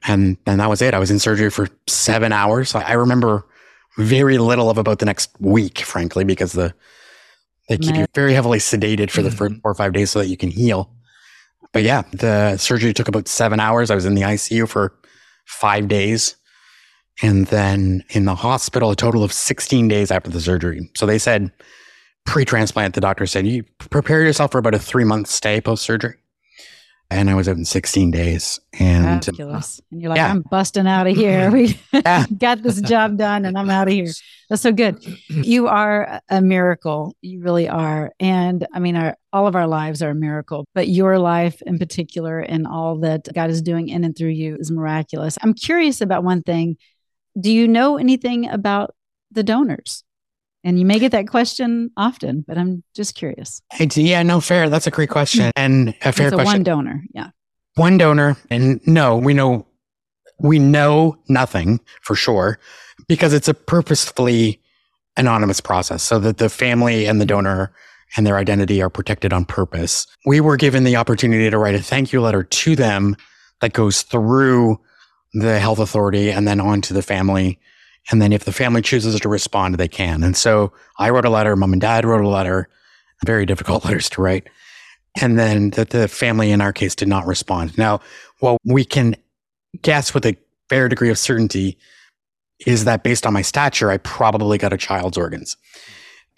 And 0.07 0.37
and 0.45 0.59
that 0.59 0.69
was 0.69 0.81
it. 0.81 0.93
I 0.93 0.99
was 0.99 1.11
in 1.11 1.19
surgery 1.19 1.49
for 1.51 1.67
seven 1.87 2.31
hours. 2.33 2.73
I, 2.75 2.81
I 2.81 2.93
remember 2.93 3.45
very 3.97 4.37
little 4.37 4.69
of 4.69 4.77
about 4.77 4.99
the 4.99 5.05
next 5.05 5.29
week, 5.39 5.79
frankly, 5.79 6.23
because 6.23 6.53
the 6.53 6.73
they 7.69 7.77
keep 7.77 7.95
you 7.95 8.05
very 8.15 8.33
heavily 8.33 8.57
sedated 8.57 9.11
for 9.11 9.21
the 9.21 9.31
first 9.31 9.53
Mhm. 9.53 9.61
four 9.61 9.71
or 9.71 9.75
five 9.75 9.93
days 9.93 10.11
so 10.11 10.19
that 10.19 10.27
you 10.27 10.35
can 10.37 10.49
heal. 10.49 10.91
But 11.71 11.83
yeah, 11.83 12.01
the 12.11 12.57
surgery 12.57 12.93
took 12.93 13.07
about 13.07 13.27
seven 13.27 13.59
hours. 13.59 13.89
I 13.91 13.95
was 13.95 14.05
in 14.05 14.15
the 14.15 14.23
ICU 14.23 14.67
for 14.67 14.93
five 15.45 15.87
days. 15.87 16.35
And 17.21 17.45
then 17.47 18.03
in 18.09 18.25
the 18.25 18.35
hospital, 18.35 18.89
a 18.91 18.95
total 18.95 19.23
of 19.23 19.31
16 19.31 19.87
days 19.87 20.11
after 20.11 20.29
the 20.29 20.41
surgery. 20.41 20.89
So 20.95 21.05
they 21.05 21.19
said 21.19 21.51
pre 22.25 22.43
transplant, 22.43 22.95
the 22.95 23.01
doctor 23.01 23.25
said, 23.27 23.45
you 23.45 23.63
prepare 23.77 24.23
yourself 24.23 24.51
for 24.51 24.57
about 24.57 24.73
a 24.73 24.79
three 24.79 25.03
month 25.03 25.27
stay 25.27 25.61
post 25.61 25.83
surgery. 25.83 26.15
And 27.11 27.29
I 27.29 27.35
was 27.35 27.49
out 27.49 27.57
in 27.57 27.65
16 27.65 28.09
days. 28.09 28.59
And 28.79 29.05
uh, 29.05 29.19
Fabulous. 29.21 29.81
And 29.91 30.01
you're 30.01 30.09
like, 30.09 30.15
Yeah. 30.17 30.31
I'm 30.31 30.43
busting 30.43 30.87
out 30.87 31.07
of 31.07 31.15
here. 31.23 31.51
We 31.51 31.77
Yeah. 31.91 32.25
got 32.37 32.63
this 32.63 32.79
job 32.81 33.17
done 33.17 33.43
and 33.45 33.57
I'm 33.57 33.69
out 33.69 33.89
of 33.89 33.93
here. 33.93 34.11
That's 34.49 34.61
so 34.61 34.71
good. 34.71 34.97
You 35.29 35.67
are 35.67 36.21
a 36.29 36.41
miracle. 36.41 37.15
You 37.21 37.41
really 37.41 37.67
are. 37.67 38.11
And 38.19 38.65
I 38.73 38.79
mean, 38.79 38.95
our, 38.95 39.17
all 39.33 39.47
of 39.47 39.55
our 39.55 39.67
lives 39.67 40.01
are 40.01 40.11
a 40.11 40.15
miracle, 40.15 40.65
but 40.73 40.87
your 40.87 41.19
life 41.19 41.61
in 41.65 41.77
particular 41.77 42.39
and 42.39 42.65
all 42.65 42.99
that 42.99 43.27
God 43.33 43.49
is 43.49 43.61
doing 43.61 43.89
in 43.89 44.03
and 44.03 44.15
through 44.17 44.29
you 44.29 44.55
is 44.57 44.71
miraculous. 44.71 45.37
I'm 45.41 45.53
curious 45.53 45.99
about 46.01 46.23
one 46.23 46.41
thing. 46.43 46.77
Do 47.39 47.51
you 47.51 47.67
know 47.67 47.97
anything 47.97 48.49
about 48.49 48.95
the 49.31 49.43
donors? 49.43 50.03
And 50.63 50.77
you 50.77 50.85
may 50.85 50.99
get 50.99 51.11
that 51.11 51.27
question 51.27 51.89
often, 51.97 52.43
but 52.47 52.57
I'm 52.57 52.83
just 52.95 53.15
curious. 53.15 53.61
it's, 53.79 53.97
yeah, 53.97 54.21
no, 54.21 54.39
fair. 54.39 54.69
That's 54.69 54.87
a 54.87 54.91
great 54.91 55.09
question. 55.09 55.51
And 55.55 55.89
a 56.03 56.11
fair 56.11 56.27
it's 56.27 56.33
a 56.33 56.37
question. 56.37 56.45
one 56.45 56.63
donor. 56.63 57.03
Yeah. 57.13 57.29
one 57.75 57.97
donor 57.97 58.37
and 58.49 58.79
no 58.85 59.15
we 59.17 59.33
know 59.33 59.65
we 60.39 60.59
know 60.59 61.17
nothing 61.29 61.79
for 62.01 62.15
sure 62.15 62.59
because 63.07 63.33
it's 63.33 63.47
a 63.47 63.53
purposefully 63.53 64.61
anonymous 65.17 65.61
process 65.61 66.03
so 66.03 66.19
that 66.19 66.37
the 66.37 66.49
family 66.49 67.05
and 67.05 67.21
the 67.21 67.25
donor 67.25 67.71
and 68.17 68.27
their 68.27 68.37
identity 68.37 68.81
are 68.81 68.89
protected 68.89 69.31
on 69.33 69.45
purpose 69.45 70.05
we 70.25 70.41
were 70.41 70.57
given 70.57 70.83
the 70.83 70.95
opportunity 70.95 71.49
to 71.49 71.57
write 71.57 71.75
a 71.75 71.81
thank 71.81 72.11
you 72.11 72.21
letter 72.21 72.43
to 72.43 72.75
them 72.75 73.15
that 73.61 73.73
goes 73.73 74.01
through 74.01 74.79
the 75.33 75.59
health 75.59 75.79
authority 75.79 76.29
and 76.31 76.47
then 76.47 76.59
on 76.59 76.81
to 76.81 76.93
the 76.93 77.01
family 77.01 77.59
and 78.09 78.21
then 78.21 78.33
if 78.33 78.45
the 78.45 78.51
family 78.51 78.81
chooses 78.81 79.19
to 79.19 79.29
respond 79.29 79.75
they 79.75 79.87
can 79.87 80.23
and 80.23 80.35
so 80.35 80.71
i 80.97 81.09
wrote 81.09 81.25
a 81.25 81.29
letter 81.29 81.55
mom 81.55 81.73
and 81.73 81.81
dad 81.81 82.05
wrote 82.05 82.23
a 82.23 82.29
letter 82.29 82.67
very 83.25 83.45
difficult 83.45 83.85
letters 83.85 84.09
to 84.09 84.21
write 84.21 84.47
and 85.19 85.37
then 85.37 85.71
that 85.71 85.89
the 85.89 86.07
family 86.07 86.51
in 86.51 86.61
our 86.61 86.71
case 86.71 86.95
did 86.95 87.07
not 87.07 87.25
respond. 87.25 87.77
Now, 87.77 87.99
what 88.39 88.59
we 88.63 88.85
can 88.85 89.15
guess 89.81 90.13
with 90.13 90.25
a 90.25 90.37
fair 90.69 90.87
degree 90.87 91.09
of 91.09 91.17
certainty 91.17 91.77
is 92.65 92.85
that 92.85 93.03
based 93.03 93.25
on 93.25 93.33
my 93.33 93.41
stature, 93.41 93.91
I 93.91 93.97
probably 93.97 94.57
got 94.57 94.73
a 94.73 94.77
child's 94.77 95.17
organs. 95.17 95.57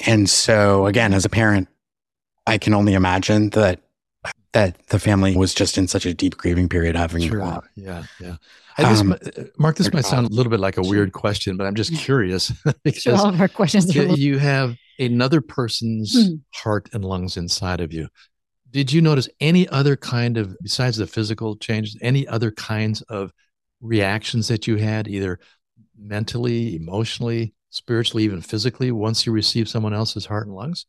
And 0.06 0.30
so 0.30 0.88
again, 0.88 1.13
as 1.13 1.26
a 1.26 1.30
parent, 1.30 1.67
I 2.47 2.58
can 2.58 2.73
only 2.73 2.93
imagine 2.93 3.52
that 3.52 3.82
that 4.53 4.77
the 4.88 4.99
family 4.99 5.36
was 5.36 5.53
just 5.53 5.77
in 5.77 5.88
such 5.88 6.05
a 6.05 6.13
deep 6.13 6.38
grieving 6.38 6.69
period 6.69 6.95
having 6.95 7.27
Sure. 7.27 7.62
Yeah. 7.75 8.03
Yeah. 8.19 8.36
And 8.77 8.88
this, 8.91 9.01
Um, 9.01 9.09
mi- 9.09 9.43
Mark, 9.57 9.77
this 9.77 9.91
might 9.93 10.05
sound 10.05 10.27
a 10.27 10.33
little 10.33 10.49
bit 10.51 10.59
like 10.59 10.77
a 10.77 10.81
weird 10.81 11.12
question, 11.13 11.57
but 11.57 11.65
I'm 11.65 11.75
just 11.75 11.93
curious 11.97 12.51
Sure, 12.63 12.73
because 12.83 13.19
all 13.19 13.29
of 13.29 13.41
our 13.41 13.47
questions 13.47 13.95
are 13.95 13.99
a 13.99 14.03
y- 14.03 14.09
little- 14.09 14.19
you 14.23 14.38
have 14.38 14.75
another 14.99 15.41
person's 15.41 16.13
Hmm. 16.13 16.36
heart 16.53 16.89
and 16.93 17.03
lungs 17.03 17.36
inside 17.38 17.81
of 17.81 17.91
you. 17.91 18.07
Did 18.69 18.91
you 18.91 19.01
notice 19.01 19.27
any 19.39 19.67
other 19.69 19.95
kind 19.95 20.38
of, 20.38 20.55
besides 20.62 20.97
the 20.97 21.07
physical 21.07 21.55
changes, 21.57 21.97
any 22.01 22.27
other 22.27 22.51
kinds 22.51 23.01
of 23.03 23.31
reactions 23.81 24.47
that 24.47 24.65
you 24.67 24.77
had, 24.77 25.07
either 25.07 25.39
mentally, 25.97 26.75
emotionally, 26.75 27.53
spiritually, 27.69 28.23
even 28.23 28.41
physically, 28.41 28.91
once 28.91 29.25
you 29.25 29.31
received 29.31 29.69
someone 29.69 29.93
else's 29.93 30.25
heart 30.25 30.47
and 30.47 30.55
lungs? 30.55 30.86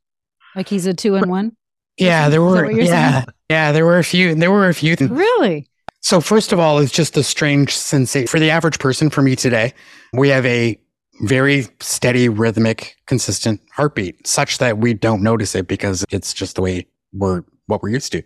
like 0.57 0.69
he's 0.69 0.87
a 0.87 0.95
two 0.95 1.17
in 1.17 1.29
one. 1.29 1.57
Yeah, 1.97 2.29
there 2.29 2.43
were 2.43 2.71
yeah, 2.71 3.13
saying? 3.13 3.27
yeah, 3.51 3.73
there 3.73 3.85
were 3.85 3.99
a 3.99 4.05
few 4.05 4.35
there 4.35 4.51
were 4.51 4.69
a 4.69 4.75
few 4.75 4.97
things. 4.97 5.11
Really? 5.11 5.69
So 6.01 6.21
first 6.21 6.53
of 6.53 6.59
all, 6.59 6.79
it's 6.79 6.93
just 6.93 7.17
a 7.17 7.23
strange 7.23 7.75
sensation 7.77 8.27
for 8.27 8.39
the 8.39 8.51
average 8.51 8.79
person. 8.79 9.11
For 9.11 9.23
me 9.23 9.37
today, 9.37 9.73
we 10.13 10.29
have 10.29 10.45
a 10.45 10.79
very 11.23 11.67
steady, 11.81 12.29
rhythmic, 12.29 12.97
consistent 13.07 13.61
heartbeat, 13.73 14.27
such 14.27 14.59
that 14.59 14.79
we 14.79 14.93
don't 14.95 15.23
notice 15.23 15.55
it 15.55 15.67
because 15.69 16.05
it's 16.11 16.35
just 16.35 16.57
the 16.57 16.63
way 16.63 16.87
we're 17.13 17.43
what 17.67 17.83
we're 17.83 17.91
used 17.91 18.13
to. 18.13 18.23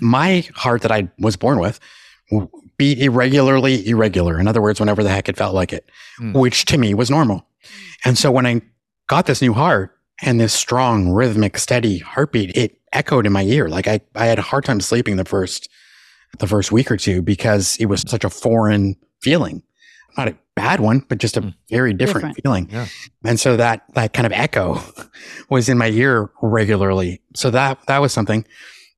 My 0.00 0.48
heart 0.54 0.82
that 0.82 0.90
I 0.90 1.08
was 1.18 1.36
born 1.36 1.58
with 1.60 1.78
beat 2.78 2.98
irregularly, 2.98 3.86
irregular. 3.88 4.40
In 4.40 4.48
other 4.48 4.60
words, 4.60 4.80
whenever 4.80 5.02
the 5.02 5.10
heck 5.10 5.28
it 5.28 5.36
felt 5.36 5.54
like 5.54 5.72
it, 5.72 5.88
Hmm. 6.18 6.32
which 6.32 6.64
to 6.66 6.78
me 6.78 6.92
was 6.94 7.10
normal. 7.10 7.46
And 8.04 8.18
so 8.18 8.30
when 8.32 8.46
I 8.46 8.60
got 9.06 9.26
this 9.26 9.40
new 9.40 9.52
heart 9.52 9.96
and 10.22 10.40
this 10.40 10.52
strong, 10.52 11.10
rhythmic, 11.10 11.56
steady 11.58 11.98
heartbeat, 11.98 12.56
it 12.56 12.78
echoed 12.92 13.26
in 13.26 13.32
my 13.32 13.42
ear. 13.42 13.68
Like 13.68 13.86
I, 13.88 14.00
I 14.14 14.26
had 14.26 14.38
a 14.38 14.42
hard 14.42 14.64
time 14.64 14.80
sleeping 14.80 15.16
the 15.16 15.24
first 15.24 15.68
the 16.38 16.46
first 16.46 16.72
week 16.72 16.90
or 16.90 16.96
two 16.96 17.22
because 17.22 17.76
it 17.78 17.86
was 17.86 18.02
such 18.02 18.24
a 18.24 18.30
foreign 18.30 18.96
feeling. 19.22 19.62
Not 20.18 20.28
a 20.28 20.36
bad 20.54 20.80
one, 20.80 21.00
but 21.08 21.18
just 21.18 21.36
a 21.36 21.42
Mm. 21.42 21.54
very 21.70 21.92
different, 21.92 22.34
Different. 22.36 22.42
feeling. 22.42 22.68
Yeah. 22.70 22.86
And 23.24 23.38
so 23.38 23.56
that 23.56 23.82
that 23.94 24.12
kind 24.12 24.26
of 24.26 24.32
echo 24.32 24.80
was 25.50 25.68
in 25.68 25.78
my 25.78 25.88
ear 25.88 26.30
regularly. 26.42 27.20
So 27.34 27.50
that 27.50 27.78
that 27.86 27.98
was 28.00 28.12
something. 28.12 28.44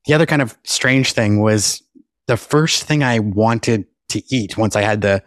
The 0.07 0.15
other 0.15 0.27
kind 0.27 0.41
of 0.43 0.57
strange 0.65 1.13
thing 1.13 1.41
was 1.41 1.83
the 2.27 2.37
first 2.37 2.85
thing 2.85 3.03
I 3.03 3.19
wanted 3.19 3.87
to 4.11 4.23
eat 4.35 4.57
once 4.57 4.75
I 4.77 4.83
had 4.83 5.01
the 5.03 5.23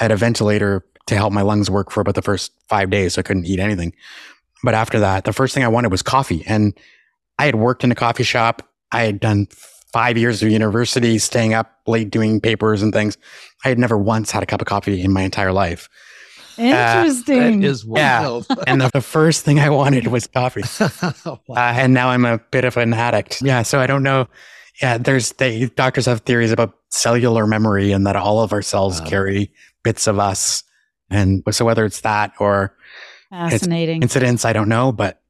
I 0.00 0.04
had 0.04 0.12
a 0.12 0.16
ventilator 0.16 0.84
to 1.06 1.14
help 1.14 1.32
my 1.32 1.42
lungs 1.42 1.70
work 1.70 1.90
for 1.90 2.00
about 2.00 2.14
the 2.14 2.22
first 2.22 2.50
five 2.68 2.90
days. 2.90 3.14
So 3.14 3.20
I 3.20 3.22
couldn't 3.22 3.44
eat 3.46 3.60
anything. 3.60 3.94
But 4.64 4.74
after 4.74 4.98
that, 5.00 5.24
the 5.24 5.32
first 5.32 5.54
thing 5.54 5.62
I 5.62 5.68
wanted 5.68 5.90
was 5.92 6.02
coffee. 6.02 6.42
And 6.46 6.72
I 7.38 7.46
had 7.46 7.54
worked 7.56 7.84
in 7.84 7.90
a 7.92 7.94
coffee 7.94 8.22
shop. 8.22 8.62
I 8.92 9.02
had 9.02 9.20
done 9.20 9.46
five 9.92 10.16
years 10.18 10.42
of 10.42 10.48
university, 10.50 11.18
staying 11.18 11.54
up 11.54 11.70
late 11.86 12.10
doing 12.10 12.40
papers 12.40 12.82
and 12.82 12.92
things. 12.92 13.16
I 13.64 13.68
had 13.68 13.78
never 13.78 13.96
once 13.98 14.30
had 14.30 14.42
a 14.42 14.46
cup 14.46 14.60
of 14.60 14.66
coffee 14.66 15.00
in 15.02 15.12
my 15.12 15.22
entire 15.22 15.52
life. 15.52 15.88
Interesting. 16.58 17.60
That 17.60 17.66
is 17.68 17.84
Yeah. 17.84 18.20
wild. 18.22 18.46
And 18.66 18.80
the, 18.80 18.90
the 18.92 19.00
first 19.00 19.44
thing 19.44 19.58
I 19.58 19.70
wanted 19.70 20.06
was 20.08 20.26
coffee. 20.26 20.62
Wow. 21.24 21.40
Uh, 21.50 21.74
and 21.76 21.92
now 21.94 22.08
I'm 22.10 22.24
a 22.24 22.38
bit 22.50 22.64
of 22.64 22.76
an 22.76 22.94
addict. 22.94 23.42
Yeah. 23.42 23.62
So 23.62 23.80
I 23.80 23.86
don't 23.86 24.02
know. 24.02 24.28
Yeah. 24.80 24.98
There's, 24.98 25.32
they, 25.32 25.66
doctors 25.66 26.06
have 26.06 26.20
theories 26.20 26.52
about 26.52 26.74
cellular 26.90 27.46
memory 27.46 27.92
and 27.92 28.06
that 28.06 28.16
all 28.16 28.40
of 28.40 28.52
our 28.52 28.62
cells 28.62 29.00
Wow. 29.00 29.06
carry 29.08 29.52
bits 29.82 30.06
of 30.06 30.18
us. 30.18 30.62
And 31.10 31.42
so 31.50 31.64
whether 31.64 31.84
it's 31.84 32.00
that 32.02 32.32
or 32.38 32.76
Fascinating. 33.30 34.02
incidents, 34.02 34.44
I 34.44 34.52
don't 34.52 34.68
know. 34.68 34.92
But 34.92 35.20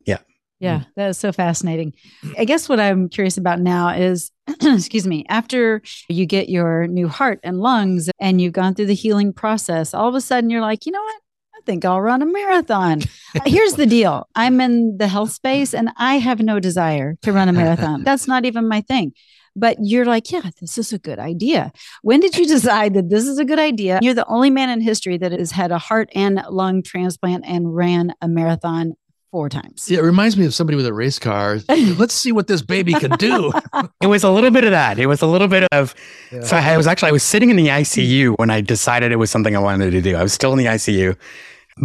yeah. 0.60 0.78
Yeah, 0.78 0.84
that 0.96 1.08
is 1.10 1.18
so 1.18 1.32
fascinating. 1.32 1.94
I 2.38 2.44
guess 2.44 2.68
what 2.68 2.80
I'm 2.80 3.08
curious 3.08 3.36
about 3.36 3.60
now 3.60 3.88
is, 3.88 4.30
excuse 4.62 5.06
me, 5.06 5.24
after 5.28 5.82
you 6.08 6.26
get 6.26 6.48
your 6.48 6.86
new 6.86 7.08
heart 7.08 7.40
and 7.42 7.58
lungs 7.58 8.08
and 8.20 8.40
you've 8.40 8.52
gone 8.52 8.74
through 8.74 8.86
the 8.86 8.94
healing 8.94 9.32
process, 9.32 9.94
all 9.94 10.08
of 10.08 10.14
a 10.14 10.20
sudden 10.20 10.50
you're 10.50 10.60
like, 10.60 10.86
you 10.86 10.92
know 10.92 11.02
what? 11.02 11.20
I 11.56 11.60
think 11.66 11.84
I'll 11.84 12.00
run 12.00 12.22
a 12.22 12.26
marathon. 12.26 13.02
Uh, 13.36 13.40
here's 13.46 13.74
the 13.74 13.84
deal 13.84 14.28
I'm 14.36 14.60
in 14.60 14.96
the 14.96 15.08
health 15.08 15.32
space 15.32 15.74
and 15.74 15.90
I 15.96 16.18
have 16.18 16.38
no 16.38 16.60
desire 16.60 17.16
to 17.22 17.32
run 17.32 17.48
a 17.48 17.52
marathon. 17.52 18.04
That's 18.04 18.28
not 18.28 18.44
even 18.44 18.68
my 18.68 18.80
thing. 18.80 19.12
But 19.56 19.76
you're 19.80 20.04
like, 20.04 20.30
yeah, 20.30 20.50
this 20.60 20.78
is 20.78 20.92
a 20.92 21.00
good 21.00 21.18
idea. 21.18 21.72
When 22.02 22.20
did 22.20 22.36
you 22.36 22.46
decide 22.46 22.94
that 22.94 23.10
this 23.10 23.26
is 23.26 23.38
a 23.38 23.44
good 23.44 23.58
idea? 23.58 23.98
You're 24.02 24.14
the 24.14 24.26
only 24.26 24.50
man 24.50 24.70
in 24.70 24.80
history 24.80 25.18
that 25.18 25.32
has 25.32 25.50
had 25.50 25.72
a 25.72 25.78
heart 25.78 26.10
and 26.14 26.40
lung 26.48 26.84
transplant 26.84 27.44
and 27.44 27.74
ran 27.74 28.14
a 28.20 28.28
marathon 28.28 28.94
four 29.34 29.48
times. 29.48 29.90
Yeah, 29.90 29.98
it 29.98 30.02
reminds 30.02 30.36
me 30.36 30.46
of 30.46 30.54
somebody 30.54 30.76
with 30.76 30.86
a 30.86 30.92
race 30.92 31.18
car. 31.18 31.58
Let's 31.68 32.14
see 32.14 32.30
what 32.30 32.46
this 32.46 32.62
baby 32.62 32.92
can 32.92 33.10
do. 33.18 33.52
it 34.00 34.06
was 34.06 34.22
a 34.22 34.30
little 34.30 34.52
bit 34.52 34.62
of 34.62 34.70
that. 34.70 34.96
It 34.96 35.06
was 35.06 35.22
a 35.22 35.26
little 35.26 35.48
bit 35.48 35.66
of. 35.72 35.92
Yeah. 36.30 36.42
So 36.42 36.56
I 36.56 36.76
was 36.76 36.86
actually 36.86 37.08
I 37.08 37.12
was 37.12 37.24
sitting 37.24 37.50
in 37.50 37.56
the 37.56 37.66
ICU 37.66 38.38
when 38.38 38.50
I 38.50 38.60
decided 38.60 39.10
it 39.10 39.16
was 39.16 39.32
something 39.32 39.56
I 39.56 39.58
wanted 39.58 39.90
to 39.90 40.00
do. 40.00 40.14
I 40.14 40.22
was 40.22 40.32
still 40.32 40.52
in 40.52 40.58
the 40.58 40.66
ICU, 40.66 41.16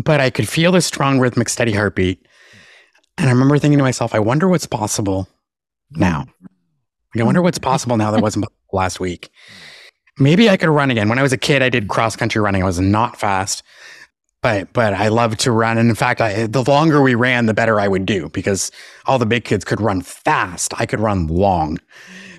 but 0.03 0.21
I 0.21 0.29
could 0.29 0.47
feel 0.47 0.71
the 0.71 0.79
strong 0.79 1.19
rhythmic 1.19 1.49
steady 1.49 1.71
heartbeat, 1.73 2.23
and 3.17 3.27
I 3.27 3.31
remember 3.31 3.57
thinking 3.57 3.79
to 3.79 3.83
myself, 3.83 4.13
I 4.13 4.19
wonder 4.19 4.47
what's 4.47 4.67
possible 4.67 5.27
now. 5.89 6.27
I 7.17 7.23
wonder 7.23 7.41
what's 7.41 7.57
possible 7.57 7.97
now 7.97 8.11
that 8.11 8.21
wasn't 8.21 8.45
last 8.71 8.99
week. 8.99 9.31
Maybe 10.19 10.51
I 10.51 10.57
could 10.57 10.69
run 10.69 10.91
again. 10.91 11.09
When 11.09 11.17
I 11.17 11.23
was 11.23 11.33
a 11.33 11.37
kid, 11.37 11.63
I 11.63 11.69
did 11.69 11.87
cross 11.87 12.15
country 12.15 12.41
running. 12.41 12.61
I 12.61 12.65
was 12.67 12.79
not 12.79 13.19
fast 13.19 13.63
but 14.41 14.71
but 14.73 14.93
I 14.93 15.09
love 15.09 15.37
to 15.37 15.51
run. 15.51 15.77
And 15.77 15.89
in 15.89 15.95
fact, 15.95 16.21
I, 16.21 16.47
the 16.47 16.63
longer 16.63 17.01
we 17.01 17.15
ran, 17.15 17.45
the 17.45 17.53
better 17.53 17.79
I 17.79 17.87
would 17.87 18.05
do 18.05 18.29
because 18.29 18.71
all 19.05 19.19
the 19.19 19.25
big 19.25 19.43
kids 19.43 19.65
could 19.65 19.81
run 19.81 20.01
fast. 20.01 20.73
I 20.79 20.85
could 20.85 20.99
run 20.99 21.27
long. 21.27 21.79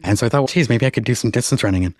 And 0.02 0.18
so 0.18 0.26
I 0.26 0.28
thought, 0.28 0.40
well, 0.40 0.46
geez, 0.46 0.68
maybe 0.68 0.86
I 0.86 0.90
could 0.90 1.04
do 1.04 1.14
some 1.14 1.30
distance 1.30 1.62
running. 1.62 1.84
And 1.84 1.94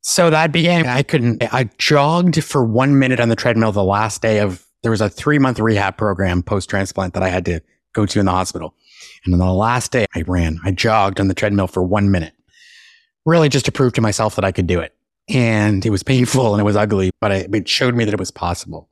so 0.00 0.30
that 0.30 0.50
began. 0.52 0.86
I 0.86 1.02
couldn't, 1.02 1.42
I 1.54 1.70
jogged 1.78 2.42
for 2.42 2.64
one 2.64 2.98
minute 2.98 3.20
on 3.20 3.28
the 3.28 3.36
treadmill 3.36 3.72
the 3.72 3.84
last 3.84 4.20
day 4.20 4.40
of, 4.40 4.66
there 4.82 4.90
was 4.90 5.00
a 5.00 5.08
three 5.08 5.38
month 5.38 5.60
rehab 5.60 5.96
program 5.96 6.42
post 6.42 6.68
transplant 6.68 7.14
that 7.14 7.22
I 7.22 7.28
had 7.28 7.44
to 7.44 7.60
go 7.92 8.04
to 8.04 8.18
in 8.18 8.26
the 8.26 8.32
hospital. 8.32 8.74
And 9.24 9.32
on 9.32 9.38
the 9.38 9.52
last 9.52 9.92
day 9.92 10.06
I 10.14 10.22
ran, 10.22 10.58
I 10.64 10.72
jogged 10.72 11.20
on 11.20 11.28
the 11.28 11.34
treadmill 11.34 11.68
for 11.68 11.84
one 11.84 12.10
minute, 12.10 12.34
really 13.24 13.48
just 13.48 13.64
to 13.66 13.72
prove 13.72 13.92
to 13.92 14.00
myself 14.00 14.34
that 14.34 14.44
I 14.44 14.50
could 14.50 14.66
do 14.66 14.80
it. 14.80 14.92
And 15.28 15.86
it 15.86 15.90
was 15.90 16.02
painful 16.02 16.52
and 16.52 16.60
it 16.60 16.64
was 16.64 16.74
ugly, 16.74 17.12
but 17.20 17.30
it 17.30 17.68
showed 17.68 17.94
me 17.94 18.04
that 18.04 18.12
it 18.12 18.18
was 18.18 18.32
possible. 18.32 18.88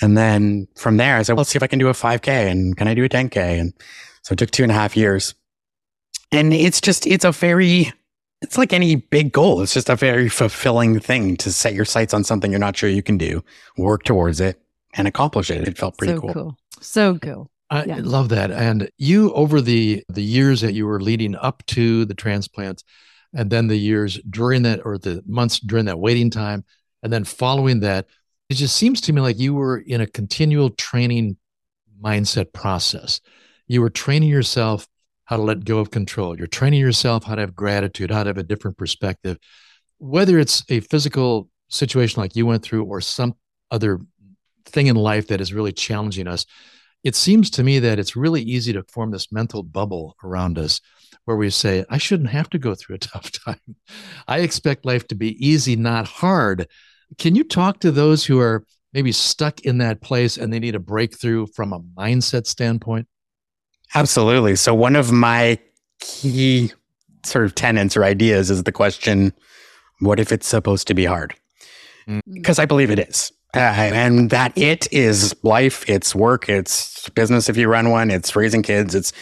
And 0.00 0.16
then 0.16 0.68
from 0.76 0.96
there, 0.96 1.16
I 1.16 1.22
said, 1.22 1.32
well, 1.32 1.38
let's 1.38 1.50
see 1.50 1.56
if 1.56 1.62
I 1.62 1.66
can 1.66 1.78
do 1.78 1.88
a 1.88 1.92
5K 1.92 2.28
and 2.28 2.76
can 2.76 2.88
I 2.88 2.94
do 2.94 3.04
a 3.04 3.08
10K? 3.08 3.36
And 3.60 3.72
so 4.22 4.32
it 4.32 4.38
took 4.38 4.50
two 4.50 4.62
and 4.62 4.72
a 4.72 4.74
half 4.74 4.96
years. 4.96 5.34
And 6.30 6.52
it's 6.52 6.80
just, 6.80 7.06
it's 7.06 7.24
a 7.24 7.32
very, 7.32 7.92
it's 8.42 8.58
like 8.58 8.72
any 8.72 8.96
big 8.96 9.32
goal. 9.32 9.62
It's 9.62 9.74
just 9.74 9.88
a 9.88 9.96
very 9.96 10.28
fulfilling 10.28 11.00
thing 11.00 11.36
to 11.38 11.52
set 11.52 11.74
your 11.74 11.84
sights 11.84 12.14
on 12.14 12.22
something 12.22 12.50
you're 12.50 12.60
not 12.60 12.76
sure 12.76 12.88
you 12.88 13.02
can 13.02 13.18
do, 13.18 13.42
work 13.76 14.04
towards 14.04 14.40
it, 14.40 14.60
and 14.94 15.08
accomplish 15.08 15.50
it. 15.50 15.66
It 15.66 15.78
felt 15.78 15.98
pretty 15.98 16.14
so 16.14 16.20
cool. 16.20 16.32
cool. 16.32 16.58
So 16.80 17.18
cool. 17.18 17.50
I 17.70 17.84
yeah. 17.84 17.98
love 18.00 18.30
that. 18.30 18.50
And 18.50 18.90
you, 18.96 19.32
over 19.32 19.60
the 19.60 20.02
the 20.08 20.22
years 20.22 20.60
that 20.62 20.72
you 20.72 20.86
were 20.86 21.00
leading 21.00 21.36
up 21.36 21.64
to 21.66 22.04
the 22.04 22.14
transplant, 22.14 22.82
and 23.34 23.50
then 23.50 23.66
the 23.66 23.76
years 23.76 24.18
during 24.30 24.62
that, 24.62 24.80
or 24.84 24.96
the 24.96 25.22
months 25.26 25.60
during 25.60 25.84
that 25.84 25.98
waiting 25.98 26.30
time, 26.30 26.64
and 27.02 27.12
then 27.12 27.24
following 27.24 27.80
that, 27.80 28.06
it 28.48 28.54
just 28.54 28.76
seems 28.76 29.00
to 29.02 29.12
me 29.12 29.20
like 29.20 29.38
you 29.38 29.54
were 29.54 29.78
in 29.78 30.00
a 30.00 30.06
continual 30.06 30.70
training 30.70 31.36
mindset 32.02 32.52
process. 32.52 33.20
You 33.66 33.80
were 33.80 33.90
training 33.90 34.30
yourself 34.30 34.86
how 35.24 35.36
to 35.36 35.42
let 35.42 35.64
go 35.64 35.78
of 35.78 35.90
control. 35.90 36.38
You're 36.38 36.46
training 36.46 36.80
yourself 36.80 37.24
how 37.24 37.34
to 37.34 37.42
have 37.42 37.54
gratitude, 37.54 38.10
how 38.10 38.22
to 38.22 38.30
have 38.30 38.38
a 38.38 38.42
different 38.42 38.78
perspective. 38.78 39.38
Whether 39.98 40.38
it's 40.38 40.64
a 40.70 40.80
physical 40.80 41.50
situation 41.68 42.22
like 42.22 42.34
you 42.34 42.46
went 42.46 42.62
through 42.62 42.84
or 42.84 43.02
some 43.02 43.34
other 43.70 44.00
thing 44.64 44.86
in 44.86 44.96
life 44.96 45.28
that 45.28 45.40
is 45.40 45.52
really 45.52 45.72
challenging 45.72 46.26
us, 46.26 46.46
it 47.04 47.14
seems 47.14 47.50
to 47.50 47.62
me 47.62 47.78
that 47.80 47.98
it's 47.98 48.16
really 48.16 48.42
easy 48.42 48.72
to 48.72 48.84
form 48.84 49.10
this 49.10 49.30
mental 49.30 49.62
bubble 49.62 50.16
around 50.24 50.58
us 50.58 50.80
where 51.26 51.36
we 51.36 51.50
say, 51.50 51.84
I 51.90 51.98
shouldn't 51.98 52.30
have 52.30 52.48
to 52.50 52.58
go 52.58 52.74
through 52.74 52.96
a 52.96 52.98
tough 52.98 53.30
time. 53.30 53.76
I 54.26 54.38
expect 54.38 54.86
life 54.86 55.06
to 55.08 55.14
be 55.14 55.46
easy, 55.46 55.76
not 55.76 56.06
hard. 56.06 56.68
Can 57.16 57.34
you 57.34 57.44
talk 57.44 57.80
to 57.80 57.90
those 57.90 58.24
who 58.24 58.38
are 58.38 58.64
maybe 58.92 59.12
stuck 59.12 59.60
in 59.60 59.78
that 59.78 60.00
place 60.00 60.36
and 60.36 60.52
they 60.52 60.58
need 60.58 60.74
a 60.74 60.80
breakthrough 60.80 61.46
from 61.46 61.72
a 61.72 61.80
mindset 61.80 62.46
standpoint? 62.46 63.06
Absolutely. 63.94 64.56
So, 64.56 64.74
one 64.74 64.96
of 64.96 65.10
my 65.10 65.58
key 66.00 66.72
sort 67.24 67.44
of 67.44 67.54
tenets 67.54 67.96
or 67.96 68.04
ideas 68.04 68.50
is 68.50 68.62
the 68.62 68.72
question 68.72 69.32
what 70.00 70.20
if 70.20 70.30
it's 70.30 70.46
supposed 70.46 70.86
to 70.88 70.94
be 70.94 71.04
hard? 71.04 71.34
Because 72.32 72.58
mm. 72.58 72.62
I 72.62 72.66
believe 72.66 72.90
it 72.90 72.98
is. 72.98 73.32
Uh, 73.54 73.58
and 73.58 74.30
that 74.30 74.56
it 74.56 74.92
is 74.92 75.34
life, 75.42 75.88
it's 75.88 76.14
work, 76.14 76.48
it's 76.48 77.08
business 77.10 77.48
if 77.48 77.56
you 77.56 77.66
run 77.66 77.90
one, 77.90 78.10
it's 78.10 78.36
raising 78.36 78.62
kids. 78.62 78.94
It's 78.94 79.12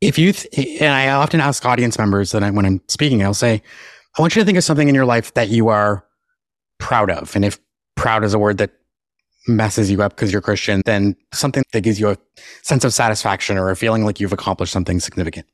if 0.00 0.16
you, 0.16 0.32
th- 0.32 0.80
and 0.80 0.94
I 0.94 1.08
often 1.10 1.40
ask 1.40 1.64
audience 1.64 1.98
members 1.98 2.30
that 2.30 2.44
I, 2.44 2.50
when 2.50 2.64
I'm 2.64 2.80
speaking, 2.86 3.22
I'll 3.22 3.34
say, 3.34 3.62
I 4.16 4.22
want 4.22 4.36
you 4.36 4.42
to 4.42 4.46
think 4.46 4.58
of 4.58 4.64
something 4.64 4.88
in 4.88 4.94
your 4.94 5.04
life 5.04 5.34
that 5.34 5.48
you 5.48 5.68
are 5.68 6.04
proud 6.78 7.10
of. 7.10 7.34
And 7.36 7.44
if 7.44 7.58
proud 7.96 8.24
is 8.24 8.34
a 8.34 8.38
word 8.38 8.58
that 8.58 8.70
messes 9.46 9.90
you 9.90 10.02
up 10.02 10.14
because 10.14 10.32
you're 10.32 10.42
Christian, 10.42 10.82
then 10.84 11.16
something 11.32 11.64
that 11.72 11.80
gives 11.80 11.98
you 11.98 12.10
a 12.10 12.16
sense 12.62 12.84
of 12.84 12.92
satisfaction 12.92 13.56
or 13.56 13.70
a 13.70 13.76
feeling 13.76 14.04
like 14.04 14.20
you've 14.20 14.32
accomplished 14.32 14.72
something 14.72 15.00
significant. 15.00 15.46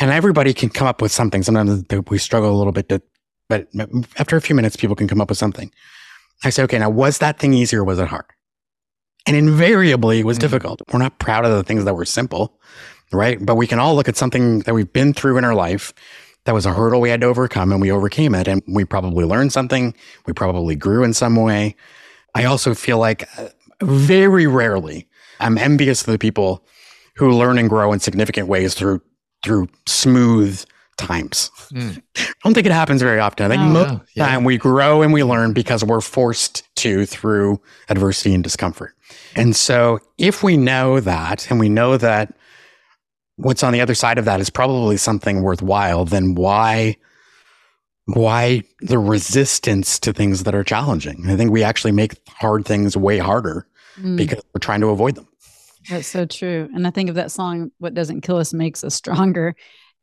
And 0.00 0.10
everybody 0.10 0.52
can 0.52 0.68
come 0.68 0.88
up 0.88 1.00
with 1.00 1.12
something. 1.12 1.42
Sometimes 1.42 1.84
we 2.08 2.18
struggle 2.18 2.50
a 2.50 2.58
little 2.58 2.72
bit 2.72 2.88
to, 2.88 3.00
but 3.48 3.68
after 4.16 4.36
a 4.36 4.40
few 4.40 4.56
minutes, 4.56 4.76
people 4.76 4.96
can 4.96 5.06
come 5.06 5.20
up 5.20 5.28
with 5.28 5.38
something. 5.38 5.70
I 6.42 6.50
say, 6.50 6.64
okay, 6.64 6.78
now 6.78 6.90
was 6.90 7.18
that 7.18 7.38
thing 7.38 7.54
easy 7.54 7.76
or 7.76 7.84
was 7.84 8.00
it 8.00 8.08
hard? 8.08 8.24
And 9.26 9.36
invariably 9.36 10.20
it 10.20 10.26
was 10.26 10.36
mm-hmm. 10.36 10.42
difficult. 10.42 10.82
We're 10.92 10.98
not 10.98 11.18
proud 11.18 11.44
of 11.44 11.52
the 11.52 11.62
things 11.62 11.84
that 11.84 11.94
were 11.94 12.04
simple, 12.04 12.58
right? 13.12 13.38
But 13.40 13.54
we 13.54 13.66
can 13.66 13.78
all 13.78 13.94
look 13.94 14.08
at 14.08 14.16
something 14.16 14.60
that 14.60 14.74
we've 14.74 14.92
been 14.92 15.14
through 15.14 15.38
in 15.38 15.44
our 15.44 15.54
life 15.54 15.94
that 16.44 16.54
was 16.54 16.66
a 16.66 16.72
hurdle 16.72 17.00
we 17.00 17.10
had 17.10 17.20
to 17.22 17.26
overcome 17.26 17.72
and 17.72 17.80
we 17.80 17.90
overcame 17.90 18.34
it. 18.34 18.48
And 18.48 18.62
we 18.66 18.84
probably 18.84 19.24
learned 19.24 19.52
something. 19.52 19.94
We 20.26 20.32
probably 20.32 20.76
grew 20.76 21.04
in 21.04 21.14
some 21.14 21.36
way. 21.36 21.76
I 22.34 22.44
also 22.44 22.74
feel 22.74 22.98
like 22.98 23.28
uh, 23.38 23.48
very 23.82 24.46
rarely 24.46 25.08
I'm 25.40 25.58
envious 25.58 26.02
of 26.02 26.06
the 26.06 26.18
people 26.18 26.64
who 27.16 27.30
learn 27.30 27.58
and 27.58 27.68
grow 27.68 27.92
in 27.92 28.00
significant 28.00 28.48
ways 28.48 28.74
through 28.74 29.00
through 29.44 29.68
smooth 29.86 30.64
times. 30.96 31.50
Mm. 31.72 32.02
I 32.16 32.32
don't 32.44 32.54
think 32.54 32.66
it 32.66 32.72
happens 32.72 33.02
very 33.02 33.20
often. 33.20 33.46
I 33.46 33.48
think 33.48 33.62
oh, 33.62 33.68
most 33.68 34.14
the 34.14 34.22
time 34.22 34.44
we 34.44 34.56
grow 34.56 35.02
and 35.02 35.12
we 35.12 35.22
learn 35.22 35.52
because 35.52 35.84
we're 35.84 36.00
forced 36.00 36.62
to 36.76 37.04
through 37.04 37.60
adversity 37.88 38.34
and 38.34 38.42
discomfort. 38.42 38.94
And 39.36 39.54
so 39.54 40.00
if 40.18 40.42
we 40.42 40.56
know 40.56 41.00
that 41.00 41.50
and 41.50 41.58
we 41.60 41.68
know 41.68 41.96
that 41.96 42.34
what's 43.36 43.62
on 43.62 43.72
the 43.72 43.80
other 43.80 43.94
side 43.94 44.18
of 44.18 44.24
that 44.24 44.40
is 44.40 44.50
probably 44.50 44.96
something 44.96 45.42
worthwhile, 45.42 46.04
then 46.04 46.34
why 46.34 46.96
why 48.06 48.62
the 48.80 48.98
resistance 48.98 49.98
to 49.98 50.12
things 50.12 50.44
that 50.44 50.54
are 50.54 50.64
challenging? 50.64 51.24
I 51.28 51.36
think 51.36 51.50
we 51.50 51.62
actually 51.62 51.92
make 51.92 52.12
hard 52.28 52.66
things 52.66 52.96
way 52.96 53.18
harder 53.18 53.66
mm. 53.98 54.16
because 54.16 54.42
we're 54.52 54.58
trying 54.58 54.82
to 54.82 54.88
avoid 54.88 55.14
them. 55.14 55.26
That's 55.88 56.06
so 56.06 56.26
true. 56.26 56.68
And 56.74 56.86
I 56.86 56.90
think 56.90 57.08
of 57.08 57.14
that 57.14 57.30
song, 57.30 57.70
What 57.78 57.94
Doesn't 57.94 58.22
Kill 58.22 58.36
Us 58.36 58.52
Makes 58.52 58.84
Us 58.84 58.94
Stronger. 58.94 59.54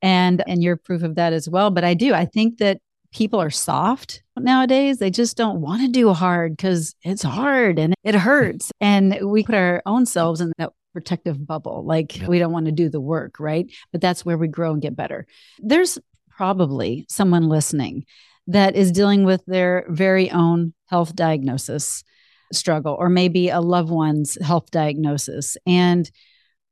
And 0.02 0.44
and 0.48 0.64
you're 0.64 0.78
proof 0.78 1.04
of 1.04 1.16
that 1.16 1.32
as 1.32 1.48
well. 1.48 1.70
But 1.70 1.84
I 1.84 1.94
do. 1.94 2.14
I 2.14 2.26
think 2.26 2.58
that 2.58 2.80
people 3.14 3.40
are 3.40 3.52
soft 3.52 4.24
nowadays. 4.38 4.98
They 4.98 5.12
just 5.12 5.38
don't 5.38 5.62
want 5.62 5.82
to 5.82 5.88
do 5.88 6.12
hard 6.14 6.58
because 6.58 6.96
it's 7.04 7.22
hard 7.22 7.78
and 7.78 7.94
it 8.04 8.16
hurts. 8.16 8.72
And 8.80 9.20
we 9.22 9.44
put 9.44 9.56
our 9.56 9.84
own 9.86 10.06
selves 10.06 10.42
in 10.42 10.54
that 10.58 10.72
protective 10.94 11.46
bubble. 11.46 11.86
Like 11.86 12.18
yeah. 12.18 12.28
we 12.28 12.40
don't 12.40 12.52
want 12.52 12.66
to 12.66 12.72
do 12.72 12.90
the 12.90 13.02
work, 13.02 13.40
right? 13.40 13.72
But 13.92 14.02
that's 14.02 14.26
where 14.26 14.38
we 14.38 14.48
grow 14.48 14.74
and 14.74 14.82
get 14.82 14.96
better. 14.96 15.26
There's 15.60 15.98
probably 16.30 17.06
someone 17.10 17.50
listening 17.50 18.06
that 18.48 18.76
is 18.76 18.92
dealing 18.92 19.24
with 19.24 19.44
their 19.46 19.86
very 19.90 20.32
own 20.32 20.74
health 20.88 21.16
diagnosis 21.16 22.04
struggle, 22.52 22.96
or 23.00 23.10
maybe 23.10 23.50
a 23.50 23.62
loved 23.62 23.90
one's 23.90 24.38
health 24.44 24.72
diagnosis. 24.72 25.58
And 25.66 26.10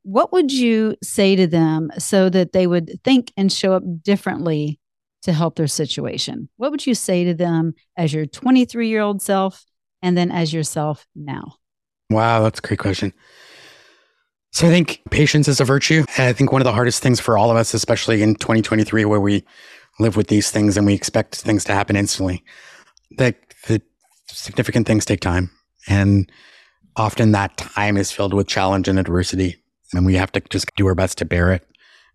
what 0.02 0.32
would 0.32 0.52
you 0.52 0.96
say 1.02 1.36
to 1.36 1.46
them 1.46 1.90
so 1.98 2.28
that 2.30 2.52
they 2.52 2.66
would 2.66 3.00
think 3.04 3.32
and 3.36 3.52
show 3.52 3.74
up 3.74 3.82
differently 4.02 4.78
to 5.22 5.32
help 5.32 5.56
their 5.56 5.66
situation? 5.66 6.48
What 6.56 6.70
would 6.70 6.86
you 6.86 6.94
say 6.94 7.24
to 7.24 7.34
them 7.34 7.74
as 7.96 8.12
your 8.12 8.26
23 8.26 8.88
year 8.88 9.00
old 9.00 9.22
self 9.22 9.64
and 10.02 10.16
then 10.16 10.30
as 10.30 10.52
yourself 10.52 11.06
now? 11.14 11.56
Wow, 12.08 12.42
that's 12.42 12.58
a 12.58 12.62
great 12.62 12.80
question. 12.80 13.12
So 14.52 14.66
I 14.66 14.70
think 14.70 15.00
patience 15.10 15.48
is 15.48 15.60
a 15.60 15.64
virtue. 15.64 16.04
And 16.16 16.26
I 16.26 16.32
think 16.32 16.52
one 16.52 16.60
of 16.60 16.64
the 16.64 16.72
hardest 16.72 17.02
things 17.02 17.20
for 17.20 17.38
all 17.38 17.50
of 17.50 17.56
us, 17.56 17.72
especially 17.72 18.22
in 18.22 18.34
2023, 18.34 19.04
where 19.04 19.20
we 19.20 19.44
live 19.98 20.16
with 20.16 20.28
these 20.28 20.50
things 20.50 20.76
and 20.76 20.86
we 20.86 20.94
expect 20.94 21.36
things 21.36 21.64
to 21.64 21.72
happen 21.72 21.96
instantly, 21.96 22.42
that 23.16 23.36
the 23.68 23.80
significant 24.26 24.86
things 24.86 25.04
take 25.04 25.20
time. 25.20 25.50
And 25.88 26.30
often 26.96 27.32
that 27.32 27.56
time 27.56 27.96
is 27.96 28.10
filled 28.10 28.34
with 28.34 28.48
challenge 28.48 28.88
and 28.88 28.98
adversity. 28.98 29.62
And 29.92 30.04
we 30.04 30.14
have 30.14 30.32
to 30.32 30.40
just 30.50 30.70
do 30.76 30.86
our 30.86 30.94
best 30.94 31.18
to 31.18 31.24
bear 31.24 31.52
it 31.52 31.66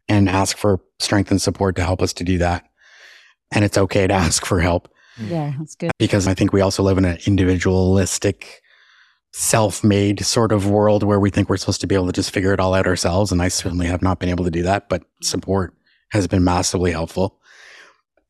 and 0.07 0.29
ask 0.29 0.57
for 0.57 0.81
strength 0.99 1.31
and 1.31 1.41
support 1.41 1.75
to 1.77 1.83
help 1.83 2.01
us 2.01 2.13
to 2.13 2.23
do 2.23 2.37
that. 2.39 2.65
And 3.51 3.63
it's 3.63 3.77
okay 3.77 4.07
to 4.07 4.13
ask 4.25 4.45
for 4.45 4.59
help. 4.59 4.89
Yeah, 5.17 5.53
that's 5.57 5.75
good. 5.75 5.91
Because 5.97 6.27
I 6.27 6.33
think 6.33 6.51
we 6.51 6.61
also 6.61 6.83
live 6.83 6.97
in 6.97 7.05
an 7.05 7.17
individualistic 7.25 8.61
self 9.37 9.83
made 9.83 10.25
sort 10.25 10.53
of 10.53 10.69
world 10.69 11.03
where 11.03 11.19
we 11.19 11.29
think 11.29 11.49
we're 11.49 11.57
supposed 11.57 11.81
to 11.81 11.87
be 11.87 11.93
able 11.93 12.05
to 12.05 12.13
just 12.13 12.31
figure 12.31 12.53
it 12.53 12.59
all 12.61 12.73
out 12.73 12.87
ourselves. 12.87 13.33
And 13.33 13.41
I 13.41 13.49
certainly 13.49 13.85
have 13.85 14.01
not 14.01 14.17
been 14.17 14.29
able 14.29 14.45
to 14.45 14.51
do 14.51 14.63
that, 14.63 14.87
but 14.87 15.03
support 15.21 15.73
has 16.11 16.25
been 16.25 16.45
massively 16.45 16.93
helpful. 16.93 17.37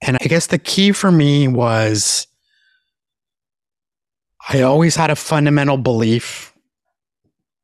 And 0.02 0.18
I 0.20 0.26
guess 0.26 0.48
the 0.48 0.58
key 0.58 0.92
for 0.92 1.12
me 1.12 1.48
was 1.48 2.26
I 4.50 4.64
always 4.64 4.96
had 4.96 5.12
a 5.12 5.16
fundamental 5.16 5.78
belief, 5.78 6.56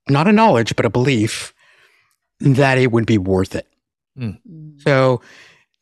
not 0.07 0.27
a 0.27 0.31
knowledge, 0.31 0.75
but 0.75 0.85
a 0.85 0.91
belief 0.91 1.51
that 2.41 2.77
it 2.77 2.91
would 2.91 3.07
be 3.07 3.17
worth 3.17 3.55
it. 3.55 3.67
Mm. 4.19 4.37
So 4.81 5.19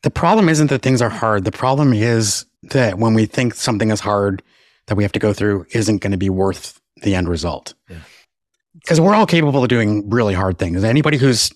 the 0.04 0.12
problem 0.12 0.48
isn't 0.48 0.68
that 0.68 0.82
things 0.82 1.02
are 1.02 1.10
hard. 1.10 1.44
The 1.44 1.52
problem 1.52 1.92
is 1.92 2.46
that 2.64 3.00
when 3.00 3.16
we 3.16 3.26
think 3.26 3.54
something 3.54 3.92
is 3.92 4.00
hard 4.00 4.42
that 4.88 4.96
we 4.96 5.04
have 5.04 5.12
to 5.12 5.20
go 5.20 5.34
through 5.34 5.66
isn't 5.72 5.98
going 5.98 6.14
to 6.14 6.18
be 6.18 6.30
worth 6.30 6.79
the 7.04 7.16
end 7.16 7.30
result. 7.30 7.74
Because 8.74 9.02
we're 9.02 9.16
all 9.16 9.26
capable 9.26 9.64
of 9.64 9.70
doing 9.70 10.10
really 10.10 10.34
hard 10.34 10.58
things. 10.58 10.84
Anybody 10.84 11.18
who's 11.18 11.52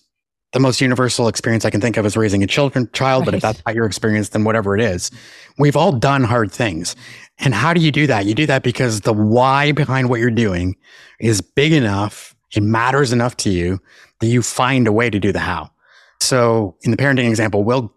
the 0.54 0.60
most 0.60 0.82
universal 0.82 1.28
experience 1.28 1.66
I 1.66 1.72
can 1.72 1.82
think 1.82 1.98
of 1.98 2.06
is 2.06 2.16
raising 2.16 2.44
a 2.44 2.48
children 2.48 2.88
child, 2.94 3.26
but 3.26 3.34
if 3.34 3.42
that's 3.42 3.62
not 3.66 3.74
your 3.74 3.86
experience, 3.86 4.30
then 4.30 4.44
whatever 4.44 4.76
it 4.76 4.82
is. 4.82 5.10
We've 5.58 5.76
all 5.76 5.92
done 5.92 6.24
hard 6.24 6.52
things. 6.52 6.96
And 7.40 7.56
how 7.56 7.74
do 7.74 7.82
you 7.82 7.92
do 7.92 8.06
that? 8.08 8.26
You 8.26 8.36
do 8.36 8.46
that 8.46 8.62
because 8.62 9.02
the 9.02 9.14
why 9.14 9.72
behind 9.72 10.10
what 10.10 10.20
you're 10.20 10.30
doing 10.30 10.76
is 11.20 11.42
big 11.42 11.74
enough, 11.74 12.36
it 12.56 12.62
matters 12.62 13.12
enough 13.12 13.36
to 13.38 13.50
you 13.50 13.80
that 14.20 14.28
you 14.28 14.44
find 14.44 14.88
a 14.88 14.92
way 14.92 15.10
to 15.10 15.20
do 15.20 15.32
the 15.32 15.40
how. 15.40 15.72
So 16.22 16.78
in 16.82 16.92
the 16.92 16.98
parenting 16.98 17.28
example, 17.28 17.64
we'll 17.64 17.92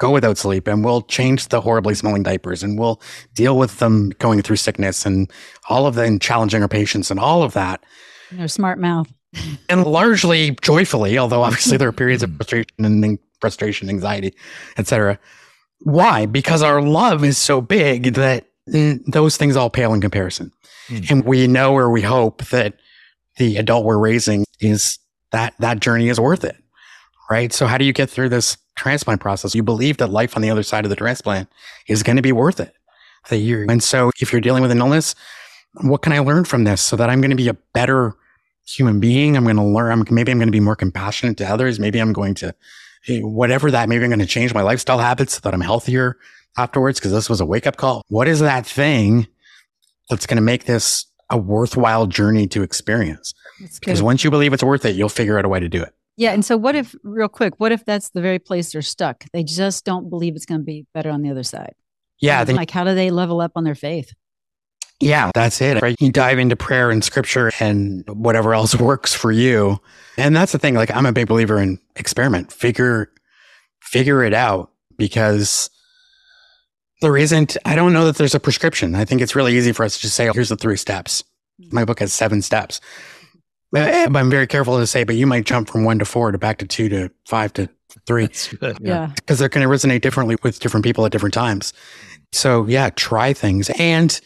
go 0.00 0.10
without 0.10 0.38
sleep 0.38 0.66
and 0.66 0.84
we'll 0.84 1.02
change 1.02 1.48
the 1.48 1.60
horribly 1.60 1.94
smelling 1.94 2.22
diapers 2.22 2.62
and 2.62 2.78
we'll 2.78 3.00
deal 3.34 3.56
with 3.56 3.78
them 3.78 4.10
going 4.18 4.40
through 4.42 4.56
sickness 4.56 5.06
and 5.06 5.30
all 5.68 5.86
of 5.86 5.94
the 5.94 6.02
and 6.02 6.20
challenging 6.20 6.62
our 6.62 6.68
patience 6.68 7.10
and 7.10 7.20
all 7.20 7.42
of 7.42 7.52
that. 7.52 7.84
Their 8.32 8.48
smart 8.48 8.80
mouth. 8.80 9.12
And 9.68 9.86
largely 9.86 10.56
joyfully, 10.60 11.16
although 11.16 11.42
obviously 11.42 11.76
there 11.76 11.86
are 11.86 11.92
periods 11.92 12.24
of 12.24 12.34
frustration 12.34 12.84
and 12.84 13.18
frustration, 13.40 13.88
anxiety, 13.88 14.34
etc. 14.76 15.20
Why? 15.82 16.26
Because 16.26 16.64
our 16.64 16.82
love 16.82 17.22
is 17.22 17.38
so 17.38 17.60
big 17.60 18.14
that 18.14 18.46
mm, 18.68 19.00
those 19.06 19.36
things 19.36 19.54
all 19.54 19.70
pale 19.70 19.94
in 19.94 20.00
comparison. 20.00 20.50
Mm. 20.88 21.10
And 21.10 21.24
we 21.24 21.46
know 21.46 21.74
or 21.74 21.90
we 21.92 22.02
hope 22.02 22.44
that 22.46 22.74
the 23.36 23.56
adult 23.56 23.84
we're 23.84 23.98
raising 23.98 24.44
is 24.58 24.98
that 25.30 25.54
that 25.60 25.78
journey 25.78 26.08
is 26.08 26.18
worth 26.18 26.42
it. 26.42 26.56
Right. 27.30 27.52
So 27.52 27.68
how 27.68 27.78
do 27.78 27.84
you 27.84 27.92
get 27.92 28.10
through 28.10 28.30
this 28.30 28.56
transplant 28.80 29.20
process? 29.20 29.54
You 29.54 29.62
believe 29.62 29.98
that 29.98 30.10
life 30.10 30.36
on 30.36 30.42
the 30.42 30.50
other 30.50 30.62
side 30.62 30.84
of 30.84 30.90
the 30.90 30.96
transplant 30.96 31.48
is 31.86 32.02
going 32.02 32.16
to 32.16 32.22
be 32.22 32.32
worth 32.32 32.60
it. 32.60 32.74
That 33.28 33.38
you 33.38 33.66
and 33.68 33.82
so 33.82 34.10
if 34.20 34.32
you're 34.32 34.40
dealing 34.40 34.62
with 34.62 34.70
an 34.70 34.78
illness, 34.78 35.14
what 35.82 36.02
can 36.02 36.12
I 36.12 36.20
learn 36.20 36.44
from 36.44 36.64
this 36.64 36.80
so 36.80 36.96
that 36.96 37.10
I'm 37.10 37.20
going 37.20 37.30
to 37.30 37.36
be 37.36 37.48
a 37.48 37.54
better 37.74 38.16
human 38.66 38.98
being? 38.98 39.36
I'm 39.36 39.44
going 39.44 39.56
to 39.56 39.62
learn. 39.62 39.92
I'm, 39.92 40.04
maybe 40.10 40.32
I'm 40.32 40.38
going 40.38 40.48
to 40.48 40.52
be 40.52 40.60
more 40.60 40.76
compassionate 40.76 41.36
to 41.38 41.44
others. 41.44 41.78
Maybe 41.78 41.98
I'm 41.98 42.14
going 42.14 42.34
to 42.36 42.54
eh, 43.08 43.20
whatever 43.20 43.70
that. 43.70 43.88
Maybe 43.88 44.04
I'm 44.04 44.10
going 44.10 44.20
to 44.20 44.26
change 44.26 44.54
my 44.54 44.62
lifestyle 44.62 44.98
habits 44.98 45.34
so 45.34 45.40
that 45.44 45.52
I'm 45.52 45.60
healthier 45.60 46.16
afterwards 46.56 46.98
because 46.98 47.12
this 47.12 47.28
was 47.28 47.40
a 47.40 47.46
wake 47.46 47.66
up 47.66 47.76
call. 47.76 48.02
What 48.08 48.26
is 48.26 48.40
that 48.40 48.66
thing 48.66 49.26
that's 50.08 50.26
going 50.26 50.36
to 50.36 50.42
make 50.42 50.64
this 50.64 51.04
a 51.28 51.36
worthwhile 51.36 52.06
journey 52.06 52.46
to 52.48 52.62
experience? 52.62 53.34
Because 53.78 54.02
once 54.02 54.24
you 54.24 54.30
believe 54.30 54.54
it's 54.54 54.64
worth 54.64 54.86
it, 54.86 54.96
you'll 54.96 55.10
figure 55.10 55.38
out 55.38 55.44
a 55.44 55.48
way 55.48 55.60
to 55.60 55.68
do 55.68 55.82
it. 55.82 55.94
Yeah. 56.16 56.32
And 56.32 56.44
so, 56.44 56.56
what 56.56 56.74
if, 56.74 56.94
real 57.02 57.28
quick, 57.28 57.54
what 57.58 57.72
if 57.72 57.84
that's 57.84 58.10
the 58.10 58.20
very 58.20 58.38
place 58.38 58.72
they're 58.72 58.82
stuck? 58.82 59.24
They 59.32 59.42
just 59.42 59.84
don't 59.84 60.10
believe 60.10 60.36
it's 60.36 60.46
going 60.46 60.60
to 60.60 60.64
be 60.64 60.86
better 60.92 61.10
on 61.10 61.22
the 61.22 61.30
other 61.30 61.42
side. 61.42 61.74
Yeah, 62.20 62.44
then 62.44 62.56
like, 62.56 62.70
how 62.70 62.84
do 62.84 62.94
they 62.94 63.10
level 63.10 63.40
up 63.40 63.52
on 63.56 63.64
their 63.64 63.74
faith? 63.74 64.12
Yeah, 65.00 65.30
that's 65.34 65.62
it. 65.62 65.80
Right. 65.80 65.96
You 65.98 66.12
dive 66.12 66.38
into 66.38 66.56
prayer 66.56 66.90
and 66.90 67.02
scripture 67.02 67.50
and 67.58 68.04
whatever 68.08 68.52
else 68.52 68.74
works 68.78 69.14
for 69.14 69.32
you. 69.32 69.80
And 70.18 70.36
that's 70.36 70.52
the 70.52 70.58
thing. 70.58 70.74
Like 70.74 70.90
I'm 70.94 71.06
a 71.06 71.12
big 71.12 71.26
believer 71.26 71.58
in 71.58 71.80
experiment. 71.96 72.52
Figure 72.52 73.10
figure 73.80 74.22
it 74.22 74.34
out 74.34 74.70
because 74.98 75.70
there 77.00 77.16
isn't 77.16 77.56
I 77.64 77.74
don't 77.74 77.94
know 77.94 78.04
that 78.04 78.16
there's 78.16 78.34
a 78.34 78.40
prescription. 78.40 78.94
I 78.94 79.06
think 79.06 79.22
it's 79.22 79.34
really 79.34 79.56
easy 79.56 79.72
for 79.72 79.84
us 79.84 79.96
to 79.96 80.02
just 80.02 80.14
say, 80.14 80.28
oh, 80.28 80.34
here's 80.34 80.50
the 80.50 80.56
three 80.56 80.76
steps. 80.76 81.24
Mm. 81.62 81.72
My 81.72 81.84
book 81.86 82.00
has 82.00 82.12
seven 82.12 82.42
steps. 82.42 82.82
Eh, 83.74 84.08
But 84.08 84.18
I'm 84.18 84.30
very 84.30 84.46
careful 84.46 84.78
to 84.78 84.86
say, 84.86 85.04
but 85.04 85.14
you 85.16 85.26
might 85.26 85.44
jump 85.44 85.68
from 85.70 85.84
one 85.84 85.98
to 85.98 86.04
four 86.04 86.32
to 86.32 86.38
back 86.38 86.58
to 86.58 86.66
two 86.66 86.88
to 86.88 87.10
five 87.26 87.52
to 87.54 87.68
three 88.06 88.26
That's 88.26 88.52
good. 88.54 88.78
Yeah. 88.80 89.10
because 89.16 89.38
they're 89.38 89.48
going 89.48 89.66
to 89.68 89.72
resonate 89.72 90.00
differently 90.00 90.36
with 90.42 90.60
different 90.60 90.84
people 90.84 91.04
at 91.06 91.12
different 91.12 91.34
times. 91.34 91.72
So 92.32 92.66
yeah, 92.66 92.90
try 92.90 93.32
things. 93.32 93.70
And 93.78 94.20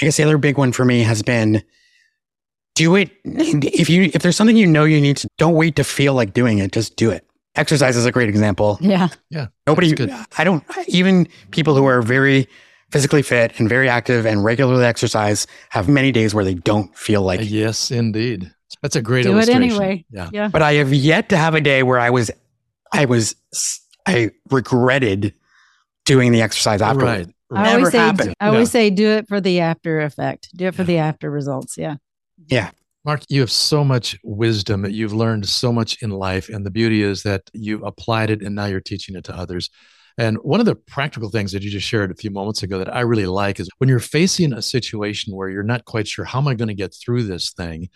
I 0.00 0.06
guess 0.06 0.16
the 0.16 0.24
other 0.24 0.38
big 0.38 0.58
one 0.58 0.72
for 0.72 0.84
me 0.84 1.00
has 1.02 1.22
been 1.22 1.62
do 2.74 2.94
it. 2.96 3.10
If 3.24 3.90
you, 3.90 4.10
if 4.14 4.22
there's 4.22 4.36
something 4.36 4.56
you 4.56 4.66
know 4.66 4.84
you 4.84 5.00
need 5.00 5.18
to, 5.18 5.28
don't 5.38 5.54
wait 5.54 5.76
to 5.76 5.84
feel 5.84 6.14
like 6.14 6.32
doing 6.32 6.58
it. 6.58 6.72
Just 6.72 6.96
do 6.96 7.10
it. 7.10 7.24
Exercise 7.56 7.96
is 7.96 8.06
a 8.06 8.12
great 8.12 8.28
example. 8.28 8.78
Yeah. 8.80 9.08
Yeah. 9.28 9.48
Nobody. 9.66 9.94
I 10.38 10.44
don't, 10.44 10.64
even 10.86 11.28
people 11.50 11.74
who 11.74 11.84
are 11.86 12.00
very 12.02 12.48
physically 12.90 13.22
fit 13.22 13.58
and 13.58 13.68
very 13.68 13.88
active 13.88 14.24
and 14.26 14.44
regularly 14.44 14.84
exercise 14.84 15.46
have 15.70 15.88
many 15.88 16.10
days 16.12 16.34
where 16.34 16.44
they 16.44 16.54
don't 16.54 16.96
feel 16.96 17.22
like 17.22 17.40
yes, 17.42 17.90
indeed. 17.90 18.52
That's 18.82 18.96
a 18.96 19.02
great 19.02 19.24
Do 19.24 19.38
it 19.38 19.48
anyway. 19.48 20.04
Yeah. 20.10 20.30
Yeah. 20.32 20.48
but 20.48 20.62
I 20.62 20.74
have 20.74 20.92
yet 20.92 21.28
to 21.30 21.36
have 21.36 21.54
a 21.54 21.60
day 21.60 21.82
where 21.82 21.98
I 21.98 22.10
was, 22.10 22.30
I 22.92 23.04
was, 23.04 23.34
I 24.06 24.30
regretted 24.50 25.34
doing 26.04 26.32
the 26.32 26.42
exercise 26.42 26.82
afterwards. 26.82 27.26
Right. 27.26 27.34
I 27.52 27.62
Never 27.64 27.78
always 27.78 27.92
say, 27.92 27.98
happened. 27.98 28.34
I 28.40 28.46
always 28.48 28.70
say, 28.70 28.90
do 28.90 29.08
it 29.08 29.28
for 29.28 29.40
the 29.40 29.60
after 29.60 30.00
effect. 30.00 30.48
Do 30.56 30.68
it 30.68 30.74
for 30.74 30.84
the 30.84 30.98
after 30.98 31.30
results. 31.30 31.76
Yeah. 31.76 31.96
Yeah. 32.46 32.70
Mark, 33.04 33.22
you 33.28 33.40
have 33.40 33.50
so 33.50 33.82
much 33.82 34.16
wisdom. 34.22 34.82
that 34.82 34.92
You've 34.92 35.12
learned 35.12 35.48
so 35.48 35.72
much 35.72 36.00
in 36.02 36.10
life. 36.10 36.48
And 36.48 36.64
the 36.64 36.70
beauty 36.70 37.02
is 37.02 37.22
that 37.24 37.42
you 37.52 37.84
applied 37.84 38.30
it 38.30 38.42
and 38.42 38.54
now 38.54 38.66
you're 38.66 38.80
teaching 38.80 39.16
it 39.16 39.24
to 39.24 39.36
others. 39.36 39.68
And 40.18 40.36
one 40.38 40.60
of 40.60 40.66
the 40.66 40.74
practical 40.74 41.30
things 41.30 41.52
that 41.52 41.62
you 41.62 41.70
just 41.70 41.86
shared 41.86 42.10
a 42.10 42.14
few 42.14 42.30
moments 42.30 42.62
ago 42.62 42.78
that 42.78 42.94
I 42.94 43.00
really 43.00 43.26
like 43.26 43.58
is 43.58 43.68
when 43.78 43.88
you're 43.88 44.00
facing 44.00 44.52
a 44.52 44.62
situation 44.62 45.34
where 45.34 45.48
you're 45.48 45.62
not 45.62 45.86
quite 45.86 46.06
sure, 46.06 46.24
how 46.24 46.40
am 46.40 46.48
I 46.48 46.54
going 46.54 46.68
to 46.68 46.74
get 46.74 46.94
through 46.94 47.22
this 47.24 47.52
thing? 47.52 47.88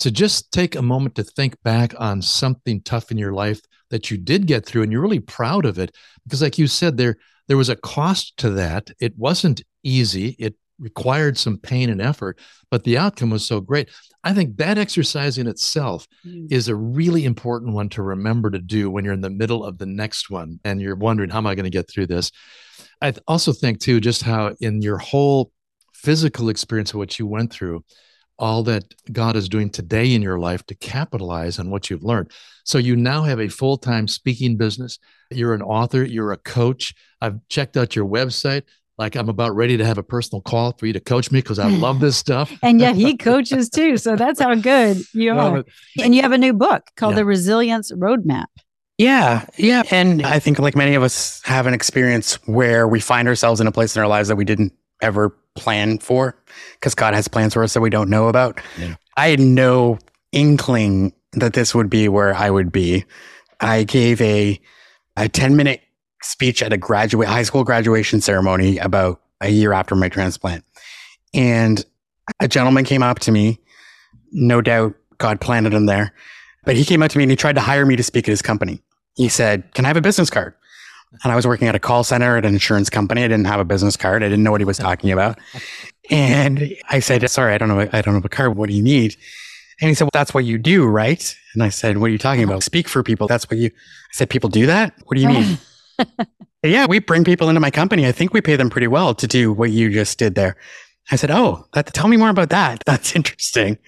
To 0.00 0.10
just 0.10 0.52
take 0.52 0.76
a 0.76 0.82
moment 0.82 1.14
to 1.14 1.24
think 1.24 1.56
back 1.62 1.94
on 1.98 2.20
something 2.20 2.82
tough 2.82 3.10
in 3.10 3.18
your 3.18 3.32
life 3.32 3.60
that 3.90 4.10
you 4.10 4.18
did 4.18 4.46
get 4.46 4.66
through 4.66 4.82
and 4.82 4.92
you're 4.92 5.00
really 5.00 5.20
proud 5.20 5.64
of 5.64 5.78
it. 5.78 5.94
Because, 6.24 6.42
like 6.42 6.58
you 6.58 6.66
said, 6.66 6.96
there, 6.96 7.16
there 7.48 7.56
was 7.56 7.68
a 7.68 7.76
cost 7.76 8.36
to 8.38 8.50
that. 8.50 8.90
It 9.00 9.16
wasn't 9.16 9.62
easy. 9.82 10.36
It 10.38 10.54
required 10.78 11.38
some 11.38 11.56
pain 11.56 11.88
and 11.88 12.02
effort, 12.02 12.38
but 12.70 12.84
the 12.84 12.98
outcome 12.98 13.30
was 13.30 13.46
so 13.46 13.60
great. 13.60 13.88
I 14.24 14.34
think 14.34 14.58
that 14.58 14.76
exercise 14.76 15.38
in 15.38 15.46
itself 15.46 16.06
mm. 16.26 16.52
is 16.52 16.68
a 16.68 16.74
really 16.74 17.24
important 17.24 17.72
one 17.72 17.88
to 17.90 18.02
remember 18.02 18.50
to 18.50 18.58
do 18.58 18.90
when 18.90 19.04
you're 19.04 19.14
in 19.14 19.22
the 19.22 19.30
middle 19.30 19.64
of 19.64 19.78
the 19.78 19.86
next 19.86 20.28
one 20.28 20.60
and 20.64 20.80
you're 20.80 20.96
wondering, 20.96 21.30
how 21.30 21.38
am 21.38 21.46
I 21.46 21.54
going 21.54 21.64
to 21.64 21.70
get 21.70 21.88
through 21.88 22.08
this? 22.08 22.30
I 23.00 23.14
also 23.26 23.52
think, 23.52 23.80
too, 23.80 24.00
just 24.00 24.22
how 24.22 24.54
in 24.60 24.82
your 24.82 24.98
whole 24.98 25.52
physical 25.94 26.50
experience 26.50 26.90
of 26.90 26.96
what 26.96 27.18
you 27.18 27.26
went 27.26 27.52
through, 27.52 27.84
all 28.38 28.62
that 28.64 28.84
God 29.12 29.36
is 29.36 29.48
doing 29.48 29.70
today 29.70 30.12
in 30.14 30.22
your 30.22 30.38
life 30.38 30.64
to 30.66 30.74
capitalize 30.74 31.58
on 31.58 31.70
what 31.70 31.90
you've 31.90 32.04
learned. 32.04 32.30
So 32.64 32.78
you 32.78 32.96
now 32.96 33.22
have 33.22 33.40
a 33.40 33.48
full 33.48 33.78
time 33.78 34.08
speaking 34.08 34.56
business. 34.56 34.98
You're 35.30 35.54
an 35.54 35.62
author, 35.62 36.04
you're 36.04 36.32
a 36.32 36.36
coach. 36.36 36.94
I've 37.20 37.38
checked 37.48 37.76
out 37.76 37.96
your 37.96 38.06
website. 38.06 38.62
Like 38.98 39.14
I'm 39.14 39.28
about 39.28 39.54
ready 39.54 39.76
to 39.76 39.84
have 39.84 39.98
a 39.98 40.02
personal 40.02 40.40
call 40.40 40.72
for 40.72 40.86
you 40.86 40.92
to 40.94 41.00
coach 41.00 41.30
me 41.30 41.40
because 41.40 41.58
I 41.58 41.68
love 41.68 42.00
this 42.00 42.16
stuff. 42.16 42.52
And 42.62 42.80
yet 42.80 42.96
he 42.96 43.16
coaches 43.16 43.68
too. 43.68 43.98
So 43.98 44.16
that's 44.16 44.40
how 44.40 44.54
good 44.54 44.98
you 45.12 45.34
Well, 45.34 45.56
are. 45.58 45.64
And 46.02 46.14
you 46.14 46.22
have 46.22 46.32
a 46.32 46.38
new 46.38 46.54
book 46.54 46.90
called 46.96 47.12
Yeah. 47.12 47.16
The 47.20 47.24
Resilience 47.26 47.92
Roadmap. 47.92 48.46
Yeah, 48.98 49.44
yeah. 49.58 49.82
And 49.90 50.24
I 50.24 50.38
think 50.38 50.58
like 50.58 50.74
many 50.74 50.94
of 50.94 51.02
us 51.02 51.42
have 51.44 51.66
an 51.66 51.74
experience 51.74 52.34
where 52.46 52.88
we 52.88 52.98
find 52.98 53.28
ourselves 53.28 53.60
in 53.60 53.66
a 53.66 53.72
place 53.72 53.94
in 53.94 54.00
our 54.00 54.08
lives 54.08 54.28
that 54.28 54.36
we 54.36 54.46
didn't 54.46 54.72
ever 55.02 55.36
plan 55.56 55.98
for 55.98 56.36
because 56.74 56.94
God 56.94 57.14
has 57.14 57.28
plans 57.28 57.54
for 57.54 57.62
us 57.62 57.74
that 57.74 57.80
we 57.80 57.90
don't 57.90 58.10
know 58.10 58.28
about. 58.28 58.60
Yeah. 58.78 58.94
I 59.16 59.28
had 59.28 59.40
no 59.40 59.98
inkling 60.32 61.12
that 61.32 61.54
this 61.54 61.74
would 61.74 61.90
be 61.90 62.08
where 62.08 62.34
I 62.34 62.50
would 62.50 62.72
be. 62.72 63.04
I 63.60 63.84
gave 63.84 64.20
a 64.20 64.60
a 65.16 65.28
10 65.28 65.56
minute 65.56 65.80
speech 66.22 66.62
at 66.62 66.72
a 66.72 66.76
graduate 66.76 67.28
high 67.28 67.42
school 67.42 67.64
graduation 67.64 68.20
ceremony 68.20 68.78
about 68.78 69.20
a 69.40 69.48
year 69.48 69.72
after 69.72 69.94
my 69.94 70.08
transplant. 70.08 70.64
And 71.34 71.84
a 72.40 72.48
gentleman 72.48 72.84
came 72.84 73.02
up 73.02 73.18
to 73.20 73.32
me, 73.32 73.58
no 74.32 74.60
doubt 74.60 74.94
God 75.18 75.40
planted 75.40 75.72
him 75.72 75.86
there, 75.86 76.12
but 76.64 76.76
he 76.76 76.84
came 76.84 77.02
up 77.02 77.10
to 77.12 77.18
me 77.18 77.24
and 77.24 77.30
he 77.30 77.36
tried 77.36 77.54
to 77.54 77.60
hire 77.60 77.86
me 77.86 77.96
to 77.96 78.02
speak 78.02 78.28
at 78.28 78.32
his 78.32 78.42
company. 78.42 78.82
He 79.14 79.28
said, 79.28 79.72
Can 79.74 79.84
I 79.84 79.88
have 79.88 79.96
a 79.96 80.02
business 80.02 80.30
card? 80.30 80.54
And 81.22 81.32
I 81.32 81.36
was 81.36 81.46
working 81.46 81.68
at 81.68 81.74
a 81.74 81.78
call 81.78 82.04
center 82.04 82.36
at 82.36 82.44
an 82.44 82.52
insurance 82.54 82.90
company. 82.90 83.22
I 83.24 83.28
didn't 83.28 83.46
have 83.46 83.60
a 83.60 83.64
business 83.64 83.96
card. 83.96 84.22
I 84.22 84.28
didn't 84.28 84.42
know 84.44 84.50
what 84.50 84.60
he 84.60 84.64
was 84.64 84.78
talking 84.78 85.10
about. 85.10 85.38
And 86.10 86.72
I 86.90 87.00
said, 87.00 87.28
Sorry, 87.30 87.54
I 87.54 87.58
don't 87.58 87.68
know. 87.68 87.80
I 87.92 88.00
don't 88.02 88.14
have 88.14 88.24
a 88.24 88.28
card. 88.28 88.56
What 88.56 88.68
do 88.68 88.74
you 88.74 88.82
need? 88.82 89.16
And 89.80 89.88
he 89.88 89.94
said, 89.94 90.04
Well, 90.04 90.10
that's 90.14 90.32
what 90.34 90.44
you 90.44 90.58
do, 90.58 90.86
right? 90.86 91.34
And 91.54 91.62
I 91.62 91.68
said, 91.70 91.98
What 91.98 92.06
are 92.06 92.10
you 92.12 92.18
talking 92.18 92.44
about? 92.44 92.62
Speak 92.62 92.88
for 92.88 93.02
people. 93.02 93.26
That's 93.26 93.48
what 93.50 93.58
you 93.58 93.68
I 93.68 94.12
said, 94.12 94.30
People 94.30 94.50
do 94.50 94.66
that? 94.66 94.94
What 95.04 95.16
do 95.16 95.22
you 95.22 95.28
mean? 95.28 95.58
yeah, 96.62 96.86
we 96.86 96.98
bring 96.98 97.24
people 97.24 97.48
into 97.48 97.60
my 97.60 97.70
company. 97.70 98.06
I 98.06 98.12
think 98.12 98.32
we 98.32 98.40
pay 98.40 98.56
them 98.56 98.70
pretty 98.70 98.86
well 98.88 99.14
to 99.14 99.26
do 99.26 99.52
what 99.52 99.70
you 99.70 99.90
just 99.90 100.18
did 100.18 100.34
there. 100.34 100.56
I 101.10 101.16
said, 101.16 101.30
Oh, 101.30 101.66
that, 101.74 101.92
tell 101.94 102.08
me 102.08 102.16
more 102.16 102.30
about 102.30 102.50
that. 102.50 102.82
That's 102.86 103.14
interesting. 103.16 103.78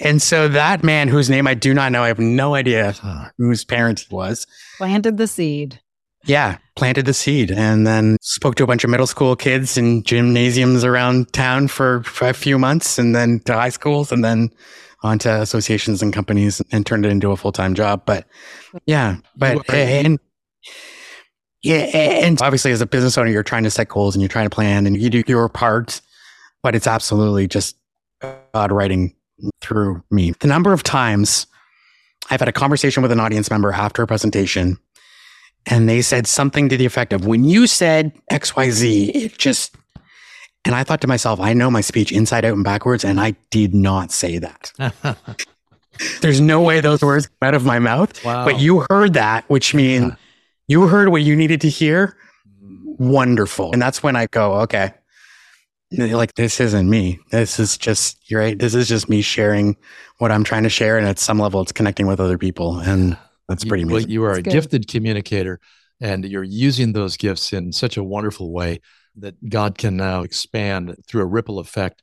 And 0.00 0.20
so 0.22 0.48
that 0.48 0.82
man 0.82 1.08
whose 1.08 1.30
name 1.30 1.46
I 1.46 1.54
do 1.54 1.72
not 1.74 1.92
know, 1.92 2.02
I 2.02 2.08
have 2.08 2.18
no 2.18 2.54
idea 2.54 2.92
Huh. 2.92 3.30
whose 3.38 3.64
parent 3.64 4.00
he 4.00 4.14
was. 4.14 4.46
Planted 4.78 5.16
the 5.16 5.26
seed. 5.26 5.80
Yeah, 6.26 6.58
planted 6.76 7.06
the 7.06 7.14
seed 7.14 7.50
and 7.50 7.86
then 7.86 8.16
spoke 8.20 8.54
to 8.56 8.64
a 8.64 8.66
bunch 8.66 8.82
of 8.82 8.90
middle 8.90 9.06
school 9.06 9.36
kids 9.36 9.76
in 9.76 10.02
gymnasiums 10.02 10.84
around 10.84 11.32
town 11.32 11.68
for, 11.68 12.02
for 12.04 12.28
a 12.28 12.34
few 12.34 12.58
months 12.58 12.98
and 12.98 13.14
then 13.14 13.40
to 13.40 13.52
high 13.52 13.68
schools 13.68 14.10
and 14.10 14.24
then 14.24 14.50
onto 15.02 15.28
associations 15.28 16.02
and 16.02 16.12
companies 16.12 16.62
and 16.72 16.86
turned 16.86 17.04
it 17.04 17.10
into 17.10 17.30
a 17.30 17.36
full 17.36 17.52
time 17.52 17.74
job. 17.74 18.02
But 18.06 18.26
yeah, 18.86 19.16
but 19.36 19.68
and 19.70 20.18
yeah, 21.62 21.76
and 21.76 22.40
obviously 22.42 22.72
as 22.72 22.80
a 22.80 22.86
business 22.86 23.16
owner, 23.16 23.30
you're 23.30 23.42
trying 23.42 23.64
to 23.64 23.70
set 23.70 23.88
goals 23.88 24.14
and 24.14 24.22
you're 24.22 24.28
trying 24.28 24.46
to 24.46 24.54
plan 24.54 24.86
and 24.86 24.96
you 24.96 25.10
do 25.10 25.22
your 25.26 25.48
part, 25.48 26.00
but 26.62 26.74
it's 26.74 26.86
absolutely 26.86 27.46
just 27.46 27.76
God 28.54 28.72
writing 28.72 29.14
through 29.60 30.02
me. 30.10 30.32
The 30.40 30.46
number 30.48 30.72
of 30.72 30.82
times 30.82 31.46
I've 32.30 32.40
had 32.40 32.48
a 32.48 32.52
conversation 32.52 33.02
with 33.02 33.12
an 33.12 33.20
audience 33.20 33.50
member 33.50 33.72
after 33.72 34.02
a 34.02 34.06
presentation 34.06 34.78
and 35.66 35.88
they 35.88 36.02
said 36.02 36.26
something 36.26 36.68
to 36.68 36.76
the 36.76 36.84
effect 36.86 37.12
of 37.12 37.26
when 37.26 37.44
you 37.44 37.66
said 37.66 38.12
xyz 38.30 39.14
it 39.14 39.38
just 39.38 39.74
and 40.64 40.74
i 40.74 40.82
thought 40.84 41.00
to 41.00 41.06
myself 41.06 41.40
i 41.40 41.52
know 41.52 41.70
my 41.70 41.80
speech 41.80 42.12
inside 42.12 42.44
out 42.44 42.54
and 42.54 42.64
backwards 42.64 43.04
and 43.04 43.20
i 43.20 43.34
did 43.50 43.74
not 43.74 44.10
say 44.12 44.38
that. 44.38 44.72
There's 46.20 46.40
no 46.40 46.60
way 46.60 46.80
those 46.80 47.02
words 47.02 47.28
came 47.28 47.36
out 47.48 47.54
of 47.54 47.64
my 47.64 47.78
mouth 47.78 48.24
wow. 48.24 48.44
but 48.44 48.58
you 48.58 48.84
heard 48.90 49.14
that 49.14 49.48
which 49.48 49.74
means 49.74 50.10
Yeah. 50.10 50.16
you 50.66 50.88
heard 50.88 51.08
what 51.10 51.22
you 51.22 51.36
needed 51.36 51.60
to 51.60 51.68
hear. 51.68 52.16
Wonderful. 52.98 53.72
And 53.72 53.80
that's 53.80 54.02
when 54.02 54.16
i 54.16 54.26
go 54.26 54.54
okay. 54.62 54.92
Like 55.96 56.34
this 56.34 56.58
isn't 56.58 56.90
me. 56.90 57.20
This 57.30 57.60
is 57.60 57.78
just 57.78 58.18
you're 58.28 58.40
right. 58.40 58.58
This 58.58 58.74
is 58.74 58.88
just 58.88 59.08
me 59.08 59.22
sharing 59.22 59.76
what 60.18 60.32
i'm 60.32 60.42
trying 60.44 60.62
to 60.64 60.68
share 60.68 60.96
and 60.98 61.06
at 61.06 61.18
some 61.20 61.38
level 61.38 61.60
it's 61.60 61.72
connecting 61.72 62.06
with 62.06 62.18
other 62.20 62.38
people 62.38 62.78
and 62.80 63.16
that's 63.48 63.64
You- 63.64 63.68
pretty 63.68 63.84
well, 63.84 63.94
amazing 63.96 64.10
you 64.10 64.24
are 64.24 64.32
a 64.32 64.42
good. 64.42 64.52
gifted 64.52 64.88
communicator 64.88 65.60
and 66.00 66.24
you're 66.24 66.42
using 66.44 66.92
those 66.92 67.16
gifts 67.16 67.52
in 67.52 67.72
such 67.72 67.96
a 67.96 68.02
wonderful 68.04 68.52
way 68.52 68.80
that 69.16 69.48
God 69.48 69.78
can 69.78 69.96
now 69.96 70.22
expand 70.22 70.96
through 71.06 71.22
a 71.22 71.26
ripple 71.26 71.58
effect 71.58 72.02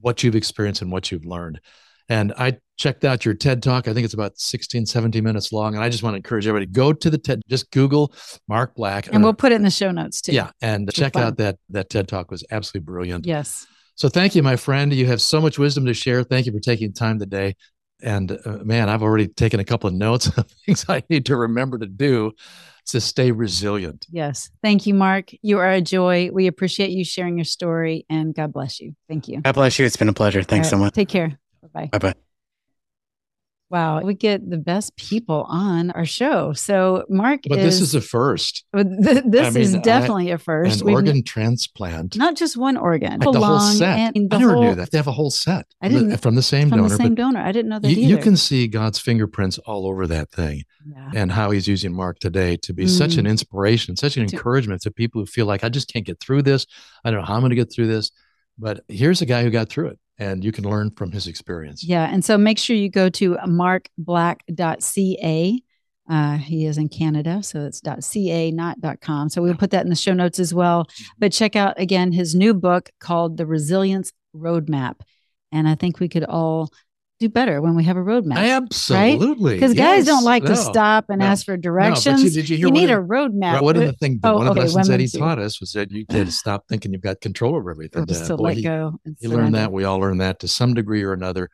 what 0.00 0.22
you've 0.22 0.36
experienced 0.36 0.80
and 0.82 0.90
what 0.92 1.10
you've 1.10 1.24
learned. 1.26 1.60
And 2.08 2.32
I 2.38 2.56
checked 2.78 3.04
out 3.04 3.26
your 3.26 3.34
TED 3.34 3.62
talk. 3.62 3.86
I 3.86 3.92
think 3.92 4.06
it's 4.06 4.14
about 4.14 4.38
16, 4.38 4.86
17 4.86 5.22
minutes 5.22 5.52
long. 5.52 5.74
And 5.74 5.84
I 5.84 5.90
just 5.90 6.02
want 6.02 6.14
to 6.14 6.16
encourage 6.16 6.46
everybody 6.46 6.70
go 6.70 6.92
to 6.94 7.10
the 7.10 7.18
TED, 7.18 7.42
just 7.48 7.70
Google 7.70 8.14
Mark 8.48 8.74
Black. 8.76 9.08
And 9.08 9.16
or- 9.16 9.20
we'll 9.24 9.34
put 9.34 9.52
it 9.52 9.56
in 9.56 9.62
the 9.62 9.70
show 9.70 9.90
notes 9.90 10.22
too. 10.22 10.32
yeah, 10.32 10.50
and 10.62 10.90
check 10.94 11.12
fun. 11.12 11.22
out 11.24 11.36
that 11.36 11.56
that 11.68 11.90
TED 11.90 12.08
talk 12.08 12.30
was 12.30 12.44
absolutely 12.50 12.86
brilliant. 12.86 13.26
Yes. 13.26 13.66
So 13.96 14.08
thank 14.08 14.34
you, 14.34 14.42
my 14.42 14.56
friend. 14.56 14.94
You 14.94 15.04
have 15.06 15.20
so 15.20 15.38
much 15.40 15.58
wisdom 15.58 15.84
to 15.84 15.92
share. 15.92 16.22
Thank 16.22 16.46
you 16.46 16.52
for 16.52 16.60
taking 16.60 16.92
time 16.94 17.18
today. 17.18 17.56
And 18.02 18.32
uh, 18.32 18.58
man, 18.64 18.88
I've 18.88 19.02
already 19.02 19.26
taken 19.28 19.60
a 19.60 19.64
couple 19.64 19.88
of 19.88 19.94
notes 19.94 20.28
of 20.36 20.46
things 20.66 20.84
I 20.88 21.02
need 21.08 21.26
to 21.26 21.36
remember 21.36 21.78
to 21.78 21.86
do 21.86 22.32
to 22.86 23.00
stay 23.00 23.32
resilient. 23.32 24.06
Yes. 24.10 24.50
Thank 24.62 24.86
you, 24.86 24.94
Mark. 24.94 25.30
You 25.42 25.58
are 25.58 25.70
a 25.70 25.80
joy. 25.80 26.30
We 26.32 26.46
appreciate 26.46 26.90
you 26.90 27.04
sharing 27.04 27.36
your 27.36 27.44
story 27.44 28.06
and 28.08 28.34
God 28.34 28.52
bless 28.52 28.80
you. 28.80 28.94
Thank 29.08 29.28
you. 29.28 29.40
god 29.42 29.52
bless 29.52 29.78
you 29.78 29.84
it's 29.86 29.96
been 29.96 30.08
a 30.08 30.12
pleasure 30.12 30.42
thanks 30.42 30.68
All 30.68 30.78
so 30.78 30.78
much 30.78 30.94
Take 30.94 31.08
care. 31.08 31.38
Bye 31.62 31.68
bye. 31.72 31.98
bye 31.98 32.12
bye 32.12 32.27
Wow. 33.70 34.00
We 34.00 34.14
get 34.14 34.48
the 34.48 34.56
best 34.56 34.96
people 34.96 35.44
on 35.48 35.90
our 35.90 36.06
show. 36.06 36.54
So, 36.54 37.04
Mark 37.10 37.40
But 37.46 37.58
is, 37.58 37.64
this 37.64 37.80
is 37.82 37.94
a 37.94 38.00
first, 38.00 38.64
th- 38.74 39.24
this 39.26 39.54
I 39.56 39.58
is 39.60 39.72
mean, 39.72 39.80
I- 39.80 39.82
definitely 39.84 40.30
a 40.30 40.38
first. 40.38 40.80
an 40.80 40.86
We've- 40.86 40.94
organ 40.94 41.22
transplant. 41.22 42.16
not 42.16 42.34
just 42.34 42.56
one 42.56 42.78
organ, 42.78 43.20
Like 43.20 43.32
the 43.32 43.40
whole 43.40 43.60
set. 43.60 44.14
the 44.14 44.20
I 44.32 44.38
never 44.38 44.52
whole- 44.54 44.62
knew 44.64 44.74
that. 44.76 44.90
They 44.90 44.96
have 44.98 45.06
a 45.06 45.12
whole 45.12 45.30
set 45.30 45.66
I 45.82 45.88
from 45.88 45.94
the- 45.94 46.00
didn't- 46.04 46.20
from 46.22 46.34
the 46.34 46.42
same 46.42 46.68
From 46.70 46.78
donor. 46.78 46.88
the 46.88 46.96
same 46.96 47.14
donor. 47.14 47.40
I 47.40 47.52
didn't 47.52 47.68
know 47.68 47.78
that 47.78 47.90
you, 47.90 47.98
either. 48.04 48.08
you 48.08 48.18
can 48.18 48.36
see 48.36 48.68
God's 48.68 48.98
fingerprints 48.98 49.58
all 49.58 49.86
over 49.86 50.06
that 50.06 50.30
thing 50.30 50.62
Yeah. 50.90 51.10
and 51.14 51.32
how 51.32 51.50
he's 51.50 51.68
using 51.68 51.92
Mark 51.92 52.20
today 52.20 52.56
to 52.62 52.72
be 52.72 52.86
such 52.86 53.16
Mm. 53.16 53.18
an 53.18 53.26
inspiration, 53.26 53.96
such 53.96 54.16
an 54.16 54.26
To- 54.26 54.34
encouragement 54.34 54.80
to 54.82 54.90
people 54.90 55.20
who 55.20 55.26
feel 55.26 55.44
like, 55.44 55.62
I 55.62 55.68
just 55.68 55.92
can't 55.92 56.06
get 56.06 56.20
through 56.20 56.40
this. 56.42 56.66
I 57.04 57.10
don't 57.10 57.20
know 57.20 57.26
how 57.26 57.34
I'm 57.34 57.40
going 57.40 57.50
to 57.50 57.56
get 57.56 57.70
through 57.70 57.88
this. 57.88 58.10
But 58.58 58.80
here's 58.88 59.20
a 59.22 59.26
guy 59.26 59.44
who 59.44 59.50
got 59.50 59.68
through 59.68 59.88
it, 59.88 59.98
and 60.18 60.44
you 60.44 60.52
can 60.52 60.68
learn 60.68 60.90
from 60.90 61.12
his 61.12 61.26
experience. 61.26 61.82
Yeah. 61.84 62.08
And 62.10 62.24
so 62.24 62.36
make 62.36 62.58
sure 62.58 62.76
you 62.76 62.90
go 62.90 63.08
to 63.10 63.36
markblack.ca. 63.46 65.62
Uh, 66.10 66.38
he 66.38 66.64
is 66.64 66.78
in 66.78 66.88
Canada, 66.88 67.42
so 67.42 67.66
it's 67.66 67.82
.ca, 67.82 68.50
not 68.50 68.78
.com. 69.02 69.28
So 69.28 69.42
we'll 69.42 69.54
put 69.54 69.72
that 69.72 69.84
in 69.84 69.90
the 69.90 69.96
show 69.96 70.14
notes 70.14 70.38
as 70.38 70.54
well. 70.54 70.86
But 71.18 71.32
check 71.32 71.54
out 71.54 71.78
again 71.78 72.12
his 72.12 72.34
new 72.34 72.54
book 72.54 72.88
called 72.98 73.36
The 73.36 73.44
Resilience 73.44 74.14
Roadmap. 74.34 75.00
And 75.52 75.68
I 75.68 75.74
think 75.74 76.00
we 76.00 76.08
could 76.08 76.24
all 76.24 76.70
do 77.18 77.28
better 77.28 77.60
when 77.60 77.74
we 77.74 77.84
have 77.84 77.96
a 77.96 78.00
roadmap. 78.00 78.36
Absolutely. 78.36 79.54
Because 79.54 79.74
guys 79.74 80.04
don't 80.06 80.18
Yes. 80.18 80.24
like 80.24 80.44
to 80.44 80.56
stop 80.56 81.06
and 81.08 81.18
No. 81.18 81.26
ask 81.26 81.44
for 81.44 81.56
No, 81.56 81.62
directions. 81.62 82.22
you- 82.22 82.30
did 82.30 82.48
you 82.48 82.56
hear 82.58 82.66
you 82.68 82.72
need 82.72 82.90
of 82.90 82.98
a 83.00 83.02
roadmap. 83.06 83.54
Right, 83.54 83.62
one 83.62 83.76
of 83.76 83.82
the 83.82 83.92
things, 83.94 84.20
Oh, 84.22 84.36
one 84.38 84.46
of 84.46 84.54
the 84.54 84.60
okay, 84.60 84.68
lessons 84.68 84.88
that 84.88 85.00
he 85.00 85.08
taught 85.08 85.38
us 85.38 85.60
was 85.60 85.72
that 85.72 85.90
you 85.90 86.04
had 86.08 86.26
to 86.26 86.32
stop 86.32 86.64
thinking 86.68 86.92
you've 86.92 87.02
got 87.02 87.20
control 87.20 87.56
over 87.56 87.70
everything. 87.70 88.06
just 88.06 88.24
Uh, 88.24 88.28
to 88.28 88.36
boy, 88.36 88.42
let 88.44 88.56
he, 88.58 88.62
go. 88.62 89.00
He 89.20 89.26
learned 89.28 89.54
that. 89.54 89.72
We 89.72 89.84
all 89.84 89.98
learned 89.98 90.20
that 90.20 90.38
to 90.40 90.48
some 90.48 90.74
degree 90.74 91.02
or 91.02 91.12
another. 91.12 91.48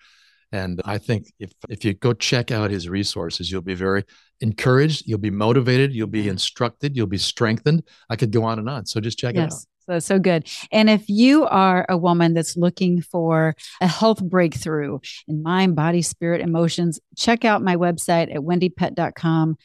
And 0.52 0.80
I 0.84 0.98
think 0.98 1.32
if 1.40 1.50
if 1.68 1.84
you 1.84 1.94
go 1.94 2.12
check 2.12 2.52
out 2.52 2.70
his 2.70 2.88
resources, 2.88 3.50
you'll 3.50 3.62
be 3.62 3.74
very 3.74 4.04
encouraged. 4.40 5.02
You'll 5.06 5.18
be 5.18 5.30
motivated. 5.30 5.92
You'll 5.92 6.06
be 6.06 6.28
instructed. 6.28 6.94
You'll 6.96 7.06
be 7.08 7.18
strengthened. 7.18 7.82
I 8.08 8.16
could 8.16 8.30
go 8.30 8.44
on 8.44 8.58
and 8.60 8.68
on. 8.68 8.86
So 8.86 9.00
just 9.00 9.18
check 9.18 9.34
it 9.34 9.38
out. 9.40 9.52
So 9.88 9.98
so 9.98 10.18
good. 10.18 10.48
And 10.72 10.88
if 10.88 11.08
you 11.08 11.44
are 11.44 11.84
a 11.88 11.96
woman 11.96 12.34
that's 12.34 12.56
looking 12.56 13.02
for 13.02 13.54
a 13.80 13.86
health 13.86 14.22
breakthrough 14.22 14.98
in 15.28 15.42
mind, 15.42 15.76
body, 15.76 16.02
spirit, 16.02 16.40
emotions, 16.40 17.00
check 17.16 17.44
out 17.44 17.62
my 17.62 17.76
website 17.76 18.34
at 18.34 18.40
wendypet.com. 18.40 19.56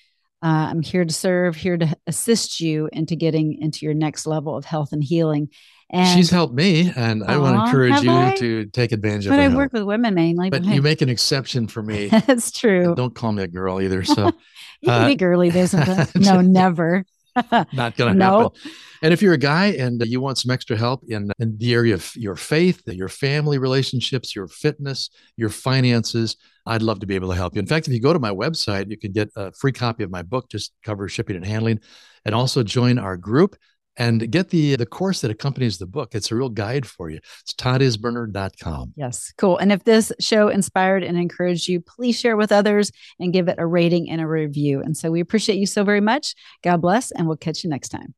Uh, 0.41 0.45
I'm 0.45 0.82
here 0.82 1.03
to 1.03 1.13
serve, 1.13 1.55
here 1.55 1.78
to 1.78 1.95
assist 2.07 2.61
you 2.61 2.89
into 2.93 3.15
getting 3.15 3.61
into 3.61 3.86
your 3.86 3.93
next 3.93 4.26
level 4.26 4.55
of 4.55 4.65
health 4.65 4.93
and 4.93 5.03
healing. 5.03 5.49
And 5.91 6.07
She's 6.17 6.30
helped 6.30 6.53
me, 6.53 6.91
and 6.95 7.24
I 7.24 7.38
want 7.38 7.55
to 7.57 7.65
encourage 7.65 8.03
you 8.03 8.11
I? 8.11 8.36
to 8.36 8.65
take 8.67 8.91
advantage 8.91 9.26
of 9.26 9.32
it. 9.32 9.38
but 9.38 9.39
I 9.39 9.43
help. 9.43 9.55
work 9.55 9.74
with 9.74 9.84
women 9.84 10.13
mainly. 10.13 10.51
But 10.51 10.63
you 10.63 10.84
make 10.84 11.01
an 11.01 11.09
exception 11.09 11.67
for 11.67 11.82
me. 11.82 12.07
that's 12.28 12.51
true. 12.51 12.93
Don't 12.95 13.15
call 13.15 13.32
me 13.32 13.41
a 13.43 13.47
girl 13.47 13.82
either. 13.82 14.03
So 14.03 14.32
You 14.82 14.91
can 14.91 15.01
uh, 15.03 15.07
be 15.07 15.15
girly 15.15 15.51
sometimes. 15.65 16.15
no, 16.15 16.41
never. 16.41 17.05
not 17.73 17.95
going 17.97 18.13
to 18.13 18.13
No. 18.13 18.39
happen. 18.39 18.61
And 19.01 19.13
if 19.13 19.21
you're 19.21 19.34
a 19.34 19.38
guy 19.38 19.67
and 19.67 20.03
you 20.05 20.19
want 20.19 20.38
some 20.38 20.51
extra 20.51 20.75
help 20.75 21.03
in, 21.07 21.32
in 21.39 21.57
the 21.57 21.73
area 21.73 21.93
of 21.93 22.11
your 22.15 22.36
faith, 22.36 22.82
your 22.86 23.07
family 23.07 23.57
relationships, 23.57 24.36
your 24.36 24.47
fitness, 24.47 25.09
your 25.38 25.49
finances, 25.49 26.36
I'd 26.65 26.82
love 26.82 26.99
to 26.99 27.07
be 27.07 27.15
able 27.15 27.30
to 27.30 27.36
help 27.36 27.55
you. 27.55 27.59
In 27.59 27.67
fact, 27.67 27.88
if 27.88 27.93
you 27.93 28.01
go 28.01 28.13
to 28.13 28.19
my 28.19 28.32
website, 28.32 28.89
you 28.89 28.97
can 28.97 29.11
get 29.11 29.30
a 29.36 29.51
free 29.53 29.71
copy 29.71 30.03
of 30.03 30.11
my 30.11 30.21
book, 30.21 30.49
just 30.49 30.73
cover 30.84 31.07
shipping 31.07 31.36
and 31.36 31.45
handling, 31.45 31.80
and 32.25 32.36
also 32.36 32.61
join 32.63 32.99
our 32.99 33.15
group 33.17 33.55
and 33.97 34.31
get 34.31 34.49
the 34.49 34.75
the 34.75 34.85
course 34.85 35.21
that 35.21 35.31
accompanies 35.31 35.77
the 35.77 35.85
book. 35.85 36.15
It's 36.15 36.31
a 36.31 36.35
real 36.35 36.49
guide 36.49 36.85
for 36.85 37.09
you. 37.09 37.19
It's 37.41 37.53
toddisburner.com. 37.53 38.93
Yes, 38.95 39.33
cool. 39.37 39.57
And 39.57 39.71
if 39.71 39.83
this 39.83 40.11
show 40.19 40.47
inspired 40.47 41.03
and 41.03 41.17
encouraged 41.17 41.67
you, 41.67 41.81
please 41.81 42.19
share 42.19 42.37
with 42.37 42.51
others 42.51 42.91
and 43.19 43.33
give 43.33 43.47
it 43.47 43.55
a 43.57 43.65
rating 43.65 44.09
and 44.09 44.21
a 44.21 44.27
review. 44.27 44.81
And 44.81 44.95
so 44.95 45.11
we 45.11 45.19
appreciate 45.19 45.57
you 45.57 45.65
so 45.67 45.83
very 45.83 46.01
much. 46.01 46.35
God 46.63 46.81
bless, 46.81 47.11
and 47.11 47.27
we'll 47.27 47.37
catch 47.37 47.63
you 47.63 47.69
next 47.69 47.89
time. 47.89 48.13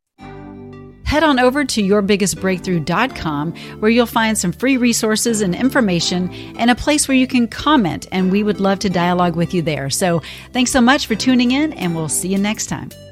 Head 1.11 1.23
on 1.23 1.39
over 1.39 1.65
to 1.65 1.83
yourbiggestbreakthrough.com 1.83 3.55
where 3.81 3.91
you'll 3.91 4.05
find 4.05 4.37
some 4.37 4.53
free 4.53 4.77
resources 4.77 5.41
and 5.41 5.53
information 5.53 6.31
and 6.57 6.71
a 6.71 6.75
place 6.75 7.05
where 7.09 7.17
you 7.17 7.27
can 7.27 7.49
comment. 7.49 8.07
And 8.13 8.31
we 8.31 8.43
would 8.43 8.61
love 8.61 8.79
to 8.79 8.89
dialogue 8.89 9.35
with 9.35 9.53
you 9.53 9.61
there. 9.61 9.89
So 9.89 10.21
thanks 10.53 10.71
so 10.71 10.79
much 10.79 11.07
for 11.07 11.15
tuning 11.15 11.51
in, 11.51 11.73
and 11.73 11.97
we'll 11.97 12.07
see 12.07 12.29
you 12.29 12.37
next 12.37 12.67
time. 12.67 13.10